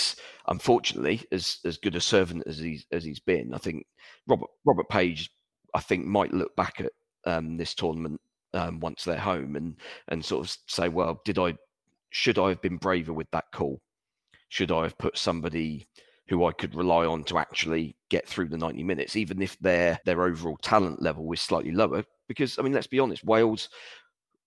unfortunately, 0.46 1.24
as 1.32 1.58
as 1.64 1.78
good 1.78 1.96
a 1.96 2.00
servant 2.00 2.44
as 2.46 2.58
he's 2.58 2.86
as 2.92 3.02
he's 3.04 3.20
been, 3.20 3.52
I 3.54 3.58
think 3.58 3.86
Robert 4.28 4.50
Robert 4.64 4.88
Page, 4.88 5.30
I 5.74 5.80
think, 5.80 6.04
might 6.06 6.32
look 6.32 6.54
back 6.56 6.80
at 6.80 6.92
um, 7.24 7.56
this 7.56 7.74
tournament 7.74 8.20
um, 8.54 8.80
once 8.80 9.04
they're 9.04 9.18
home 9.18 9.56
and 9.56 9.76
and 10.08 10.24
sort 10.24 10.46
of 10.46 10.56
say, 10.68 10.88
well, 10.88 11.20
did 11.24 11.38
I 11.38 11.56
should 12.10 12.38
I 12.38 12.50
have 12.50 12.62
been 12.62 12.76
braver 12.76 13.12
with 13.12 13.30
that 13.32 13.46
call? 13.52 13.80
Should 14.50 14.70
I 14.72 14.82
have 14.84 14.98
put 14.98 15.18
somebody 15.18 15.88
who 16.28 16.44
I 16.44 16.52
could 16.52 16.74
rely 16.74 17.06
on 17.06 17.24
to 17.24 17.38
actually 17.38 17.96
get 18.10 18.28
through 18.28 18.48
the 18.48 18.58
90 18.58 18.82
minutes, 18.82 19.16
even 19.16 19.40
if 19.42 19.58
their 19.60 19.98
their 20.04 20.22
overall 20.22 20.58
talent 20.62 21.02
level 21.02 21.30
is 21.32 21.40
slightly 21.40 21.72
lower. 21.72 22.04
Because 22.28 22.58
I 22.58 22.62
mean, 22.62 22.72
let's 22.72 22.86
be 22.86 23.00
honest, 23.00 23.24
Wales, 23.24 23.68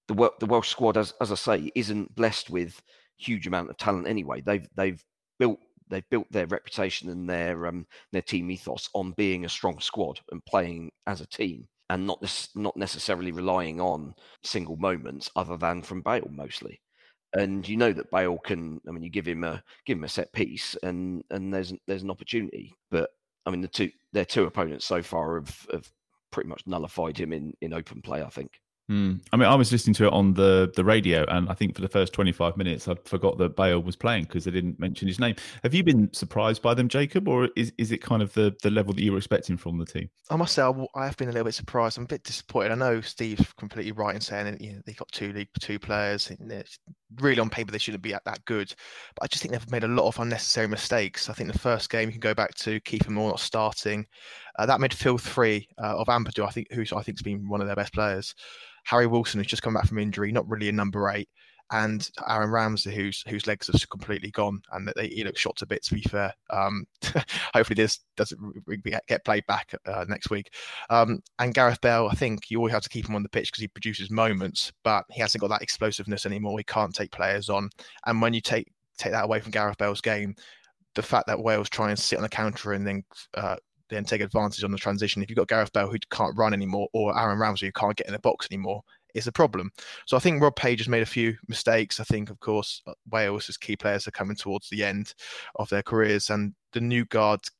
the 0.07 0.31
the 0.39 0.45
Welsh 0.45 0.69
squad, 0.69 0.97
as 0.97 1.13
as 1.21 1.31
I 1.31 1.35
say, 1.35 1.71
isn't 1.75 2.15
blessed 2.15 2.49
with 2.49 2.81
huge 3.17 3.47
amount 3.47 3.69
of 3.69 3.77
talent 3.77 4.07
anyway. 4.07 4.41
They've 4.41 4.67
they've 4.75 5.03
built 5.39 5.59
they've 5.89 6.09
built 6.09 6.31
their 6.31 6.47
reputation 6.47 7.09
and 7.09 7.29
their 7.29 7.67
um, 7.67 7.85
their 8.11 8.21
team 8.21 8.51
ethos 8.51 8.89
on 8.93 9.13
being 9.17 9.45
a 9.45 9.49
strong 9.49 9.79
squad 9.79 10.19
and 10.31 10.43
playing 10.45 10.91
as 11.07 11.21
a 11.21 11.27
team 11.27 11.67
and 11.89 12.07
not 12.07 12.21
this, 12.21 12.49
not 12.55 12.77
necessarily 12.77 13.31
relying 13.31 13.81
on 13.81 14.13
single 14.43 14.77
moments 14.77 15.29
other 15.35 15.57
than 15.57 15.81
from 15.81 16.01
Bale 16.01 16.29
mostly 16.31 16.79
and 17.33 17.67
you 17.67 17.77
know 17.77 17.93
that 17.93 18.11
Bale 18.11 18.37
can. 18.39 18.81
I 18.87 18.91
mean, 18.91 19.03
you 19.03 19.09
give 19.09 19.27
him 19.27 19.43
a 19.43 19.63
give 19.85 19.97
him 19.97 20.03
a 20.03 20.09
set 20.09 20.31
piece, 20.33 20.75
and 20.83 21.23
and 21.29 21.53
there's 21.53 21.73
there's 21.87 22.03
an 22.03 22.11
opportunity. 22.11 22.73
But 22.89 23.09
I 23.45 23.51
mean, 23.51 23.61
the 23.61 23.67
two 23.67 23.91
their 24.13 24.25
two 24.25 24.45
opponents 24.45 24.85
so 24.85 25.01
far 25.01 25.35
have, 25.35 25.67
have 25.71 25.91
pretty 26.31 26.49
much 26.49 26.63
nullified 26.65 27.17
him 27.17 27.33
in 27.33 27.53
in 27.61 27.73
open 27.73 28.01
play. 28.01 28.21
I 28.21 28.29
think. 28.29 28.51
Mm. 28.91 29.21
I 29.31 29.37
mean, 29.37 29.47
I 29.47 29.55
was 29.55 29.71
listening 29.71 29.93
to 29.95 30.07
it 30.07 30.11
on 30.11 30.33
the 30.33 30.69
the 30.75 30.83
radio, 30.83 31.23
and 31.29 31.47
I 31.47 31.53
think 31.53 31.75
for 31.75 31.81
the 31.81 31.87
first 31.87 32.11
twenty 32.11 32.33
five 32.33 32.57
minutes, 32.57 32.89
I 32.89 32.95
forgot 33.05 33.37
that 33.37 33.55
Bale 33.55 33.81
was 33.81 33.95
playing 33.95 34.25
because 34.25 34.43
they 34.43 34.51
didn't 34.51 34.81
mention 34.81 35.07
his 35.07 35.17
name. 35.17 35.35
Have 35.63 35.73
you 35.73 35.81
been 35.81 36.11
surprised 36.11 36.61
by 36.61 36.73
them, 36.73 36.89
Jacob, 36.89 37.29
or 37.29 37.47
is 37.55 37.71
is 37.77 37.93
it 37.93 38.01
kind 38.01 38.21
of 38.21 38.33
the 38.33 38.53
the 38.61 38.69
level 38.69 38.93
that 38.93 39.01
you 39.01 39.13
were 39.13 39.17
expecting 39.17 39.55
from 39.55 39.77
the 39.77 39.85
team? 39.85 40.09
I 40.29 40.35
must 40.35 40.53
say, 40.53 40.61
I 40.61 41.05
have 41.05 41.15
been 41.15 41.29
a 41.29 41.31
little 41.31 41.45
bit 41.45 41.53
surprised. 41.53 41.97
I'm 41.97 42.03
a 42.03 42.07
bit 42.07 42.23
disappointed. 42.23 42.73
I 42.73 42.75
know 42.75 42.99
Steve's 42.99 43.53
completely 43.53 43.93
right 43.93 44.13
in 44.13 44.19
saying 44.19 44.57
you 44.59 44.73
know, 44.73 44.81
they 44.85 44.91
got 44.91 45.09
two 45.13 45.31
league 45.31 45.47
two 45.61 45.79
players. 45.79 46.29
Really, 47.19 47.39
on 47.39 47.49
paper, 47.49 47.71
they 47.71 47.77
shouldn't 47.77 48.03
be 48.03 48.13
at 48.13 48.25
that 48.25 48.43
good, 48.43 48.73
but 49.15 49.23
I 49.23 49.27
just 49.27 49.41
think 49.41 49.53
they've 49.53 49.71
made 49.71 49.85
a 49.85 49.87
lot 49.87 50.07
of 50.07 50.19
unnecessary 50.19 50.67
mistakes. 50.67 51.29
I 51.29 51.33
think 51.33 51.51
the 51.51 51.59
first 51.59 51.89
game 51.89 52.09
you 52.09 52.13
can 52.13 52.19
go 52.19 52.33
back 52.33 52.55
to 52.55 52.81
Kiefer 52.81 53.09
Moore 53.09 53.29
not 53.29 53.39
starting. 53.39 54.05
Uh, 54.57 54.65
that 54.65 54.79
midfield 54.79 55.21
three 55.21 55.67
uh, 55.81 55.97
of 55.97 56.07
Ampadu, 56.07 56.45
I 56.45 56.51
think, 56.51 56.67
who's 56.71 56.93
I 56.93 57.01
think's 57.01 57.21
been 57.21 57.47
one 57.49 57.61
of 57.61 57.67
their 57.67 57.75
best 57.75 57.93
players. 57.93 58.35
Harry 58.85 59.07
Wilson, 59.07 59.39
who's 59.39 59.47
just 59.47 59.63
come 59.63 59.73
back 59.73 59.87
from 59.87 59.99
injury, 59.99 60.31
not 60.31 60.49
really 60.49 60.69
a 60.69 60.71
number 60.71 61.09
eight, 61.09 61.29
and 61.71 62.09
Aaron 62.27 62.49
Ramsey, 62.49 62.93
whose 62.93 63.23
whose 63.27 63.47
legs 63.47 63.67
have 63.67 63.89
completely 63.89 64.29
gone, 64.31 64.61
and 64.71 64.87
that 64.87 64.99
he 64.99 65.23
looks 65.23 65.39
shot 65.39 65.55
to 65.57 65.65
bits. 65.65 65.87
To 65.87 65.95
be 65.95 66.01
fair, 66.01 66.33
um, 66.49 66.85
hopefully 67.53 67.75
this 67.75 67.99
doesn't 68.17 68.39
get 69.07 69.25
played 69.25 69.45
back 69.47 69.73
uh, 69.85 70.05
next 70.07 70.29
week. 70.29 70.53
Um, 70.89 71.21
and 71.39 71.53
Gareth 71.53 71.81
Bale, 71.81 72.09
I 72.11 72.15
think 72.15 72.51
you 72.51 72.57
always 72.57 72.73
have 72.73 72.83
to 72.83 72.89
keep 72.89 73.07
him 73.07 73.15
on 73.15 73.23
the 73.23 73.29
pitch 73.29 73.51
because 73.51 73.61
he 73.61 73.67
produces 73.67 74.11
moments, 74.11 74.71
but 74.83 75.05
he 75.09 75.21
hasn't 75.21 75.41
got 75.41 75.49
that 75.49 75.61
explosiveness 75.61 76.25
anymore. 76.25 76.59
He 76.59 76.63
can't 76.65 76.93
take 76.93 77.11
players 77.11 77.49
on, 77.49 77.69
and 78.05 78.21
when 78.21 78.33
you 78.33 78.41
take 78.41 78.67
take 78.97 79.13
that 79.13 79.23
away 79.23 79.39
from 79.39 79.51
Gareth 79.51 79.77
Bale's 79.77 80.01
game, 80.01 80.35
the 80.95 81.01
fact 81.01 81.27
that 81.27 81.41
Wales 81.41 81.69
try 81.69 81.89
and 81.89 81.97
sit 81.97 82.17
on 82.17 82.23
the 82.23 82.29
counter 82.29 82.73
and 82.73 82.85
then 82.85 83.03
uh, 83.35 83.55
then 83.91 84.03
take 84.03 84.21
advantage 84.21 84.63
on 84.63 84.71
the 84.71 84.77
transition. 84.77 85.21
If 85.21 85.29
you've 85.29 85.37
got 85.37 85.47
Gareth 85.47 85.73
Bale 85.73 85.89
who 85.89 85.97
can't 86.09 86.37
run 86.37 86.53
anymore, 86.53 86.87
or 86.93 87.17
Aaron 87.17 87.39
Ramsey 87.39 87.67
who 87.67 87.71
can't 87.73 87.95
get 87.95 88.07
in 88.07 88.13
the 88.13 88.19
box 88.19 88.47
anymore, 88.49 88.81
it's 89.13 89.27
a 89.27 89.31
problem. 89.31 89.71
So 90.05 90.17
I 90.17 90.21
think 90.21 90.41
Rob 90.41 90.55
Page 90.55 90.79
has 90.79 90.87
made 90.87 91.03
a 91.03 91.05
few 91.05 91.35
mistakes. 91.47 91.99
I 91.99 92.05
think, 92.05 92.29
of 92.29 92.39
course, 92.39 92.81
uh, 92.87 92.93
Wales' 93.11 93.57
key 93.59 93.75
players 93.75 94.07
are 94.07 94.11
coming 94.11 94.37
towards 94.37 94.69
the 94.69 94.83
end 94.83 95.13
of 95.55 95.69
their 95.69 95.83
careers, 95.83 96.29
and 96.29 96.53
the 96.73 96.81
new 96.81 97.05
guards 97.05 97.51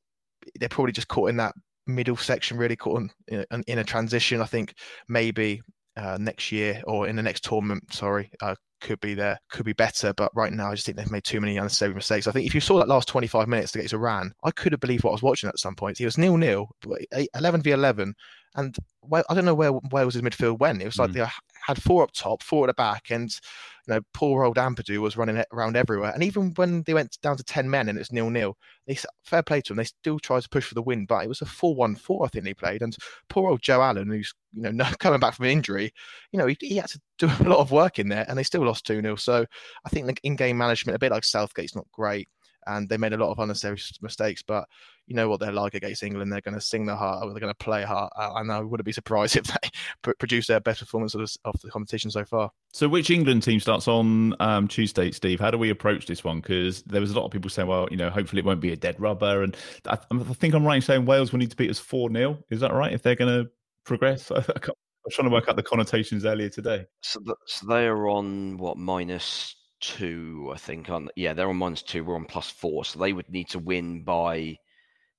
they're 0.60 0.70
probably 0.70 0.93
just 0.93 1.08
caught 1.08 1.30
in 1.30 1.38
that 1.38 1.53
middle 1.88 2.18
section, 2.18 2.58
really 2.58 2.76
caught 2.76 3.01
in, 3.28 3.45
in, 3.51 3.64
in 3.68 3.80
a 3.80 3.84
transition. 3.84 4.41
I 4.41 4.45
think 4.45 4.74
maybe 5.08 5.62
uh, 5.98 6.18
next 6.20 6.52
year 6.52 6.82
or 6.86 7.08
in 7.08 7.16
the 7.16 7.24
next 7.24 7.44
tournament. 7.44 7.94
Sorry, 7.94 8.32
uh, 8.42 8.56
could 8.82 9.00
be 9.00 9.14
there, 9.14 9.39
could 9.50 9.66
be 9.66 9.74
better. 9.74 10.14
But 10.14 10.32
right 10.36 10.52
now, 10.52 10.72
I 10.72 10.74
just 10.74 10.86
think 10.86 10.98
they've 10.98 11.12
made 11.12 11.24
too 11.24 11.39
many 11.39 11.58
unnecessary 11.58 11.94
mistakes. 11.94 12.28
I 12.28 12.32
think 12.32 12.48
if 12.48 12.56
you 12.56 12.62
saw 12.62 12.80
that 12.80 12.88
last 12.88 13.08
25 13.08 13.48
minutes 13.48 13.76
against 13.76 13.94
Iran, 13.94 14.34
I 14.44 14.52
could 14.52 14.72
have 14.74 14.82
believed 14.82 15.04
what 15.04 15.12
I 15.12 15.14
was 15.14 15.22
watching 15.22 15.50
at 15.50 15.60
some 15.60 15.76
points. 15.76 16.00
He 16.00 16.06
was 16.06 16.18
nil 16.18 16.38
nil, 16.38 16.70
11 17.36 17.62
v 17.62 17.72
11, 17.72 18.14
and 18.56 18.76
well, 19.02 19.24
I 19.30 19.34
don't 19.34 19.45
know 19.45 19.56
where 19.56 19.74
Wales' 19.91 20.18
midfield 20.18 20.60
went. 20.60 20.82
It 20.82 20.86
was 20.86 20.99
like 20.99 21.12
mm. 21.12 21.14
they 21.14 21.26
had 21.66 21.82
four 21.82 22.04
up 22.04 22.12
top, 22.12 22.43
four 22.43 22.66
at 22.66 22.68
the 22.68 22.74
back, 22.74 23.10
and 23.10 23.30
you 23.88 23.95
know, 23.95 24.02
poor 24.14 24.43
old 24.43 24.58
Ampadu 24.58 24.99
was 24.99 25.18
running 25.18 25.43
around 25.52 25.76
everywhere. 25.76 26.12
And 26.12 26.24
even 26.24 26.54
when 26.56 26.84
they 26.84 26.93
went 26.93 27.18
down 27.22 27.38
to 27.38 27.43
10 27.43 27.70
men 27.70 27.89
and 27.89 27.97
it's 27.97 28.12
nil 28.12 28.30
nil, 28.30 28.58
they 28.86 28.97
fair 29.24 29.41
play 29.41 29.62
to 29.62 29.70
them. 29.70 29.78
They 29.78 29.86
still 29.86 30.20
tried 30.20 30.43
to 30.43 30.49
push 30.49 30.66
for 30.66 30.76
the 30.76 30.82
win, 30.82 31.06
but 31.06 31.24
it 31.24 31.28
was 31.28 31.41
a 31.41 31.45
4 31.45 31.76
1 31.76 31.95
4, 31.95 32.26
I 32.26 32.30
think 32.30 32.45
they 32.45 32.54
played. 32.54 32.82
And 32.82 32.95
poor 33.30 33.49
old 33.49 33.62
Joe 33.62 33.82
Allen, 33.82 34.08
who's, 34.08 34.34
you 34.54 34.72
know, 34.72 34.86
coming 34.99 35.20
back 35.20 35.34
from 35.34 35.45
an 35.45 35.52
injury, 35.52 35.93
you 36.32 36.39
know, 36.39 36.47
he, 36.47 36.58
he 36.60 36.78
had 36.78 36.89
to 36.89 37.02
do 37.18 37.28
a 37.39 37.49
lot 37.49 37.60
of 37.60 37.72
work 37.72 37.97
in 37.99 38.10
there 38.10 38.26
and 38.28 38.38
they 38.38 38.43
still 38.43 38.66
lost 38.66 38.86
2 38.86 39.02
0. 39.02 39.16
So 39.16 39.45
I 39.86 39.89
think 39.89 40.08
the 40.08 40.16
in 40.24 40.36
game 40.36 40.58
management, 40.58 40.95
a 40.95 40.99
bit 40.99 41.12
like 41.12 41.24
Southgate's 41.24 41.76
not 41.76 41.89
great 41.91 42.28
and 42.68 42.88
they 42.89 42.97
made 42.97 43.14
a 43.14 43.18
lot 43.18 43.32
of 43.32 43.39
unnecessary 43.39 43.80
mistakes. 44.01 44.41
But 44.41 44.68
you 45.07 45.16
know 45.16 45.28
what 45.28 45.39
they're 45.39 45.51
like 45.51 45.74
against 45.74 46.03
England. 46.03 46.32
They're 46.32 46.41
going 46.41 46.55
to 46.55 46.62
sing 46.62 46.86
their 46.86 46.95
heart, 46.95 47.22
they're 47.22 47.39
going 47.39 47.53
to 47.53 47.55
play 47.55 47.84
hard, 47.84 48.12
and 48.16 48.51
I 48.51 48.59
wouldn't 48.62 48.86
be 48.86 48.91
surprised 48.91 49.36
if 49.38 49.45
they 49.45 50.14
produce 50.20 50.47
their 50.47 50.59
best 50.59 50.80
performance 50.80 51.16
of, 51.16 51.22
of 51.45 51.59
the 51.62 51.70
competition 51.70 52.12
so 52.12 52.24
far. 52.24 52.51
So, 52.74 52.88
which 52.88 53.09
England 53.09 53.43
team 53.43 53.59
starts 53.59 53.88
on 53.88 54.36
um, 54.39 54.68
Tuesday, 54.68 55.12
Steve? 55.12 55.39
How 55.39 55.51
do 55.51 55.57
we 55.57 55.70
approach 55.70 56.05
this 56.05 56.24
one? 56.24 56.39
Because 56.39 56.84
there 56.84 57.01
was 57.01 57.12
a 57.12 57.16
lot 57.16 57.26
of 57.26 57.32
people 57.32 57.49
saying, 57.49 57.68
well, 57.68 57.88
you 57.91 57.97
know, 57.97 58.09
hopefully 58.09 58.39
it 58.39 58.45
won't 58.45 58.62
be 58.62 58.72
a 58.72 58.78
dead 58.78 58.99
rubber. 58.99 59.43
And 59.43 59.55
I, 59.88 59.97
I 60.12 60.34
think 60.34 60.53
I'm 60.53 60.66
right 60.66 60.76
in 60.76 60.82
saying 60.82 61.05
Wales 61.05 61.32
will 61.32 61.39
need 61.39 61.51
to 61.51 61.57
beat 61.57 61.70
us 61.70 61.80
4 61.80 62.12
0. 62.12 62.38
Is 62.49 62.62
that 62.62 62.74
right? 62.74 62.93
If 62.93 63.03
they're 63.03 63.16
going 63.16 63.43
to 63.43 63.51
progress? 63.86 64.32
I 65.03 65.05
was 65.05 65.16
trying 65.16 65.30
to 65.30 65.34
work 65.34 65.49
out 65.49 65.55
the 65.55 65.64
connotations 65.64 66.26
earlier 66.26 66.49
today. 66.49 66.86
So, 67.01 67.20
the, 67.24 67.36
so 67.47 67.66
they 67.68 67.88
are 67.88 68.07
on 68.07 68.57
what 68.57 68.78
minus 68.78 69.55
two, 69.82 70.51
I 70.53 70.57
think. 70.57 70.89
On 70.89 71.09
yeah, 71.15 71.34
they're 71.34 71.49
on 71.49 71.57
minus 71.57 71.82
two. 71.82 72.03
We're 72.03 72.15
on 72.15 72.25
plus 72.25 72.49
four, 72.49 72.86
so 72.86 72.99
they 72.99 73.13
would 73.13 73.29
need 73.29 73.49
to 73.49 73.59
win 73.59 74.03
by 74.03 74.57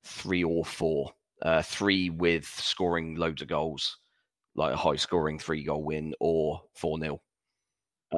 three 0.05 0.45
or 0.45 0.65
four. 0.65 1.13
Uh, 1.43 1.61
three 1.61 2.09
with 2.09 2.47
scoring 2.47 3.17
loads 3.17 3.43
of 3.43 3.49
goals, 3.49 3.99
like 4.55 4.73
a 4.73 4.77
high 4.77 4.97
scoring 4.97 5.39
three 5.41 5.65
goal 5.65 5.83
win, 5.83 6.15
or 6.21 6.63
four 6.75 6.99
nil. 6.99 7.21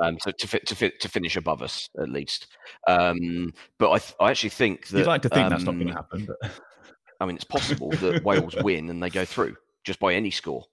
um, 0.02 0.18
so 0.20 0.30
to 0.30 0.48
fit 0.48 0.66
to 0.66 0.76
fit 0.76 1.00
to 1.00 1.08
finish 1.08 1.36
above 1.36 1.62
us 1.62 1.88
at 1.98 2.08
least. 2.08 2.48
Um, 2.88 3.52
but 3.78 3.90
I, 3.90 3.98
th- 3.98 4.14
I 4.20 4.30
actually 4.30 4.50
think 4.50 4.88
that 4.88 4.98
you'd 4.98 5.06
like 5.06 5.22
to 5.22 5.28
think 5.28 5.44
um, 5.44 5.50
that's 5.50 5.64
not 5.64 5.74
going 5.74 5.88
to 5.88 5.92
um, 5.92 5.96
happen. 5.96 6.26
But 6.26 6.50
I 7.20 7.26
mean, 7.26 7.36
it's 7.36 7.44
possible 7.44 7.90
that 7.90 8.24
Wales 8.24 8.54
win 8.56 8.90
and 8.90 9.02
they 9.02 9.10
go 9.10 9.24
through 9.24 9.56
just 9.84 10.00
by 10.00 10.14
any 10.14 10.30
score. 10.30 10.64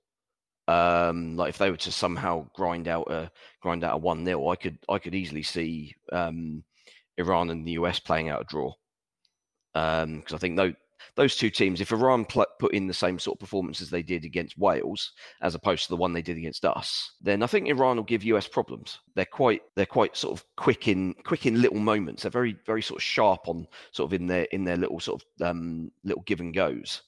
Um, 0.71 1.35
like 1.35 1.49
if 1.49 1.57
they 1.57 1.69
were 1.69 1.77
to 1.77 1.91
somehow 1.91 2.47
grind 2.53 2.87
out 2.87 3.11
a 3.11 3.29
grind 3.61 3.83
out 3.83 3.95
a 3.95 3.97
one 3.97 4.23
0 4.23 4.47
I 4.47 4.55
could 4.55 4.77
I 4.87 4.99
could 4.99 5.15
easily 5.15 5.43
see 5.43 5.93
um, 6.13 6.63
Iran 7.17 7.49
and 7.49 7.67
the 7.67 7.73
US 7.73 7.99
playing 7.99 8.29
out 8.29 8.41
a 8.41 8.45
draw. 8.45 8.71
Because 9.73 10.03
um, 10.03 10.23
I 10.33 10.37
think 10.37 10.55
those 10.55 10.73
those 11.15 11.35
two 11.35 11.49
teams, 11.49 11.81
if 11.81 11.91
Iran 11.91 12.25
pl- 12.25 12.45
put 12.59 12.73
in 12.73 12.87
the 12.87 12.93
same 12.93 13.19
sort 13.19 13.35
of 13.35 13.39
performance 13.39 13.81
as 13.81 13.89
they 13.89 14.03
did 14.03 14.23
against 14.23 14.57
Wales, 14.57 15.11
as 15.41 15.55
opposed 15.55 15.83
to 15.83 15.89
the 15.89 15.97
one 15.97 16.13
they 16.13 16.21
did 16.21 16.37
against 16.37 16.63
us, 16.63 17.11
then 17.19 17.43
I 17.43 17.47
think 17.47 17.67
Iran 17.67 17.97
will 17.97 18.03
give 18.03 18.23
US 18.23 18.47
problems. 18.47 18.99
They're 19.15 19.25
quite 19.25 19.63
they're 19.75 19.85
quite 19.85 20.15
sort 20.15 20.39
of 20.39 20.45
quick 20.55 20.87
in 20.87 21.15
quick 21.25 21.47
in 21.47 21.61
little 21.61 21.79
moments. 21.79 22.23
They're 22.23 22.31
very 22.31 22.55
very 22.65 22.81
sort 22.81 22.99
of 22.99 23.03
sharp 23.03 23.49
on 23.49 23.67
sort 23.91 24.09
of 24.09 24.13
in 24.13 24.27
their 24.27 24.43
in 24.51 24.63
their 24.63 24.77
little 24.77 25.01
sort 25.01 25.21
of 25.21 25.47
um, 25.47 25.91
little 26.05 26.23
give 26.25 26.39
and 26.39 26.53
goes, 26.53 27.01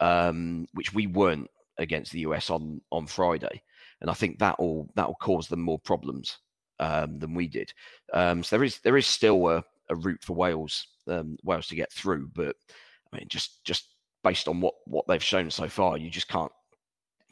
um, 0.00 0.66
which 0.72 0.94
we 0.94 1.06
weren't 1.08 1.50
against 1.78 2.12
the 2.12 2.20
US 2.20 2.50
on 2.50 2.80
on 2.90 3.06
Friday, 3.06 3.62
and 4.00 4.10
I 4.10 4.14
think 4.14 4.38
that 4.38 4.58
will 4.58 4.90
that 4.96 5.06
will 5.06 5.16
cause 5.16 5.48
them 5.48 5.60
more 5.60 5.78
problems 5.78 6.38
um, 6.80 7.18
than 7.18 7.34
we 7.34 7.48
did. 7.48 7.72
Um, 8.12 8.42
so 8.42 8.56
there 8.56 8.64
is 8.64 8.78
there 8.80 8.96
is 8.96 9.06
still 9.06 9.48
a, 9.48 9.64
a 9.88 9.96
route 9.96 10.22
for 10.22 10.34
Wales 10.34 10.86
um, 11.08 11.36
Wales 11.42 11.68
to 11.68 11.76
get 11.76 11.92
through, 11.92 12.30
but 12.34 12.56
I 13.12 13.16
mean 13.16 13.26
just 13.28 13.64
just 13.64 13.88
based 14.22 14.48
on 14.48 14.60
what 14.60 14.74
what 14.86 15.06
they've 15.08 15.22
shown 15.22 15.50
so 15.50 15.68
far, 15.68 15.98
you 15.98 16.10
just 16.10 16.28
can't. 16.28 16.52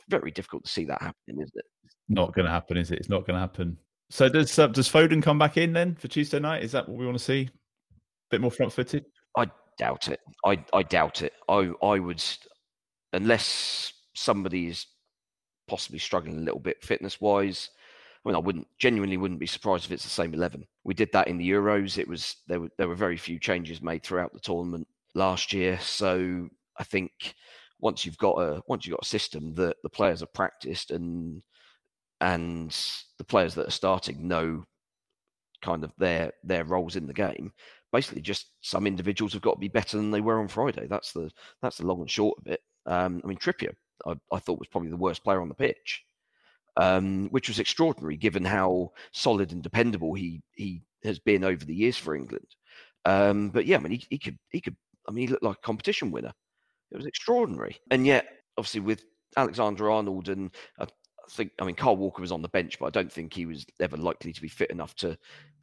Very 0.09 0.33
difficult 0.33 0.65
to 0.65 0.71
see 0.71 0.85
that 0.87 1.01
happening, 1.01 1.41
isn't 1.41 1.55
it? 1.55 1.65
Not 2.09 2.35
going 2.35 2.45
to 2.45 2.51
happen, 2.51 2.77
is 2.77 2.91
it? 2.91 2.99
It's 2.99 3.09
not 3.09 3.21
going 3.27 3.35
to 3.35 3.41
happen. 3.41 3.79
So 4.11 4.29
does 4.29 4.59
uh, 4.59 4.67
does 4.67 4.89
Foden 4.89 5.23
come 5.23 5.39
back 5.39 5.57
in 5.57 5.73
then 5.73 5.95
for 5.95 6.09
Tuesday 6.09 6.41
night? 6.41 6.65
Is 6.65 6.73
that 6.73 6.89
what 6.89 6.99
we 6.99 7.07
want 7.07 7.17
to 7.17 7.25
see? 7.25 7.49
A 7.93 7.99
bit 8.31 8.41
more 8.41 8.51
front 8.51 8.73
footed? 8.73 9.05
I 9.37 9.47
doubt 9.79 10.09
it. 10.09 10.19
I 10.45 10.65
I 10.75 10.83
doubt 10.83 11.23
it. 11.23 11.33
I 11.49 11.71
I 11.83 12.01
would 12.01 12.23
unless 13.13 13.93
somebody 14.21 14.67
is 14.67 14.87
possibly 15.67 15.99
struggling 15.99 16.39
a 16.39 16.43
little 16.43 16.61
bit 16.61 16.85
fitness 16.85 17.21
wise. 17.21 17.71
I 18.25 18.29
mean, 18.29 18.37
I 18.37 18.41
wouldn't 18.41 18.67
genuinely 18.79 19.17
wouldn't 19.17 19.41
be 19.41 19.47
surprised 19.47 19.87
if 19.87 19.93
it's 19.93 20.05
the 20.05 20.11
same 20.11 20.35
eleven. 20.35 20.67
We 20.85 20.95
did 20.95 21.11
that 21.13 21.29
in 21.29 21.39
the 21.39 21.49
Euros. 21.49 21.97
It 21.97 22.09
was 22.09 22.37
there 22.47 22.61
were 22.61 22.69
there 22.77 22.89
were 22.89 22.95
very 22.95 23.17
few 23.17 23.39
changes 23.39 23.81
made 23.81 24.03
throughout 24.03 24.33
the 24.33 24.41
tournament 24.41 24.87
last 25.15 25.53
year. 25.53 25.79
So 25.81 26.49
I 26.79 26.85
think 26.85 27.35
once 27.81 28.05
you've 28.05 28.19
got 28.19 28.39
a 28.39 28.63
once 28.67 28.85
you've 28.85 28.97
got 28.97 29.05
a 29.05 29.09
system 29.09 29.55
that 29.55 29.77
the 29.83 29.89
players 29.89 30.21
have 30.21 30.35
practiced 30.35 30.91
and 30.91 31.43
and 32.21 32.77
the 33.17 33.25
players 33.25 33.55
that 33.55 33.69
are 33.69 33.71
starting 33.71 34.29
know 34.29 34.65
kind 35.63 35.85
of 35.85 35.93
their 35.97 36.33
their 36.45 36.65
roles 36.65 36.97
in 36.97 37.07
the 37.07 37.15
game. 37.15 37.53
Basically, 37.93 38.21
just 38.21 38.51
some 38.61 38.87
individuals 38.87 39.33
have 39.33 39.43
got 39.43 39.55
to 39.55 39.61
be 39.61 39.69
better 39.69 39.97
than 39.97 40.11
they 40.11 40.21
were 40.21 40.41
on 40.41 40.49
Friday. 40.49 40.87
That's 40.89 41.13
the 41.13 41.31
that's 41.63 41.79
the 41.79 41.87
long 41.87 42.01
and 42.01 42.11
short 42.11 42.39
of 42.39 42.47
it. 42.53 42.61
Um, 42.87 43.21
I 43.25 43.27
mean, 43.27 43.39
Trippier 43.39 43.75
I, 44.07 44.15
I, 44.33 44.39
thought 44.39 44.59
was 44.59 44.69
probably 44.69 44.91
the 44.91 44.97
worst 44.97 45.25
player 45.25 45.41
on 45.41 45.49
the 45.49 45.55
pitch, 45.55 46.05
um, 46.77 47.29
which 47.31 47.49
was 47.49 47.59
extraordinary 47.59 48.17
given 48.17 48.45
how 48.45 48.93
solid 49.13 49.53
and 49.53 49.63
dependable 49.63 50.15
he 50.15 50.43
he 50.55 50.83
has 51.05 51.19
been 51.19 51.45
over 51.45 51.65
the 51.65 51.75
years 51.75 51.97
for 51.97 52.15
England. 52.15 52.47
Um, 53.05 53.51
but 53.51 53.67
yeah, 53.67 53.77
I 53.77 53.81
mean, 53.81 53.93
he, 53.93 54.07
he 54.11 54.19
could 54.19 54.39
he 54.51 54.61
could 54.61 54.77
I 55.09 55.13
mean, 55.13 55.27
he 55.27 55.33
looked 55.33 55.45
like 55.45 55.57
a 55.57 55.67
competition 55.67 56.11
winner. 56.11 56.33
It 56.91 56.97
was 56.97 57.07
extraordinary, 57.07 57.79
and 57.91 58.07
yet 58.07 58.27
obviously 58.57 58.81
with 58.81 59.05
Alexander 59.37 59.91
Arnold 59.91 60.29
and 60.29 60.51
I 60.79 60.87
think 61.31 61.53
I 61.61 61.65
mean 61.65 61.77
Kyle 61.77 61.97
Walker 61.97 62.21
was 62.21 62.33
on 62.33 62.43
the 62.43 62.49
bench, 62.49 62.79
but 62.79 62.87
I 62.87 62.91
don't 62.91 63.13
think 63.13 63.33
he 63.33 63.47
was 63.47 63.65
ever 63.81 63.97
likely 63.97 64.33
to 64.33 64.43
be 64.43 64.49
fit 64.49 64.71
enough 64.71 64.95
to 64.97 65.17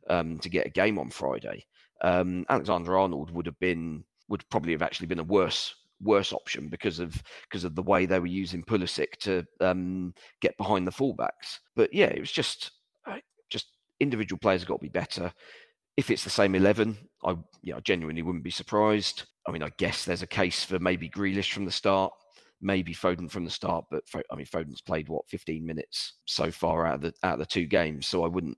um, 0.10 0.40
to 0.40 0.50
get 0.50 0.66
a 0.66 0.70
game 0.70 0.98
on 0.98 1.10
Friday. 1.10 1.66
Um, 2.02 2.46
Alexander 2.50 2.98
Arnold 2.98 3.32
would 3.32 3.46
have 3.46 3.60
been 3.60 4.04
would 4.30 4.48
probably 4.50 4.72
have 4.72 4.82
actually 4.82 5.08
been 5.08 5.20
a 5.20 5.24
worse 5.24 5.74
worse 6.02 6.34
option 6.34 6.70
because 6.70 7.00
of 7.00 7.22
because 7.50 7.64
of 7.64 7.76
the 7.76 7.84
way 7.84 8.06
they 8.06 8.20
were 8.20 8.28
using 8.28 8.64
Pulisic 8.64 9.18
to 9.22 9.44
um, 9.62 10.14
get 10.42 10.58
behind 10.58 10.88
the 10.88 10.92
fullbacks. 10.92 11.60
But 11.76 11.94
yeah, 11.94 12.08
it 12.08 12.20
was 12.20 12.32
just 12.32 12.72
uh, 13.06 13.18
just 13.50 13.68
individual 14.00 14.40
players 14.40 14.62
have 14.62 14.70
got 14.70 14.76
to 14.76 14.86
be 14.86 14.90
better. 14.90 15.32
If 15.96 16.12
it's 16.12 16.24
the 16.24 16.30
same 16.30 16.56
eleven, 16.56 16.98
I 17.26 17.36
yeah, 17.64 17.78
I 17.78 17.80
genuinely 17.82 18.22
wouldn't 18.22 18.44
be 18.44 18.52
surprised. 18.52 19.24
I 19.48 19.52
mean, 19.52 19.64
I 19.64 19.72
guess 19.78 20.06
there's 20.06 20.22
a 20.22 20.28
case 20.28 20.64
for 20.64 20.80
maybe 20.80 21.10
Grealish 21.10 21.54
from 21.54 21.66
the 21.66 21.72
start, 21.72 22.12
maybe 22.62 22.94
Foden 22.94 23.30
from 23.30 23.46
the 23.46 23.52
start, 23.52 23.86
but 23.90 24.04
I 24.32 24.36
mean, 24.36 24.46
Foden's 24.46 24.82
played 24.82 25.10
what 25.10 25.30
15 25.30 25.66
minutes 25.66 26.14
so 26.26 26.52
far 26.52 26.86
out 26.86 26.96
of 26.96 27.02
the 27.02 27.14
out 27.24 27.34
of 27.34 27.40
the 27.40 27.46
two 27.46 27.66
games, 27.66 28.08
so 28.08 28.24
I 28.24 28.28
wouldn't 28.28 28.58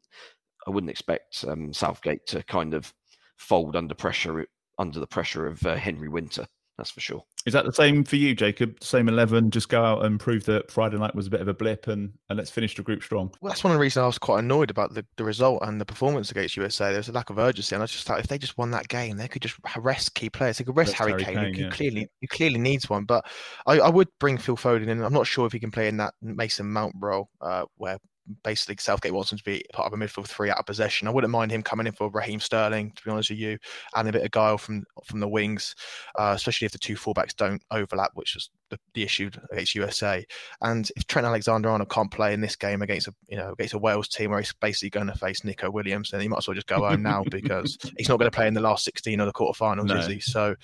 I 0.68 0.72
wouldn't 0.72 0.92
expect 0.92 1.46
um, 1.48 1.74
Southgate 1.74 2.26
to 2.28 2.44
kind 2.44 2.74
of 2.74 2.94
fold 3.38 3.76
under 3.76 3.96
pressure 3.96 4.46
under 4.78 5.00
the 5.00 5.08
pressure 5.08 5.48
of 5.48 5.66
uh, 5.66 5.76
Henry 5.76 6.10
Winter. 6.10 6.48
That's 6.80 6.92
for 6.92 7.02
sure. 7.02 7.24
Is 7.46 7.54
that 7.54 7.66
the 7.66 7.74
same 7.74 8.04
for 8.04 8.16
you, 8.16 8.34
Jacob? 8.34 8.82
Same 8.82 9.08
eleven. 9.08 9.52
Just 9.52 9.70
go 9.70 9.84
out 9.84 10.06
and 10.06 10.20
prove 10.20 10.46
that 10.46 10.72
Friday 10.72 10.98
night 10.98 11.14
was 11.14 11.28
a 11.28 11.30
bit 11.30 11.42
of 11.42 11.48
a 11.48 11.54
blip, 11.54 11.88
and, 11.88 12.12
and 12.30 12.38
let's 12.38 12.50
finish 12.50 12.76
the 12.76 12.84
group 12.84 13.04
strong. 13.04 13.32
Well, 13.42 13.52
that's 13.52 13.64
one 13.64 13.72
of 13.72 13.76
the 13.76 13.82
reasons 13.82 14.04
I 14.04 14.08
was 14.08 14.18
quite 14.18 14.40
annoyed 14.40 14.70
about 14.72 14.94
the, 14.94 15.06
the 15.18 15.24
result 15.24 15.62
and 15.64 15.80
the 15.80 15.86
performance 15.86 16.32
against 16.32 16.58
USA. 16.58 16.90
There 16.90 16.98
was 16.98 17.10
a 17.10 17.14
lack 17.14 17.30
of 17.30 17.38
urgency, 17.38 17.76
and 17.76 17.84
I 17.84 17.86
just 17.86 18.08
thought 18.08 18.20
if 18.20 18.28
they 18.28 18.38
just 18.38 18.58
won 18.58 18.72
that 18.72 18.88
game, 18.88 19.18
they 19.18 19.28
could 19.28 19.42
just 19.42 19.56
rest 19.78 20.16
key 20.16 20.30
players. 20.30 20.58
They 20.58 20.64
could 20.64 20.78
rest 20.78 20.94
Harry, 20.94 21.12
Harry, 21.12 21.24
Kane, 21.24 21.36
Kane 21.36 21.54
who, 21.54 21.62
yeah. 21.64 21.70
clearly 21.70 22.08
who 22.22 22.28
clearly 22.28 22.60
needs 22.60 22.90
one. 22.90 23.04
But 23.04 23.26
I, 23.66 23.80
I, 23.80 23.90
would 23.90 24.08
bring 24.20 24.38
Phil 24.38 24.58
Foden 24.58 24.88
in. 24.88 25.04
I'm 25.04 25.14
not 25.14 25.28
sure 25.28 25.46
if 25.46 25.54
he 25.54 25.60
can 25.60 25.72
play 25.72 25.88
in 25.88 25.98
that 25.98 26.14
Mason 26.22 26.72
Mount 26.72 26.96
role 27.00 27.30
uh, 27.42 27.66
where 27.78 27.98
basically 28.44 28.76
Southgate 28.80 29.14
wants 29.14 29.32
him 29.32 29.38
to 29.38 29.44
be 29.44 29.64
part 29.74 29.88
of 29.88 30.00
a 30.00 30.04
midfield 30.04 30.28
three 30.28 30.50
out 30.50 30.58
of 30.58 30.66
possession. 30.66 31.08
I 31.08 31.12
wouldn't 31.12 31.32
mind 31.32 31.52
him 31.52 31.64
coming 31.64 31.88
in 31.88 31.94
for 31.94 32.10
Raheem 32.10 32.40
Sterling, 32.40 32.92
to 32.96 33.04
be 33.04 33.12
honest 33.12 33.30
with 33.30 33.40
you, 33.40 33.58
and 33.96 34.08
a 34.08 34.12
bit 34.12 34.24
of 34.24 34.32
guile 34.32 34.58
from 34.58 34.84
from 35.06 35.20
the 35.20 35.28
wings, 35.28 35.76
uh, 36.18 36.34
especially 36.36 36.66
if 36.66 36.72
the 36.72 36.78
two 36.78 36.96
fullbacks 36.96 37.36
don't 37.36 37.62
overlap, 37.72 38.12
which 38.14 38.36
was 38.36 38.50
the, 38.70 38.80
the 38.94 39.04
issue 39.04 39.30
against 39.52 39.76
USA. 39.76 40.26
And 40.62 40.90
if 40.96 41.06
Trent 41.08 41.28
Alexander-Arnold 41.28 41.90
can't 41.90 42.12
play 42.12 42.34
in 42.34 42.42
this 42.42 42.56
game 42.56 42.82
against 42.82 43.08
a 43.08 43.14
you 43.28 43.38
know 43.38 43.52
against 43.52 43.74
a 43.74 43.80
Wales 43.80 44.08
team 44.08 44.32
where 44.32 44.40
he's 44.40 44.54
basically 44.54 44.90
going 44.90 45.08
to 45.08 45.18
face 45.18 45.44
Neco 45.44 45.70
Williams, 45.70 46.12
then 46.12 46.22
he 46.22 46.28
might 46.28 46.40
as 46.40 46.48
well 46.48 46.56
just 46.56 46.68
go 46.68 46.88
home 46.88 47.02
now 47.02 47.24
because 47.32 47.78
he's 47.98 48.10
not 48.10 48.20
going 48.20 48.30
to 48.30 48.36
play 48.36 48.48
in 48.48 48.54
the 48.54 48.62
last 48.62 48.84
16 48.86 49.20
or 49.20 49.26
the 49.26 49.34
quarterfinals, 49.34 49.86
no. 49.86 49.98
is 49.98 50.08
he? 50.08 50.20
So 50.20 50.56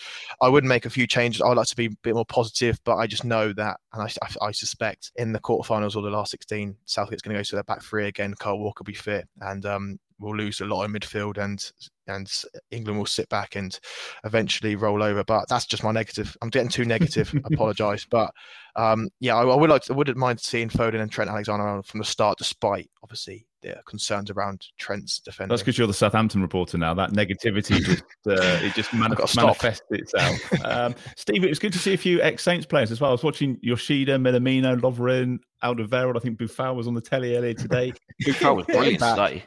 I 0.41 0.49
would 0.49 0.64
make 0.64 0.86
a 0.86 0.89
few 0.89 1.08
changes. 1.08 1.41
I'd 1.41 1.58
like 1.58 1.68
to 1.68 1.76
be 1.76 1.86
a 1.88 1.97
bit 2.03 2.16
more 2.16 2.26
positive, 2.26 2.80
but 2.84 2.95
I 2.97 3.08
just 3.08 3.24
know 3.24 3.53
that, 3.53 3.80
and 3.93 4.03
I, 4.03 4.10
I, 4.22 4.47
I 4.47 4.51
suspect 4.51 5.12
in 5.16 5.32
the 5.32 5.39
quarterfinals 5.39 5.95
or 5.95 6.01
the 6.01 6.10
last 6.10 6.32
16, 6.32 6.76
Southgate's 6.86 7.22
going 7.22 7.34
to 7.34 7.39
go 7.39 7.43
to 7.43 7.56
their 7.56 7.64
back 7.64 7.82
three 7.82 8.08
again. 8.08 8.34
Kyle 8.39 8.58
Walker 8.58 8.82
will 8.82 8.86
be 8.86 8.93
fit, 8.93 9.28
and 9.41 9.66
um, 9.66 9.99
we'll 10.20 10.36
lose 10.36 10.62
a 10.62 10.66
lot 10.66 10.84
in 10.84 10.93
midfield 10.93 11.38
and 11.38 11.72
and 12.08 12.32
England 12.72 12.99
will 12.99 13.06
sit 13.06 13.30
back 13.30 13.56
and 13.56 13.80
eventually 14.24 14.76
roll 14.76 15.03
over. 15.03 15.24
But 15.24 15.47
that's 15.49 15.66
just 15.66 15.84
my 15.84 15.91
negative. 15.91 16.36
I'm 16.41 16.49
getting 16.49 16.70
too 16.70 16.86
negative. 16.86 17.34
I 17.36 17.53
apologise, 17.53 18.06
but 18.06 18.32
um, 18.76 19.10
yeah, 19.20 19.36
I, 19.36 19.43
I, 19.43 19.56
would 19.56 19.70
like 19.70 19.84
to, 19.84 19.93
I 19.93 19.95
wouldn't 19.95 20.18
mind 20.18 20.39
seeing 20.39 20.70
Foden 20.70 21.01
and 21.01 21.12
Trent 21.12 21.30
Alexander 21.30 21.82
from 21.84 21.99
the 21.99 22.06
start, 22.06 22.38
despite 22.38 22.89
obviously 23.03 23.47
the 23.62 23.82
concerns 23.88 24.30
around 24.30 24.68
Trent's 24.78 25.20
defending. 25.20 25.49
That's 25.49 25.62
because 25.62 25.78
you're 25.78 25.88
the 25.88 25.93
Southampton 25.93 26.41
reporter 26.41 26.78
now. 26.78 26.93
That 26.93 27.12
negativity 27.12 27.82
just 27.82 28.03
uh, 28.28 28.60
it 28.62 28.74
just 28.74 28.89
manif- 28.91 29.36
manifests 29.36 29.86
itself. 29.89 30.66
Um, 30.66 30.95
Steve, 31.16 31.43
it 31.43 31.49
was 31.49 31.60
good 31.60 31.74
to 31.74 31.80
see 31.80 31.93
a 31.93 31.97
few 31.97 32.22
ex 32.22 32.43
Saints 32.43 32.66
players 32.66 32.91
as 32.91 33.01
well. 33.01 33.12
I 33.12 33.14
was 33.14 33.24
watching 33.24 33.58
Yoshida, 33.62 34.18
Minamino, 34.18 34.80
Lovren, 34.80 35.39
Alderweireld. 35.64 36.18
I 36.18 36.20
think 36.20 36.38
Boufal 36.38 36.76
was 36.76 36.88
on 36.88 36.93
the 36.93 37.01
telly 37.01 37.36
earlier 37.36 37.53
today. 37.53 37.93
Boufal 38.24 38.58
was 38.58 38.66
brilliant 38.66 38.99
today. 38.99 39.45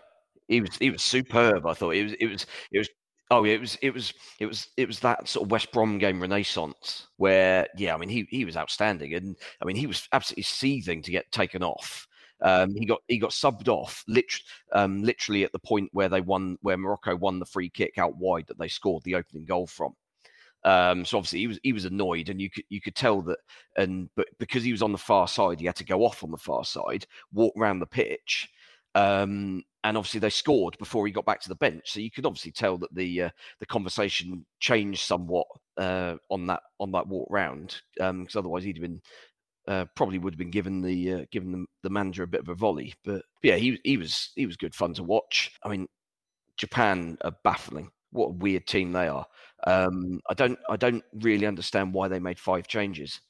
He 0.49 0.61
was 0.61 0.77
he 0.79 0.91
was 0.91 1.03
superb. 1.03 1.67
I 1.67 1.75
thought 1.75 1.91
it 1.95 2.03
was 2.05 2.13
it 2.15 2.27
was 2.27 2.47
it 2.73 2.79
was 2.79 2.89
Oh 3.31 3.45
it 3.45 3.61
was 3.61 3.77
it 3.83 3.93
was 3.93 4.15
it 4.41 4.47
was 4.47 4.69
it 4.79 4.87
was 4.89 5.01
that 5.01 5.29
sort 5.29 5.45
of 5.45 5.51
West 5.51 5.71
Brom 5.71 5.99
game 5.99 6.19
renaissance 6.21 7.09
where 7.19 7.67
yeah, 7.77 7.95
I 7.95 7.99
mean 7.99 8.09
he 8.09 8.27
he 8.31 8.47
was 8.47 8.57
outstanding 8.57 9.13
and 9.15 9.37
I 9.61 9.67
mean 9.67 9.77
he 9.77 9.87
was 9.87 10.09
absolutely 10.13 10.45
seething 10.45 11.03
to 11.03 11.11
get 11.11 11.31
taken 11.31 11.63
off. 11.63 12.07
Um, 12.41 12.75
he 12.75 12.87
got 12.87 13.01
he 13.07 13.19
got 13.19 13.31
subbed 13.33 13.69
off 13.69 14.03
lit- 14.09 14.41
um, 14.73 15.03
literally 15.03 15.45
at 15.45 15.53
the 15.53 15.59
point 15.59 15.91
where 15.93 16.09
they 16.09 16.23
won 16.23 16.57
where 16.63 16.79
Morocco 16.79 17.17
won 17.17 17.39
the 17.39 17.45
free 17.45 17.69
kick 17.69 17.99
out 17.99 18.17
wide 18.17 18.47
that 18.47 18.59
they 18.59 18.69
scored 18.69 19.03
the 19.05 19.17
opening 19.17 19.45
goal 19.45 19.67
from. 19.67 19.93
Um, 20.65 21.05
so 21.05 21.19
obviously 21.19 21.39
he 21.41 21.47
was 21.47 21.61
he 21.63 21.73
was 21.73 21.85
annoyed, 21.85 22.29
and 22.29 22.41
you 22.41 22.51
could 22.51 22.65
you 22.69 22.81
could 22.81 22.95
tell 22.95 23.23
that. 23.23 23.39
And 23.77 24.09
but 24.17 24.27
because 24.39 24.65
he 24.65 24.73
was 24.73 24.83
on 24.83 24.93
the 24.93 24.99
far 24.99 25.29
side, 25.29 25.61
he 25.61 25.67
had 25.67 25.77
to 25.77 25.85
go 25.85 26.05
off 26.05 26.25
on 26.25 26.31
the 26.31 26.37
far 26.37 26.65
side, 26.65 27.07
walk 27.33 27.55
around 27.57 27.79
the 27.79 27.87
pitch, 27.87 28.49
um, 28.99 29.63
and 29.85 29.97
obviously 29.97 30.19
they 30.19 30.31
scored 30.31 30.77
before 30.79 31.07
he 31.07 31.13
got 31.13 31.25
back 31.25 31.41
to 31.41 31.49
the 31.49 31.55
bench. 31.55 31.93
So 31.93 32.01
you 32.01 32.11
could 32.11 32.27
obviously 32.27 32.51
tell 32.51 32.79
that 32.79 32.93
the 32.95 33.23
uh, 33.23 33.31
the 33.61 33.67
conversation 33.67 34.45
changed 34.59 35.01
somewhat 35.01 35.47
uh, 35.77 36.17
on 36.31 36.47
that 36.47 36.63
on 36.81 36.91
that 36.93 37.07
walk 37.07 37.29
round, 37.31 37.81
because 37.95 38.11
um, 38.11 38.27
otherwise 38.37 38.65
he'd 38.65 38.77
have 38.77 38.83
been 38.83 39.01
uh, 39.69 39.85
probably 39.95 40.19
would 40.19 40.35
have 40.35 40.39
been 40.39 40.51
given 40.51 40.83
the 40.83 41.13
uh, 41.13 41.25
given 41.31 41.53
the, 41.53 41.65
the, 41.85 41.91
manager 41.91 42.25
a 42.25 42.29
bit 42.29 42.41
of 42.41 42.49
a 42.49 42.55
volley. 42.55 42.93
But, 43.05 43.23
yeah, 43.43 43.57
he 43.57 43.79
he 43.85 43.97
was 43.97 44.31
he 44.35 44.47
was 44.47 44.57
good 44.57 44.75
fun 44.75 44.95
to 44.95 45.05
watch. 45.05 45.53
I 45.63 45.69
mean, 45.69 45.87
Japan 46.57 47.19
are 47.23 47.37
baffling. 47.45 47.91
What 48.11 48.29
a 48.29 48.33
weird 48.33 48.67
team 48.67 48.93
they 48.93 49.07
are. 49.07 49.27
Um, 49.67 50.21
I 50.29 50.35
don't 50.35 50.59
I 50.69 50.77
don't 50.77 51.05
really 51.21 51.47
understand 51.47 51.95
why 51.95 52.09
they 52.09 52.19
made 52.19 52.39
five 52.41 52.67
changes 52.67 53.21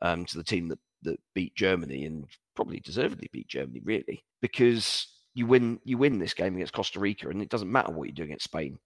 um, 0.00 0.24
to 0.24 0.36
the 0.36 0.44
team 0.44 0.66
that 0.68 0.80
that 1.02 1.20
beat 1.34 1.54
Germany 1.54 2.06
and 2.06 2.26
probably 2.54 2.80
deservedly 2.80 3.28
beat 3.32 3.48
Germany 3.48 3.80
really 3.84 4.24
because 4.40 5.06
you 5.34 5.46
win 5.46 5.80
you 5.84 5.98
win 5.98 6.18
this 6.18 6.34
game 6.34 6.54
against 6.54 6.72
Costa 6.72 7.00
Rica 7.00 7.28
and 7.28 7.42
it 7.42 7.48
doesn't 7.48 7.70
matter 7.70 7.92
what 7.92 8.08
you're 8.08 8.14
doing 8.14 8.30
against 8.30 8.44
Spain 8.44 8.78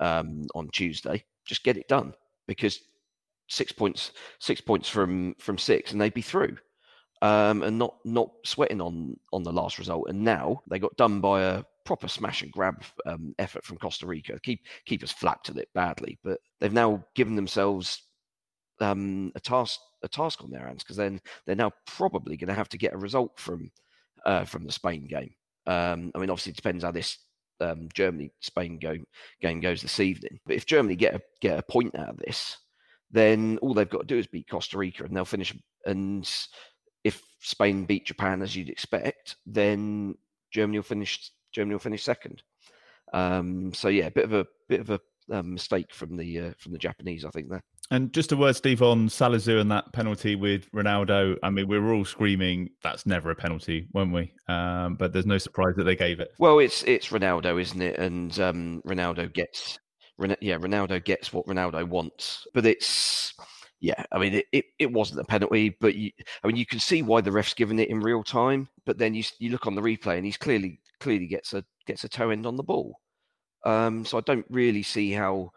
um, 0.00 0.46
on 0.54 0.68
Tuesday. 0.72 1.24
Just 1.46 1.64
get 1.64 1.76
it 1.76 1.88
done 1.88 2.14
because 2.46 2.80
six 3.48 3.72
points 3.72 4.12
six 4.38 4.60
points 4.60 4.88
from 4.88 5.34
from 5.38 5.58
six 5.58 5.92
and 5.92 6.00
they'd 6.00 6.14
be 6.14 6.22
through. 6.22 6.56
Um, 7.22 7.62
and 7.62 7.78
not 7.78 7.96
not 8.04 8.30
sweating 8.44 8.80
on 8.80 9.16
on 9.32 9.42
the 9.42 9.52
last 9.52 9.78
result. 9.78 10.08
And 10.08 10.22
now 10.22 10.62
they 10.68 10.78
got 10.78 10.96
done 10.96 11.20
by 11.20 11.42
a 11.42 11.64
proper 11.84 12.08
smash 12.08 12.42
and 12.42 12.52
grab 12.52 12.82
um, 13.06 13.34
effort 13.38 13.64
from 13.64 13.78
Costa 13.78 14.06
Rica. 14.06 14.38
Keep 14.42 14.60
keepers 14.84 15.12
flapped 15.12 15.48
at 15.48 15.56
it 15.56 15.68
badly, 15.74 16.18
but 16.22 16.38
they've 16.60 16.72
now 16.72 17.04
given 17.14 17.34
themselves 17.34 18.02
um, 18.80 19.32
a 19.34 19.40
task 19.40 19.80
a 20.02 20.08
task 20.08 20.42
on 20.42 20.50
their 20.50 20.66
hands 20.66 20.82
because 20.82 20.96
then 20.96 21.20
they're 21.46 21.56
now 21.56 21.70
probably 21.86 22.36
going 22.36 22.48
to 22.48 22.54
have 22.54 22.68
to 22.68 22.78
get 22.78 22.92
a 22.92 22.98
result 22.98 23.38
from 23.38 23.70
uh, 24.26 24.44
from 24.44 24.64
the 24.64 24.72
Spain 24.72 25.06
game. 25.06 25.32
Um, 25.66 26.12
I 26.14 26.18
mean, 26.18 26.30
obviously, 26.30 26.50
it 26.50 26.56
depends 26.56 26.84
how 26.84 26.90
this 26.90 27.18
um, 27.60 27.88
Germany 27.94 28.32
Spain 28.40 28.78
go, 28.78 28.96
game 29.40 29.60
goes 29.60 29.82
this 29.82 30.00
evening. 30.00 30.40
But 30.46 30.56
if 30.56 30.66
Germany 30.66 30.96
get 30.96 31.14
a, 31.14 31.20
get 31.40 31.58
a 31.58 31.62
point 31.62 31.96
out 31.96 32.10
of 32.10 32.16
this, 32.18 32.56
then 33.10 33.58
all 33.62 33.74
they've 33.74 33.88
got 33.88 34.00
to 34.00 34.06
do 34.06 34.18
is 34.18 34.26
beat 34.26 34.48
Costa 34.48 34.76
Rica, 34.78 35.04
and 35.04 35.16
they'll 35.16 35.24
finish. 35.24 35.56
And 35.86 36.28
if 37.04 37.22
Spain 37.40 37.84
beat 37.84 38.06
Japan 38.06 38.42
as 38.42 38.56
you'd 38.56 38.70
expect, 38.70 39.36
then 39.46 40.14
Germany 40.50 40.78
will 40.78 40.82
finish. 40.84 41.30
Germany 41.52 41.74
will 41.74 41.80
finish 41.80 42.02
second. 42.02 42.42
Um, 43.12 43.72
so 43.72 43.88
yeah, 43.88 44.06
a 44.06 44.10
bit 44.10 44.24
of 44.24 44.32
a 44.32 44.46
bit 44.68 44.80
of 44.80 44.90
a 44.90 45.00
um, 45.30 45.54
mistake 45.54 45.94
from 45.94 46.16
the 46.16 46.40
uh, 46.40 46.52
from 46.58 46.72
the 46.72 46.78
Japanese, 46.78 47.24
I 47.24 47.30
think 47.30 47.48
there. 47.48 47.62
And 47.90 48.12
just 48.14 48.32
a 48.32 48.36
word, 48.36 48.56
Steve, 48.56 48.82
on 48.82 49.08
Salisu 49.08 49.60
and 49.60 49.70
that 49.70 49.92
penalty 49.92 50.36
with 50.36 50.70
Ronaldo. 50.72 51.36
I 51.42 51.50
mean, 51.50 51.68
we 51.68 51.78
were 51.78 51.92
all 51.92 52.04
screaming 52.04 52.70
that's 52.82 53.04
never 53.04 53.30
a 53.30 53.36
penalty, 53.36 53.88
weren't 53.92 54.12
we? 54.12 54.32
Um, 54.48 54.96
but 54.96 55.12
there's 55.12 55.26
no 55.26 55.38
surprise 55.38 55.74
that 55.76 55.84
they 55.84 55.94
gave 55.94 56.18
it. 56.18 56.30
Well, 56.38 56.60
it's 56.60 56.82
it's 56.84 57.08
Ronaldo, 57.08 57.60
isn't 57.60 57.82
it? 57.82 57.98
And 57.98 58.38
um, 58.40 58.82
Ronaldo 58.86 59.32
gets, 59.32 59.78
yeah, 60.40 60.56
Ronaldo 60.56 61.04
gets 61.04 61.32
what 61.32 61.46
Ronaldo 61.46 61.86
wants. 61.86 62.46
But 62.54 62.64
it's, 62.64 63.34
yeah, 63.80 64.02
I 64.10 64.18
mean, 64.18 64.34
it, 64.34 64.46
it, 64.52 64.64
it 64.78 64.92
wasn't 64.92 65.20
a 65.20 65.24
penalty, 65.24 65.76
but 65.78 65.94
you, 65.94 66.10
I 66.42 66.46
mean, 66.46 66.56
you 66.56 66.66
can 66.66 66.80
see 66.80 67.02
why 67.02 67.20
the 67.20 67.32
ref's 67.32 67.54
given 67.54 67.78
it 67.78 67.90
in 67.90 68.00
real 68.00 68.24
time. 68.24 68.66
But 68.86 68.96
then 68.96 69.12
you 69.14 69.24
you 69.38 69.50
look 69.50 69.66
on 69.66 69.74
the 69.74 69.82
replay 69.82 70.16
and 70.16 70.24
he's 70.24 70.38
clearly 70.38 70.80
clearly 71.00 71.26
gets 71.26 71.52
a 71.52 71.62
gets 71.86 72.04
a 72.04 72.08
toe 72.08 72.30
end 72.30 72.46
on 72.46 72.56
the 72.56 72.62
ball. 72.62 72.98
Um, 73.66 74.06
so 74.06 74.16
I 74.16 74.22
don't 74.22 74.46
really 74.48 74.82
see 74.82 75.12
how 75.12 75.50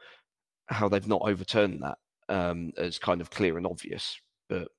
how 0.67 0.89
they've 0.89 1.07
not 1.07 1.21
overturned 1.23 1.82
that 1.84 1.97
um, 2.30 2.71
as 2.78 2.99
kind 2.99 3.21
of 3.21 3.30
clear 3.30 3.57
and 3.57 3.65
obvious. 3.65 4.19
But 4.49 4.69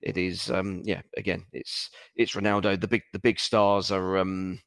it 0.00 0.16
is, 0.16 0.50
um, 0.50 0.82
yeah. 0.84 1.02
Again, 1.16 1.44
it's 1.52 1.90
it's 2.16 2.34
Ronaldo. 2.34 2.80
The 2.80 2.88
big 2.88 3.02
the 3.12 3.18
big 3.18 3.38
stars 3.38 3.90
are 3.90 4.18
um, 4.18 4.60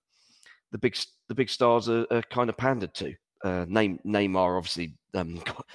the 0.72 0.78
big 0.78 0.98
the 1.28 1.36
big 1.36 1.50
stars 1.50 1.90
are, 1.90 2.06
are 2.12 2.24
kind 2.24 2.50
of 2.50 2.58
pandered 2.58 2.94
to. 2.96 3.14
Uh, 3.44 3.66
Neymar 3.66 4.58
obviously 4.58 4.96
um, 5.14 5.36
got, 5.46 5.66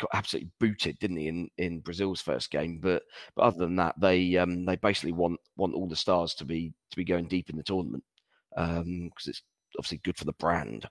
got, 0.00 0.10
absolutely 0.14 0.50
booted, 0.60 0.98
didn't 0.98 1.18
he, 1.18 1.28
in, 1.28 1.50
in 1.58 1.80
Brazil's 1.80 2.22
first 2.22 2.50
game? 2.50 2.78
But 2.80 3.02
but 3.34 3.42
other 3.42 3.58
than 3.58 3.76
that, 3.76 3.94
they 4.00 4.36
um, 4.36 4.64
they 4.64 4.76
basically 4.76 5.12
want 5.12 5.38
want 5.56 5.74
all 5.74 5.88
the 5.88 5.96
stars 5.96 6.34
to 6.34 6.44
be 6.44 6.72
to 6.90 6.96
be 6.96 7.04
going 7.04 7.26
deep 7.26 7.50
in 7.50 7.56
the 7.56 7.62
tournament 7.62 8.04
because 8.54 8.80
um, 8.80 9.10
it's 9.26 9.42
obviously 9.78 10.00
good 10.04 10.16
for 10.16 10.24
the 10.24 10.32
brand 10.34 10.88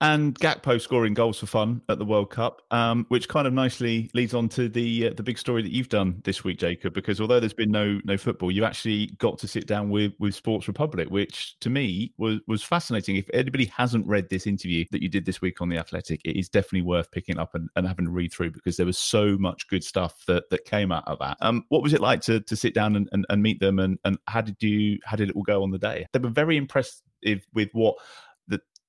and 0.00 0.38
Gakpo 0.38 0.80
scoring 0.80 1.12
goals 1.12 1.38
for 1.38 1.46
fun 1.46 1.82
at 1.90 1.98
the 1.98 2.04
World 2.04 2.30
Cup, 2.30 2.62
um, 2.70 3.04
which 3.08 3.28
kind 3.28 3.46
of 3.46 3.52
nicely 3.52 4.10
leads 4.14 4.32
on 4.32 4.48
to 4.50 4.68
the 4.68 5.08
uh, 5.08 5.14
the 5.14 5.22
big 5.22 5.38
story 5.38 5.62
that 5.62 5.72
you've 5.72 5.90
done 5.90 6.20
this 6.24 6.42
week, 6.42 6.58
Jacob. 6.58 6.94
Because 6.94 7.20
although 7.20 7.38
there's 7.38 7.52
been 7.52 7.70
no 7.70 8.00
no 8.04 8.16
football, 8.16 8.50
you 8.50 8.64
actually 8.64 9.08
got 9.18 9.38
to 9.38 9.48
sit 9.48 9.66
down 9.66 9.90
with 9.90 10.12
with 10.18 10.34
Sports 10.34 10.68
Republic, 10.68 11.08
which 11.10 11.58
to 11.60 11.68
me 11.68 12.12
was 12.16 12.40
was 12.46 12.62
fascinating. 12.62 13.16
If 13.16 13.28
anybody 13.34 13.66
hasn't 13.66 14.06
read 14.06 14.30
this 14.30 14.46
interview 14.46 14.86
that 14.90 15.02
you 15.02 15.08
did 15.08 15.26
this 15.26 15.42
week 15.42 15.60
on 15.60 15.68
the 15.68 15.76
Athletic, 15.76 16.22
it 16.24 16.38
is 16.38 16.48
definitely 16.48 16.82
worth 16.82 17.10
picking 17.10 17.38
up 17.38 17.54
and, 17.54 17.68
and 17.76 17.86
having 17.86 18.06
to 18.06 18.10
read 18.10 18.32
through 18.32 18.52
because 18.52 18.78
there 18.78 18.86
was 18.86 18.98
so 18.98 19.36
much 19.36 19.68
good 19.68 19.84
stuff 19.84 20.24
that 20.26 20.48
that 20.48 20.64
came 20.64 20.92
out 20.92 21.06
of 21.06 21.18
that. 21.18 21.36
Um, 21.42 21.64
what 21.68 21.82
was 21.82 21.92
it 21.92 22.00
like 22.00 22.22
to 22.22 22.40
to 22.40 22.56
sit 22.56 22.74
down 22.74 22.96
and, 22.96 23.08
and, 23.12 23.26
and 23.28 23.42
meet 23.42 23.60
them, 23.60 23.78
and 23.78 23.98
and 24.04 24.18
how 24.28 24.40
did 24.40 24.56
you 24.62 24.98
how 25.04 25.16
did 25.16 25.28
it 25.28 25.36
all 25.36 25.42
go 25.42 25.62
on 25.62 25.70
the 25.70 25.78
day? 25.78 26.06
They 26.12 26.20
were 26.20 26.30
very 26.30 26.56
impressed 26.56 27.02
with 27.52 27.68
what 27.72 27.96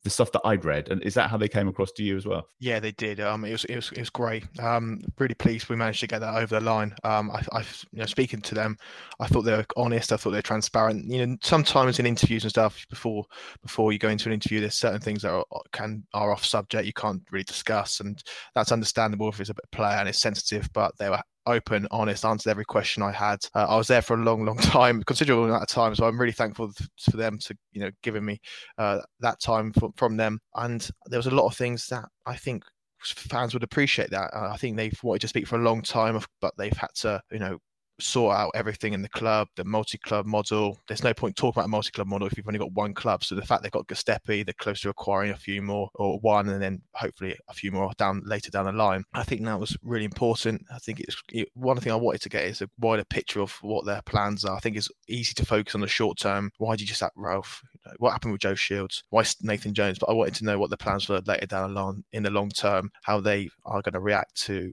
the 0.03 0.09
stuff 0.09 0.31
that 0.31 0.41
I'd 0.43 0.65
read. 0.65 0.89
And 0.89 1.01
is 1.03 1.13
that 1.13 1.29
how 1.29 1.37
they 1.37 1.47
came 1.47 1.67
across 1.67 1.91
to 1.93 2.03
you 2.03 2.17
as 2.17 2.25
well? 2.25 2.47
Yeah, 2.59 2.79
they 2.79 2.91
did. 2.91 3.19
Um, 3.19 3.45
it 3.45 3.51
was 3.51 3.65
it 3.65 3.75
was 3.75 3.91
it 3.91 3.99
was 3.99 4.09
great. 4.09 4.45
Um, 4.59 5.01
really 5.19 5.35
pleased 5.35 5.69
we 5.69 5.75
managed 5.75 5.99
to 6.01 6.07
get 6.07 6.19
that 6.19 6.35
over 6.35 6.59
the 6.59 6.65
line. 6.65 6.95
Um, 7.03 7.31
I, 7.31 7.43
I, 7.51 7.59
you 7.91 7.99
know, 7.99 8.05
speaking 8.05 8.41
to 8.41 8.55
them, 8.55 8.77
I 9.19 9.27
thought 9.27 9.43
they 9.43 9.55
were 9.55 9.65
honest. 9.77 10.11
I 10.11 10.17
thought 10.17 10.31
they 10.31 10.37
were 10.37 10.43
transparent. 10.43 11.05
You 11.09 11.25
know, 11.25 11.37
sometimes 11.41 11.99
in 11.99 12.05
interviews 12.05 12.43
and 12.43 12.51
stuff 12.51 12.85
before 12.89 13.25
before 13.61 13.91
you 13.93 13.99
go 13.99 14.09
into 14.09 14.29
an 14.29 14.33
interview, 14.33 14.59
there's 14.59 14.77
certain 14.77 15.01
things 15.01 15.21
that 15.21 15.31
are 15.31 15.45
can 15.71 16.03
are 16.13 16.31
off 16.31 16.45
subject 16.45 16.85
you 16.85 16.93
can't 16.93 17.21
really 17.31 17.43
discuss, 17.43 17.99
and 17.99 18.23
that's 18.55 18.71
understandable 18.71 19.29
if 19.29 19.39
it's 19.39 19.49
a 19.49 19.55
bit 19.55 19.69
player 19.71 19.97
and 19.97 20.09
it's 20.09 20.21
sensitive. 20.21 20.69
But 20.73 20.97
they 20.97 21.09
were 21.09 21.21
open, 21.45 21.87
honest, 21.91 22.25
answered 22.25 22.49
every 22.49 22.65
question 22.65 23.03
I 23.03 23.11
had. 23.11 23.39
Uh, 23.55 23.65
I 23.69 23.77
was 23.77 23.87
there 23.87 24.01
for 24.01 24.15
a 24.15 24.23
long, 24.23 24.45
long 24.45 24.57
time, 24.59 25.03
considerable 25.03 25.45
amount 25.45 25.63
of 25.63 25.69
time. 25.69 25.95
So 25.95 26.05
I'm 26.05 26.19
really 26.19 26.31
thankful 26.31 26.71
for 26.99 27.17
them 27.17 27.37
to, 27.39 27.55
you 27.71 27.81
know, 27.81 27.91
giving 28.03 28.25
me 28.25 28.39
uh, 28.77 28.99
that 29.19 29.39
time 29.39 29.73
from, 29.73 29.93
from 29.93 30.17
them. 30.17 30.39
And 30.55 30.87
there 31.07 31.19
was 31.19 31.27
a 31.27 31.35
lot 31.35 31.47
of 31.47 31.55
things 31.55 31.87
that 31.87 32.05
I 32.25 32.35
think 32.35 32.63
fans 33.03 33.53
would 33.53 33.63
appreciate 33.63 34.11
that. 34.11 34.29
I 34.33 34.57
think 34.57 34.77
they've 34.77 34.99
wanted 35.03 35.21
to 35.21 35.27
speak 35.27 35.47
for 35.47 35.57
a 35.57 35.63
long 35.63 35.81
time, 35.81 36.19
but 36.39 36.53
they've 36.57 36.71
had 36.77 36.93
to, 36.95 37.21
you 37.31 37.39
know, 37.39 37.57
sort 38.01 38.35
out 38.35 38.51
everything 38.55 38.93
in 38.93 39.01
the 39.01 39.09
club, 39.09 39.47
the 39.55 39.63
multi-club 39.63 40.25
model. 40.25 40.79
There's 40.87 41.03
no 41.03 41.13
point 41.13 41.35
talking 41.35 41.59
about 41.59 41.65
a 41.65 41.69
multi-club 41.69 42.07
model 42.07 42.27
if 42.27 42.37
you've 42.37 42.47
only 42.47 42.59
got 42.59 42.73
one 42.73 42.93
club. 42.93 43.23
So 43.23 43.35
the 43.35 43.41
fact 43.41 43.63
they've 43.63 43.71
got 43.71 43.87
Göztepe, 43.87 44.45
they're 44.45 44.53
close 44.57 44.81
to 44.81 44.89
acquiring 44.89 45.31
a 45.31 45.37
few 45.37 45.61
more 45.61 45.89
or 45.95 46.19
one, 46.19 46.49
and 46.49 46.61
then 46.61 46.81
hopefully 46.93 47.35
a 47.47 47.53
few 47.53 47.71
more 47.71 47.91
down 47.97 48.21
later 48.25 48.51
down 48.51 48.65
the 48.65 48.71
line. 48.71 49.03
I 49.13 49.23
think 49.23 49.43
that 49.45 49.59
was 49.59 49.77
really 49.83 50.05
important. 50.05 50.63
I 50.73 50.79
think 50.79 50.99
it's 50.99 51.15
it, 51.31 51.49
one 51.53 51.77
thing 51.77 51.91
I 51.91 51.97
wanted 51.97 52.21
to 52.21 52.29
get 52.29 52.45
is 52.45 52.61
a 52.61 52.69
wider 52.79 53.05
picture 53.05 53.41
of 53.41 53.51
what 53.61 53.85
their 53.85 54.01
plans 54.03 54.45
are. 54.45 54.55
I 54.55 54.59
think 54.59 54.77
it's 54.77 54.89
easy 55.07 55.33
to 55.35 55.45
focus 55.45 55.75
on 55.75 55.81
the 55.81 55.87
short 55.87 56.17
term. 56.17 56.51
Why 56.57 56.73
did 56.73 56.81
you 56.81 56.87
just 56.87 56.99
sack 56.99 57.13
Ralph? 57.15 57.61
What 57.97 58.11
happened 58.11 58.33
with 58.33 58.41
Joe 58.41 58.55
Shields? 58.55 59.03
Why 59.09 59.23
Nathan 59.41 59.73
Jones? 59.73 59.99
But 59.99 60.09
I 60.09 60.13
wanted 60.13 60.35
to 60.35 60.45
know 60.45 60.59
what 60.59 60.69
the 60.69 60.77
plans 60.77 61.09
were 61.09 61.21
later 61.25 61.45
down 61.45 61.73
the 61.73 61.81
line 61.81 62.03
in 62.13 62.23
the 62.23 62.29
long 62.29 62.49
term, 62.49 62.91
how 63.03 63.19
they 63.19 63.49
are 63.65 63.81
going 63.81 63.93
to 63.93 63.99
react 63.99 64.35
to 64.43 64.71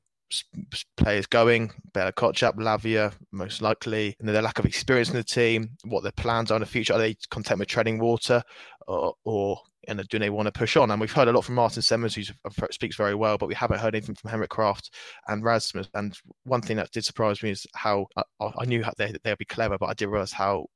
players 0.97 1.26
going, 1.26 1.70
Bella 1.93 2.12
Kotchap, 2.12 2.57
Lavia, 2.57 3.12
most 3.33 3.62
likely, 3.62 4.16
and 4.18 4.29
their 4.29 4.43
lack 4.43 4.59
of 4.59 4.66
experience 4.66 5.11
in 5.11 5.16
the 5.16 5.24
team, 5.24 5.70
what 5.85 6.03
their 6.03 6.12
plans 6.12 6.51
are 6.51 6.57
in 6.57 6.61
the 6.61 6.66
future. 6.66 6.95
Are 6.95 6.99
they 6.99 7.16
content 7.31 7.61
with 7.61 7.68
treading 7.68 7.99
water? 7.99 8.43
or, 8.89 9.14
or 9.24 9.61
and 9.87 10.07
do 10.09 10.18
they 10.18 10.31
want 10.31 10.47
to 10.47 10.53
push 10.53 10.76
on? 10.76 10.91
And 10.91 11.01
we've 11.01 11.12
heard 11.12 11.29
a 11.29 11.33
lot 11.33 11.45
from 11.45 11.55
Martin 11.55 11.83
Semmens, 11.83 12.14
who 12.14 12.33
uh, 12.45 12.66
speaks 12.70 12.97
very 12.97 13.14
well, 13.14 13.39
but 13.39 13.49
we 13.49 13.55
haven't 13.55 13.79
heard 13.79 13.95
anything 13.95 14.16
from 14.16 14.31
Henrik 14.31 14.51
Kraft 14.51 14.93
and 15.29 15.45
Rasmus. 15.45 15.89
And 15.95 16.18
one 16.45 16.61
thing 16.61 16.76
that 16.79 16.91
did 16.91 17.05
surprise 17.05 17.43
me 17.43 17.51
is 17.51 17.66
how 17.74 18.07
I, 18.16 18.22
I 18.41 18.64
knew 18.64 18.85
they, 18.97 19.14
they'd 19.22 19.39
be 19.39 19.45
clever, 19.45 19.79
but 19.79 19.89
I 19.89 19.95
didn't 19.95 20.12
realize 20.12 20.33
how 20.33 20.66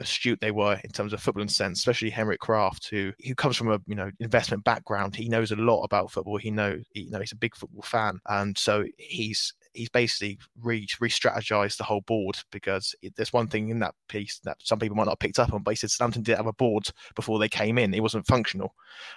astute 0.00 0.40
they 0.40 0.50
were 0.50 0.78
in 0.84 0.90
terms 0.90 1.12
of 1.12 1.20
football 1.20 1.42
and 1.42 1.50
sense, 1.50 1.78
especially 1.78 2.10
Henrik 2.10 2.40
Kraft, 2.40 2.88
who 2.88 3.12
who 3.26 3.34
comes 3.34 3.56
from 3.56 3.70
a 3.70 3.80
you 3.86 3.94
know 3.94 4.10
investment 4.20 4.64
background. 4.64 5.16
He 5.16 5.28
knows 5.28 5.52
a 5.52 5.56
lot 5.56 5.82
about 5.82 6.10
football. 6.10 6.36
He 6.36 6.50
knows 6.50 6.84
you 6.92 7.10
know 7.10 7.20
he's 7.20 7.32
a 7.32 7.36
big 7.36 7.56
football 7.56 7.82
fan, 7.82 8.20
and 8.28 8.56
so 8.56 8.84
he's 8.98 9.54
he's 9.72 9.88
basically 9.88 10.38
re 10.62 10.86
strategized 10.86 11.76
the 11.76 11.84
whole 11.84 12.02
board 12.02 12.38
because 12.50 12.94
it, 13.02 13.14
there's 13.16 13.32
one 13.32 13.48
thing 13.48 13.68
in 13.68 13.80
that 13.80 13.94
piece 14.08 14.38
that 14.44 14.56
some 14.62 14.78
people 14.78 14.96
might 14.96 15.04
not 15.04 15.12
have 15.12 15.18
picked 15.18 15.38
up 15.38 15.52
on, 15.52 15.62
but 15.62 15.72
he 15.72 15.76
said 15.76 15.90
Southampton 15.90 16.22
didn't 16.22 16.38
have 16.38 16.46
a 16.46 16.52
board 16.52 16.88
before 17.14 17.38
they 17.38 17.48
came 17.48 17.78
in. 17.78 17.94
It 17.94 18.02
wasn't 18.02 18.26
functional. 18.26 18.74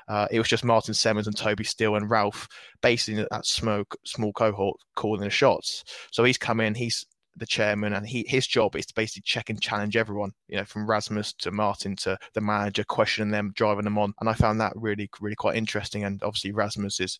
Uh, 0.07 0.27
it 0.31 0.39
was 0.39 0.47
just 0.47 0.65
Martin 0.65 0.93
Semmens 0.93 1.27
and 1.27 1.37
Toby 1.37 1.63
Steele 1.63 1.95
and 1.95 2.09
Ralph 2.09 2.47
basically 2.81 3.25
that 3.29 3.45
smoke 3.45 3.95
small 4.05 4.33
cohort 4.33 4.79
calling 4.95 5.21
the 5.21 5.29
shots. 5.29 5.83
So 6.11 6.23
he's 6.23 6.37
come 6.37 6.59
in, 6.59 6.73
he's 6.73 7.05
the 7.37 7.45
chairman, 7.45 7.93
and 7.93 8.07
he 8.07 8.25
his 8.27 8.47
job 8.47 8.75
is 8.75 8.85
to 8.87 8.93
basically 8.93 9.23
check 9.25 9.49
and 9.49 9.61
challenge 9.61 9.95
everyone, 9.95 10.31
you 10.47 10.57
know, 10.57 10.65
from 10.65 10.89
Rasmus 10.89 11.33
to 11.39 11.51
Martin 11.51 11.95
to 11.97 12.17
the 12.33 12.41
manager, 12.41 12.83
questioning 12.83 13.31
them, 13.31 13.51
driving 13.55 13.83
them 13.83 13.97
on. 13.97 14.13
And 14.19 14.29
I 14.29 14.33
found 14.33 14.59
that 14.59 14.73
really, 14.75 15.09
really 15.21 15.35
quite 15.35 15.55
interesting. 15.55 16.03
And 16.03 16.21
obviously, 16.23 16.51
Rasmus 16.51 16.99
is 16.99 17.19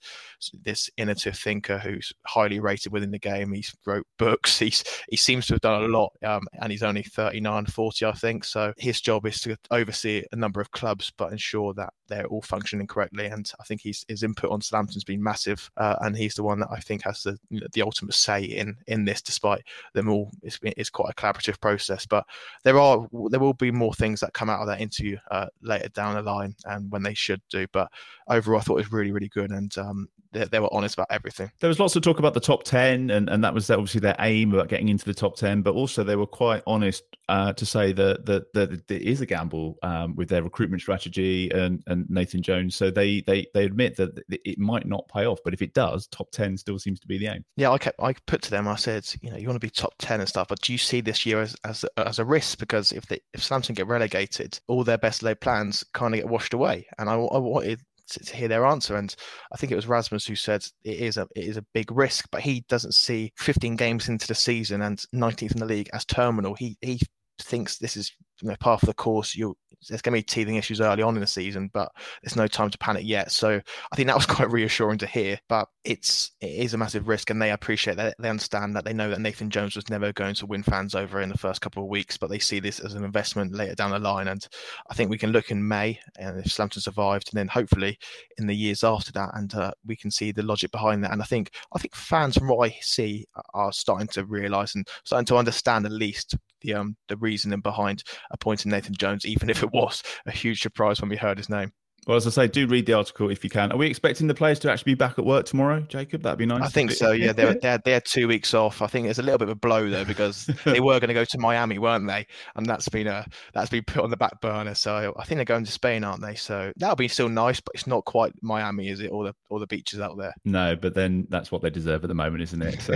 this 0.63 0.89
innovative 0.97 1.38
thinker 1.38 1.78
who's 1.78 2.11
highly 2.26 2.59
rated 2.59 2.91
within 2.91 3.11
the 3.11 3.20
game. 3.20 3.53
He's 3.53 3.74
wrote 3.86 4.05
books. 4.18 4.59
He's 4.68 4.84
he 5.09 5.18
seems 5.18 5.47
to 5.47 5.53
have 5.53 5.61
done 5.61 5.84
a 5.84 5.88
lot, 5.88 6.11
um, 6.24 6.43
and 6.61 6.72
he's 6.72 6.84
only 6.84 7.03
39, 7.03 7.65
40, 7.68 8.05
I 8.05 8.11
think. 8.13 8.43
So 8.43 8.74
his 8.78 8.99
job 9.01 9.26
is 9.26 9.39
to 9.41 9.55
oversee 9.72 10.24
a 10.32 10.36
number 10.36 10.61
of 10.61 10.72
clubs, 10.72 11.11
but 11.18 11.32
ensure 11.32 11.74
that 11.76 11.93
they're 12.08 12.28
all 12.28 12.41
functioning 12.41 12.88
correctly. 12.88 13.26
And 13.26 13.51
I 13.60 13.64
think 13.64 13.82
he's, 13.82 14.05
his 14.08 14.24
input 14.24 14.51
on 14.51 14.62
Southampton's 14.62 15.03
been 15.03 15.24
massive, 15.24 15.70
uh, 15.78 15.95
and 16.01 16.16
he's 16.16 16.36
the 16.36 16.43
one 16.43 16.60
that 16.60 16.70
I 16.72 16.80
think 16.80 17.03
has 17.03 17.24
the 17.24 17.38
the 17.74 17.82
ultimate 17.82 18.14
say 18.14 18.43
in 18.43 18.78
in 18.88 19.05
this, 19.05 19.22
despite 19.22 19.64
them 19.93 20.10
all. 20.10 20.32
It's, 20.41 20.60
it's 20.64 20.89
quite 20.89 21.12
a 21.12 21.16
collaborative 21.16 21.60
process, 21.60 22.05
but 22.05 22.26
there 22.64 22.80
are 22.80 23.08
there 23.30 23.39
will 23.39 23.53
be 23.53 23.72
more 23.72 23.93
things 23.93 24.20
that 24.20 24.34
come 24.34 24.49
out 24.49 24.62
of 24.62 24.68
that 24.68 24.82
interview 24.82 25.18
uh, 25.32 25.47
later 25.62 25.89
down 25.89 26.16
the 26.16 26.22
line, 26.22 26.55
and 26.66 26.91
when 26.91 27.03
they 27.03 27.14
should 27.14 27.41
do. 27.49 27.68
But 27.72 27.89
overall, 28.28 28.60
I 28.60 28.64
thought 28.64 28.78
it 28.78 28.86
was 28.86 28.91
really 28.91 29.12
really 29.12 29.30
good, 29.30 29.51
and 29.51 29.76
um, 29.78 30.10
they, 30.38 30.45
they, 30.45 30.59
were 30.59 30.73
honest 30.73 30.95
about 30.95 31.07
everything. 31.09 31.51
There 31.59 31.67
was 31.67 31.79
lots 31.79 31.95
of 31.95 32.01
talk 32.01 32.19
about 32.19 32.33
the 32.33 32.39
top 32.39 32.63
10, 32.63 33.09
and, 33.09 33.29
and 33.29 33.43
that 33.43 33.53
was 33.53 33.69
obviously 33.69 33.99
their 33.99 34.15
aim 34.19 34.53
about 34.53 34.67
getting 34.67 34.89
into 34.89 35.05
the 35.05 35.13
top 35.13 35.35
10, 35.35 35.61
but 35.61 35.73
also 35.73 36.03
they 36.03 36.15
were 36.15 36.27
quite 36.27 36.63
honest 36.67 37.03
uh, 37.29 37.53
to 37.53 37.65
say 37.65 37.91
that, 37.93 38.25
that, 38.25 38.53
that, 38.53 38.91
it 38.91 39.01
is 39.01 39.21
a 39.21 39.25
gamble 39.25 39.77
um, 39.83 40.15
with 40.15 40.29
their 40.29 40.43
recruitment 40.43 40.81
strategy 40.81 41.49
and, 41.51 41.83
and 41.88 42.09
Nathan 42.09 42.41
Jones. 42.41 42.75
So 42.75 42.89
they, 42.89 43.21
they, 43.21 43.47
they 43.53 43.65
admit 43.65 43.95
that 43.97 44.23
it 44.29 44.57
might 44.57 44.88
not 44.88 45.07
pay 45.09 45.25
off, 45.25 45.39
but 45.43 45.53
if 45.53 45.61
it 45.61 45.73
does, 45.73 46.07
top 46.07 46.31
10 46.31 46.57
still 46.57 46.79
seems 46.79 46.99
to 46.99 47.07
be 47.07 47.17
the 47.17 47.27
aim. 47.27 47.45
Yeah, 47.55 47.71
I 47.71 47.77
kept, 47.77 47.99
I 48.01 48.13
put 48.25 48.41
to 48.43 48.51
them, 48.51 48.67
I 48.67 48.75
said, 48.75 49.07
you 49.21 49.31
know, 49.31 49.38
you 49.38 49.47
want 49.47 49.59
to 49.59 49.65
be 49.65 49.69
top 49.69 49.93
10 49.99 50.19
and 50.19 50.29
stuff, 50.29 50.47
but 50.47 50.61
do 50.61 50.71
you 50.71 50.77
see 50.77 51.01
this 51.01 51.25
year 51.25 51.41
as, 51.41 51.55
as, 51.65 51.85
as 51.97 52.19
a 52.19 52.25
risk? 52.25 52.59
Because 52.59 52.91
if 52.91 53.05
they, 53.07 53.19
if 53.33 53.43
Samson 53.43 53.75
get 53.75 53.88
relegated, 53.88 54.59
all 54.67 54.83
their 54.83 54.97
best 54.97 55.23
laid 55.23 55.41
plans 55.41 55.83
kind 55.93 56.13
of 56.13 56.21
get 56.21 56.29
washed 56.29 56.53
away. 56.53 56.88
And 56.97 57.09
I, 57.09 57.13
I 57.13 57.38
wanted 57.38 57.81
to, 58.10 58.20
to, 58.20 58.36
hear 58.36 58.47
their 58.47 58.66
answer. 58.66 58.95
And 58.95 59.14
I 59.51 59.58
think 59.58 59.72
it 59.72 59.76
was 59.76 59.88
Rasmus 59.88 60.26
who 60.26 60.36
said 60.36 60.66
it 60.84 60.99
is 60.99 61.18
a 61.18 61.28
it 61.36 61.45
is 61.45 61.58
a 61.58 61.66
big 61.74 61.91
risk, 61.91 62.28
but 62.32 62.41
he 62.41 62.66
doesn't 62.68 62.93
see 62.93 63.34
15 63.38 63.76
games 63.76 64.10
into 64.10 64.28
the 64.28 64.36
season 64.36 64.82
and 64.82 64.97
19th 65.14 65.53
in 65.53 65.60
the 65.60 65.66
league 65.66 65.89
as 65.93 66.05
terminal. 66.05 66.55
He 66.55 66.78
he 66.82 66.99
thinks 67.39 67.78
this 67.78 67.97
is 67.97 68.12
you 68.41 68.49
know, 68.49 68.55
part 68.59 68.81
of 68.81 68.88
the 68.88 68.93
course. 68.93 69.35
You 69.35 69.55
there's 69.88 70.01
going 70.01 70.13
to 70.13 70.19
be 70.19 70.23
teething 70.23 70.55
issues 70.55 70.81
early 70.81 71.03
on 71.03 71.15
in 71.15 71.21
the 71.21 71.27
season, 71.27 71.69
but 71.73 71.91
there's 72.21 72.35
no 72.35 72.47
time 72.47 72.69
to 72.69 72.77
panic 72.77 73.03
yet. 73.05 73.31
So 73.31 73.61
I 73.91 73.95
think 73.95 74.07
that 74.07 74.15
was 74.15 74.25
quite 74.25 74.51
reassuring 74.51 74.97
to 74.99 75.07
hear. 75.07 75.39
But 75.47 75.67
it's 75.83 76.31
it 76.41 76.47
is 76.47 76.73
a 76.73 76.77
massive 76.77 77.07
risk, 77.07 77.29
and 77.29 77.41
they 77.41 77.51
appreciate 77.51 77.97
that. 77.97 78.15
They 78.19 78.29
understand 78.29 78.75
that. 78.75 78.85
They 78.85 78.93
know 78.93 79.09
that 79.09 79.21
Nathan 79.21 79.49
Jones 79.49 79.75
was 79.75 79.89
never 79.89 80.11
going 80.13 80.35
to 80.35 80.45
win 80.45 80.63
fans 80.63 80.95
over 80.95 81.21
in 81.21 81.29
the 81.29 81.38
first 81.38 81.61
couple 81.61 81.83
of 81.83 81.89
weeks, 81.89 82.17
but 82.17 82.29
they 82.29 82.39
see 82.39 82.59
this 82.59 82.79
as 82.79 82.93
an 82.93 83.03
investment 83.03 83.53
later 83.53 83.75
down 83.75 83.91
the 83.91 83.99
line. 83.99 84.27
And 84.27 84.45
I 84.89 84.93
think 84.93 85.09
we 85.09 85.17
can 85.17 85.31
look 85.31 85.51
in 85.51 85.67
May, 85.67 85.99
and 86.19 86.39
if 86.39 86.45
Slampton 86.45 86.81
survived, 86.81 87.29
and 87.31 87.38
then 87.38 87.47
hopefully 87.47 87.97
in 88.38 88.47
the 88.47 88.55
years 88.55 88.83
after 88.83 89.11
that, 89.13 89.29
and 89.33 89.53
uh, 89.53 89.71
we 89.85 89.95
can 89.95 90.11
see 90.11 90.31
the 90.31 90.43
logic 90.43 90.71
behind 90.71 91.03
that. 91.03 91.11
And 91.11 91.21
I 91.21 91.25
think 91.25 91.51
I 91.73 91.79
think 91.79 91.95
fans, 91.95 92.38
from 92.38 92.47
what 92.47 92.69
I 92.69 92.75
see, 92.81 93.25
are 93.53 93.71
starting 93.71 94.07
to 94.09 94.25
realise 94.25 94.75
and 94.75 94.88
starting 95.03 95.25
to 95.27 95.38
understand 95.38 95.85
at 95.85 95.91
least 95.91 96.35
the 96.68 96.74
um 96.76 96.95
the 97.07 97.18
reasoning 97.18 97.61
behind 97.61 98.03
appointing 98.32 98.72
Nathan 98.72 98.93
Jones, 98.93 99.26
even 99.26 99.49
if 99.49 99.63
it 99.63 99.72
was 99.72 100.03
a 100.26 100.32
huge 100.32 100.61
surprise 100.61 101.01
when 101.01 101.09
we 101.09 101.18
heard 101.18 101.38
his 101.38 101.49
name. 101.49 101.72
Well, 102.08 102.16
as 102.16 102.26
I 102.26 102.30
say, 102.30 102.47
do 102.47 102.66
read 102.68 102.86
the 102.86 102.93
article 102.93 103.30
if 103.30 103.43
you 103.43 103.49
can. 103.49 103.70
Are 103.74 103.78
we 103.78 103.88
expecting 103.88 104.28
the 104.28 104.34
players 104.34 104.60
to 104.60 104.72
actually 104.72 104.93
be 104.93 104.95
back 104.95 105.20
at 105.20 105.26
work 105.26 105.45
tomorrow, 105.45 105.82
Jacob? 105.82 106.24
That'd 106.24 106.39
be 106.39 106.45
nice. 106.45 106.62
I 106.62 106.68
think 106.70 106.91
so. 106.91 107.12
Yeah, 107.12 107.34
they're 107.34 107.53
they're, 107.62 107.80
they're 107.84 108.01
two 108.01 108.30
weeks 108.30 108.53
off. 108.53 108.82
I 108.82 108.88
think 108.88 109.08
it's 109.08 109.20
a 109.20 109.22
little 109.22 109.38
bit 109.38 109.49
of 109.49 109.58
a 109.58 109.60
blow 109.60 109.89
though 109.89 110.05
because 110.05 110.45
they 110.66 110.80
were 110.80 111.01
going 111.01 111.10
to 111.10 111.14
go 111.14 111.26
to 111.26 111.38
Miami, 111.38 111.80
weren't 111.80 112.08
they? 112.08 112.26
And 112.55 112.66
that's 112.66 112.88
been 112.88 113.08
a 113.08 113.26
that's 113.53 113.70
been 113.70 113.84
put 113.84 114.03
on 114.03 114.10
the 114.10 114.16
back 114.16 114.39
burner. 114.39 114.74
So 114.74 115.14
I 115.20 115.26
think 115.26 115.38
they're 115.38 115.45
going 115.45 115.66
to 115.66 115.72
Spain, 115.72 116.05
aren't 116.05 116.22
they? 116.22 116.36
So 116.36 116.72
that'll 116.78 116.95
be 116.95 117.10
still 117.10 117.28
nice, 117.28 117.60
but 117.60 117.76
it's 117.76 117.88
not 117.88 118.05
quite 118.05 118.32
Miami, 118.41 118.88
is 118.88 119.01
it? 119.01 119.12
All 119.12 119.26
the 119.26 119.36
all 119.49 119.60
the 119.60 119.68
beaches 119.68 119.99
out 119.99 120.18
there. 120.18 120.34
No, 120.45 120.78
but 120.78 120.93
then 120.93 121.28
that's 121.30 121.51
what 121.51 121.62
they 121.62 121.70
deserve 121.70 122.05
at 122.05 122.08
the 122.08 122.16
moment, 122.16 122.41
isn't 122.41 122.62
it? 122.62 122.82
So 122.82 122.93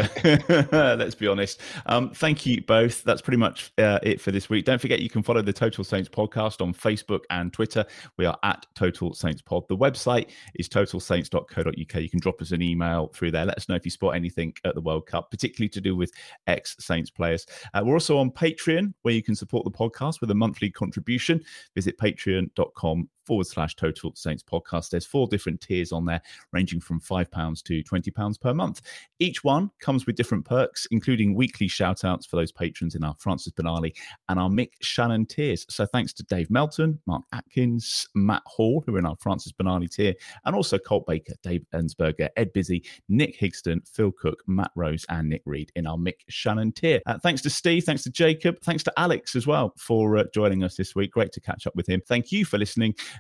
let's 0.96 1.16
be 1.16 1.28
honest. 1.28 1.60
Um, 1.86 2.12
thank 2.12 2.46
you 2.46 2.62
both. 2.62 3.04
That's 3.04 3.22
pretty 3.22 3.38
much 3.38 3.74
uh, 3.78 4.00
it 4.04 4.22
for 4.22 4.32
this 4.32 4.50
week. 4.50 4.64
Don't 4.64 4.80
forget 4.80 5.02
you 5.02 5.10
can 5.10 5.22
follow 5.22 5.42
the 5.42 5.52
Total 5.52 5.84
Saints 5.84 6.08
podcast 6.08 6.62
on 6.62 6.74
Facebook 6.74 7.24
and 7.30 7.52
Twitter. 7.52 7.86
We 8.16 8.26
are 8.26 8.38
at 8.44 8.66
Total 8.74 9.01
Saints 9.14 9.42
Pod. 9.42 9.68
The 9.68 9.78
website 9.78 10.30
is 10.56 10.70
totalsaints.co.uk. 10.70 12.02
You 12.02 12.10
can 12.10 12.20
drop 12.20 12.42
us 12.42 12.52
an 12.52 12.62
email 12.62 13.08
through 13.08 13.32
there. 13.32 13.46
Let 13.46 13.58
us 13.58 13.68
know 13.68 13.76
if 13.76 13.86
you 13.86 13.92
spot 13.92 14.16
anything 14.16 14.54
at 14.64 14.76
the 14.76 14.82
World 14.82 15.08
Cup, 15.08 15.32
particularly 15.32 15.70
to 15.70 15.82
do 15.82 15.96
with 15.96 16.12
ex 16.48 16.76
Saints 16.80 17.10
players. 17.10 17.46
Uh, 17.74 17.82
we're 17.84 17.94
also 17.94 18.18
on 18.18 18.32
Patreon, 18.32 18.94
where 19.02 19.14
you 19.14 19.24
can 19.24 19.36
support 19.36 19.66
the 19.66 19.72
podcast 19.72 20.22
with 20.22 20.32
a 20.32 20.36
monthly 20.36 20.70
contribution. 20.70 21.44
Visit 21.76 21.98
patreon.com 21.98 23.10
forward 23.32 23.48
slash 23.48 23.78
total 23.78 24.12
saints 24.14 24.44
podcast. 24.44 24.90
There's 24.90 25.06
four 25.06 25.26
different 25.26 25.62
tiers 25.62 25.94
on 25.94 26.04
there, 26.04 26.22
ranging 26.52 26.82
from 26.82 27.00
£5 27.00 27.64
to 27.64 27.82
£20 27.82 28.42
per 28.42 28.54
month. 28.54 28.82
Each 29.20 29.42
one 29.42 29.72
comes 29.80 30.06
with 30.06 30.18
different 30.18 30.44
perks, 30.44 30.86
including 30.92 31.34
weekly 31.34 31.70
shout 31.70 32.04
outs 32.04 32.26
for 32.26 32.36
those 32.36 32.52
patrons 32.52 32.94
in 32.94 33.06
our 33.06 33.16
Francis 33.20 33.54
Benali 33.54 33.96
and 34.28 34.38
our 34.38 34.50
Mick 34.50 34.72
Channon 34.84 35.30
tiers. 35.30 35.66
So 35.70 35.86
thanks 35.86 36.12
to 36.12 36.24
Dave 36.24 36.52
Melton, 36.52 37.00
Mark 37.08 37.24
Atkins, 37.32 38.06
Matt 38.16 38.42
Hall, 38.46 38.84
who 38.86 38.96
are 38.96 39.00
in 39.00 39.06
our 39.06 39.16
Francis 39.22 39.54
Benali 39.54 39.90
tier, 39.90 40.14
and 40.44 40.54
also 40.54 40.78
Colt 40.78 41.06
Baker, 41.08 41.36
Dave 41.42 41.66
Ensberger, 41.74 42.28
Ed 42.36 42.52
Busy, 42.52 42.84
Nick 43.08 43.40
Higston, 43.40 43.80
Phil 43.88 44.12
Cook, 44.12 44.44
Matt 44.46 44.72
Rose, 44.76 45.06
and 45.08 45.30
Nick 45.30 45.44
Reed 45.46 45.72
in 45.78 45.88
our 45.88 45.96
Mick 45.96 46.26
Channon 46.30 46.76
tier. 46.76 47.00
Uh, 47.06 47.18
thanks 47.18 47.42
to 47.44 47.50
Steve, 47.50 47.86
thanks 47.86 48.04
to 48.04 48.10
Jacob, 48.10 48.58
thanks 48.62 48.84
to 48.84 48.94
Alex 48.98 49.38
as 49.38 49.48
well 49.48 49.72
for 49.78 50.18
uh, 50.18 50.26
joining 50.34 50.66
us 50.66 50.76
this 50.76 50.96
week. 50.96 51.12
Great 51.12 51.32
to 51.32 51.40
catch 51.40 51.66
up 51.66 51.78
with 51.78 51.88
him. 51.88 52.02
Thank 52.06 52.34
you 52.34 52.44
for 52.44 52.58
listening 52.58 52.94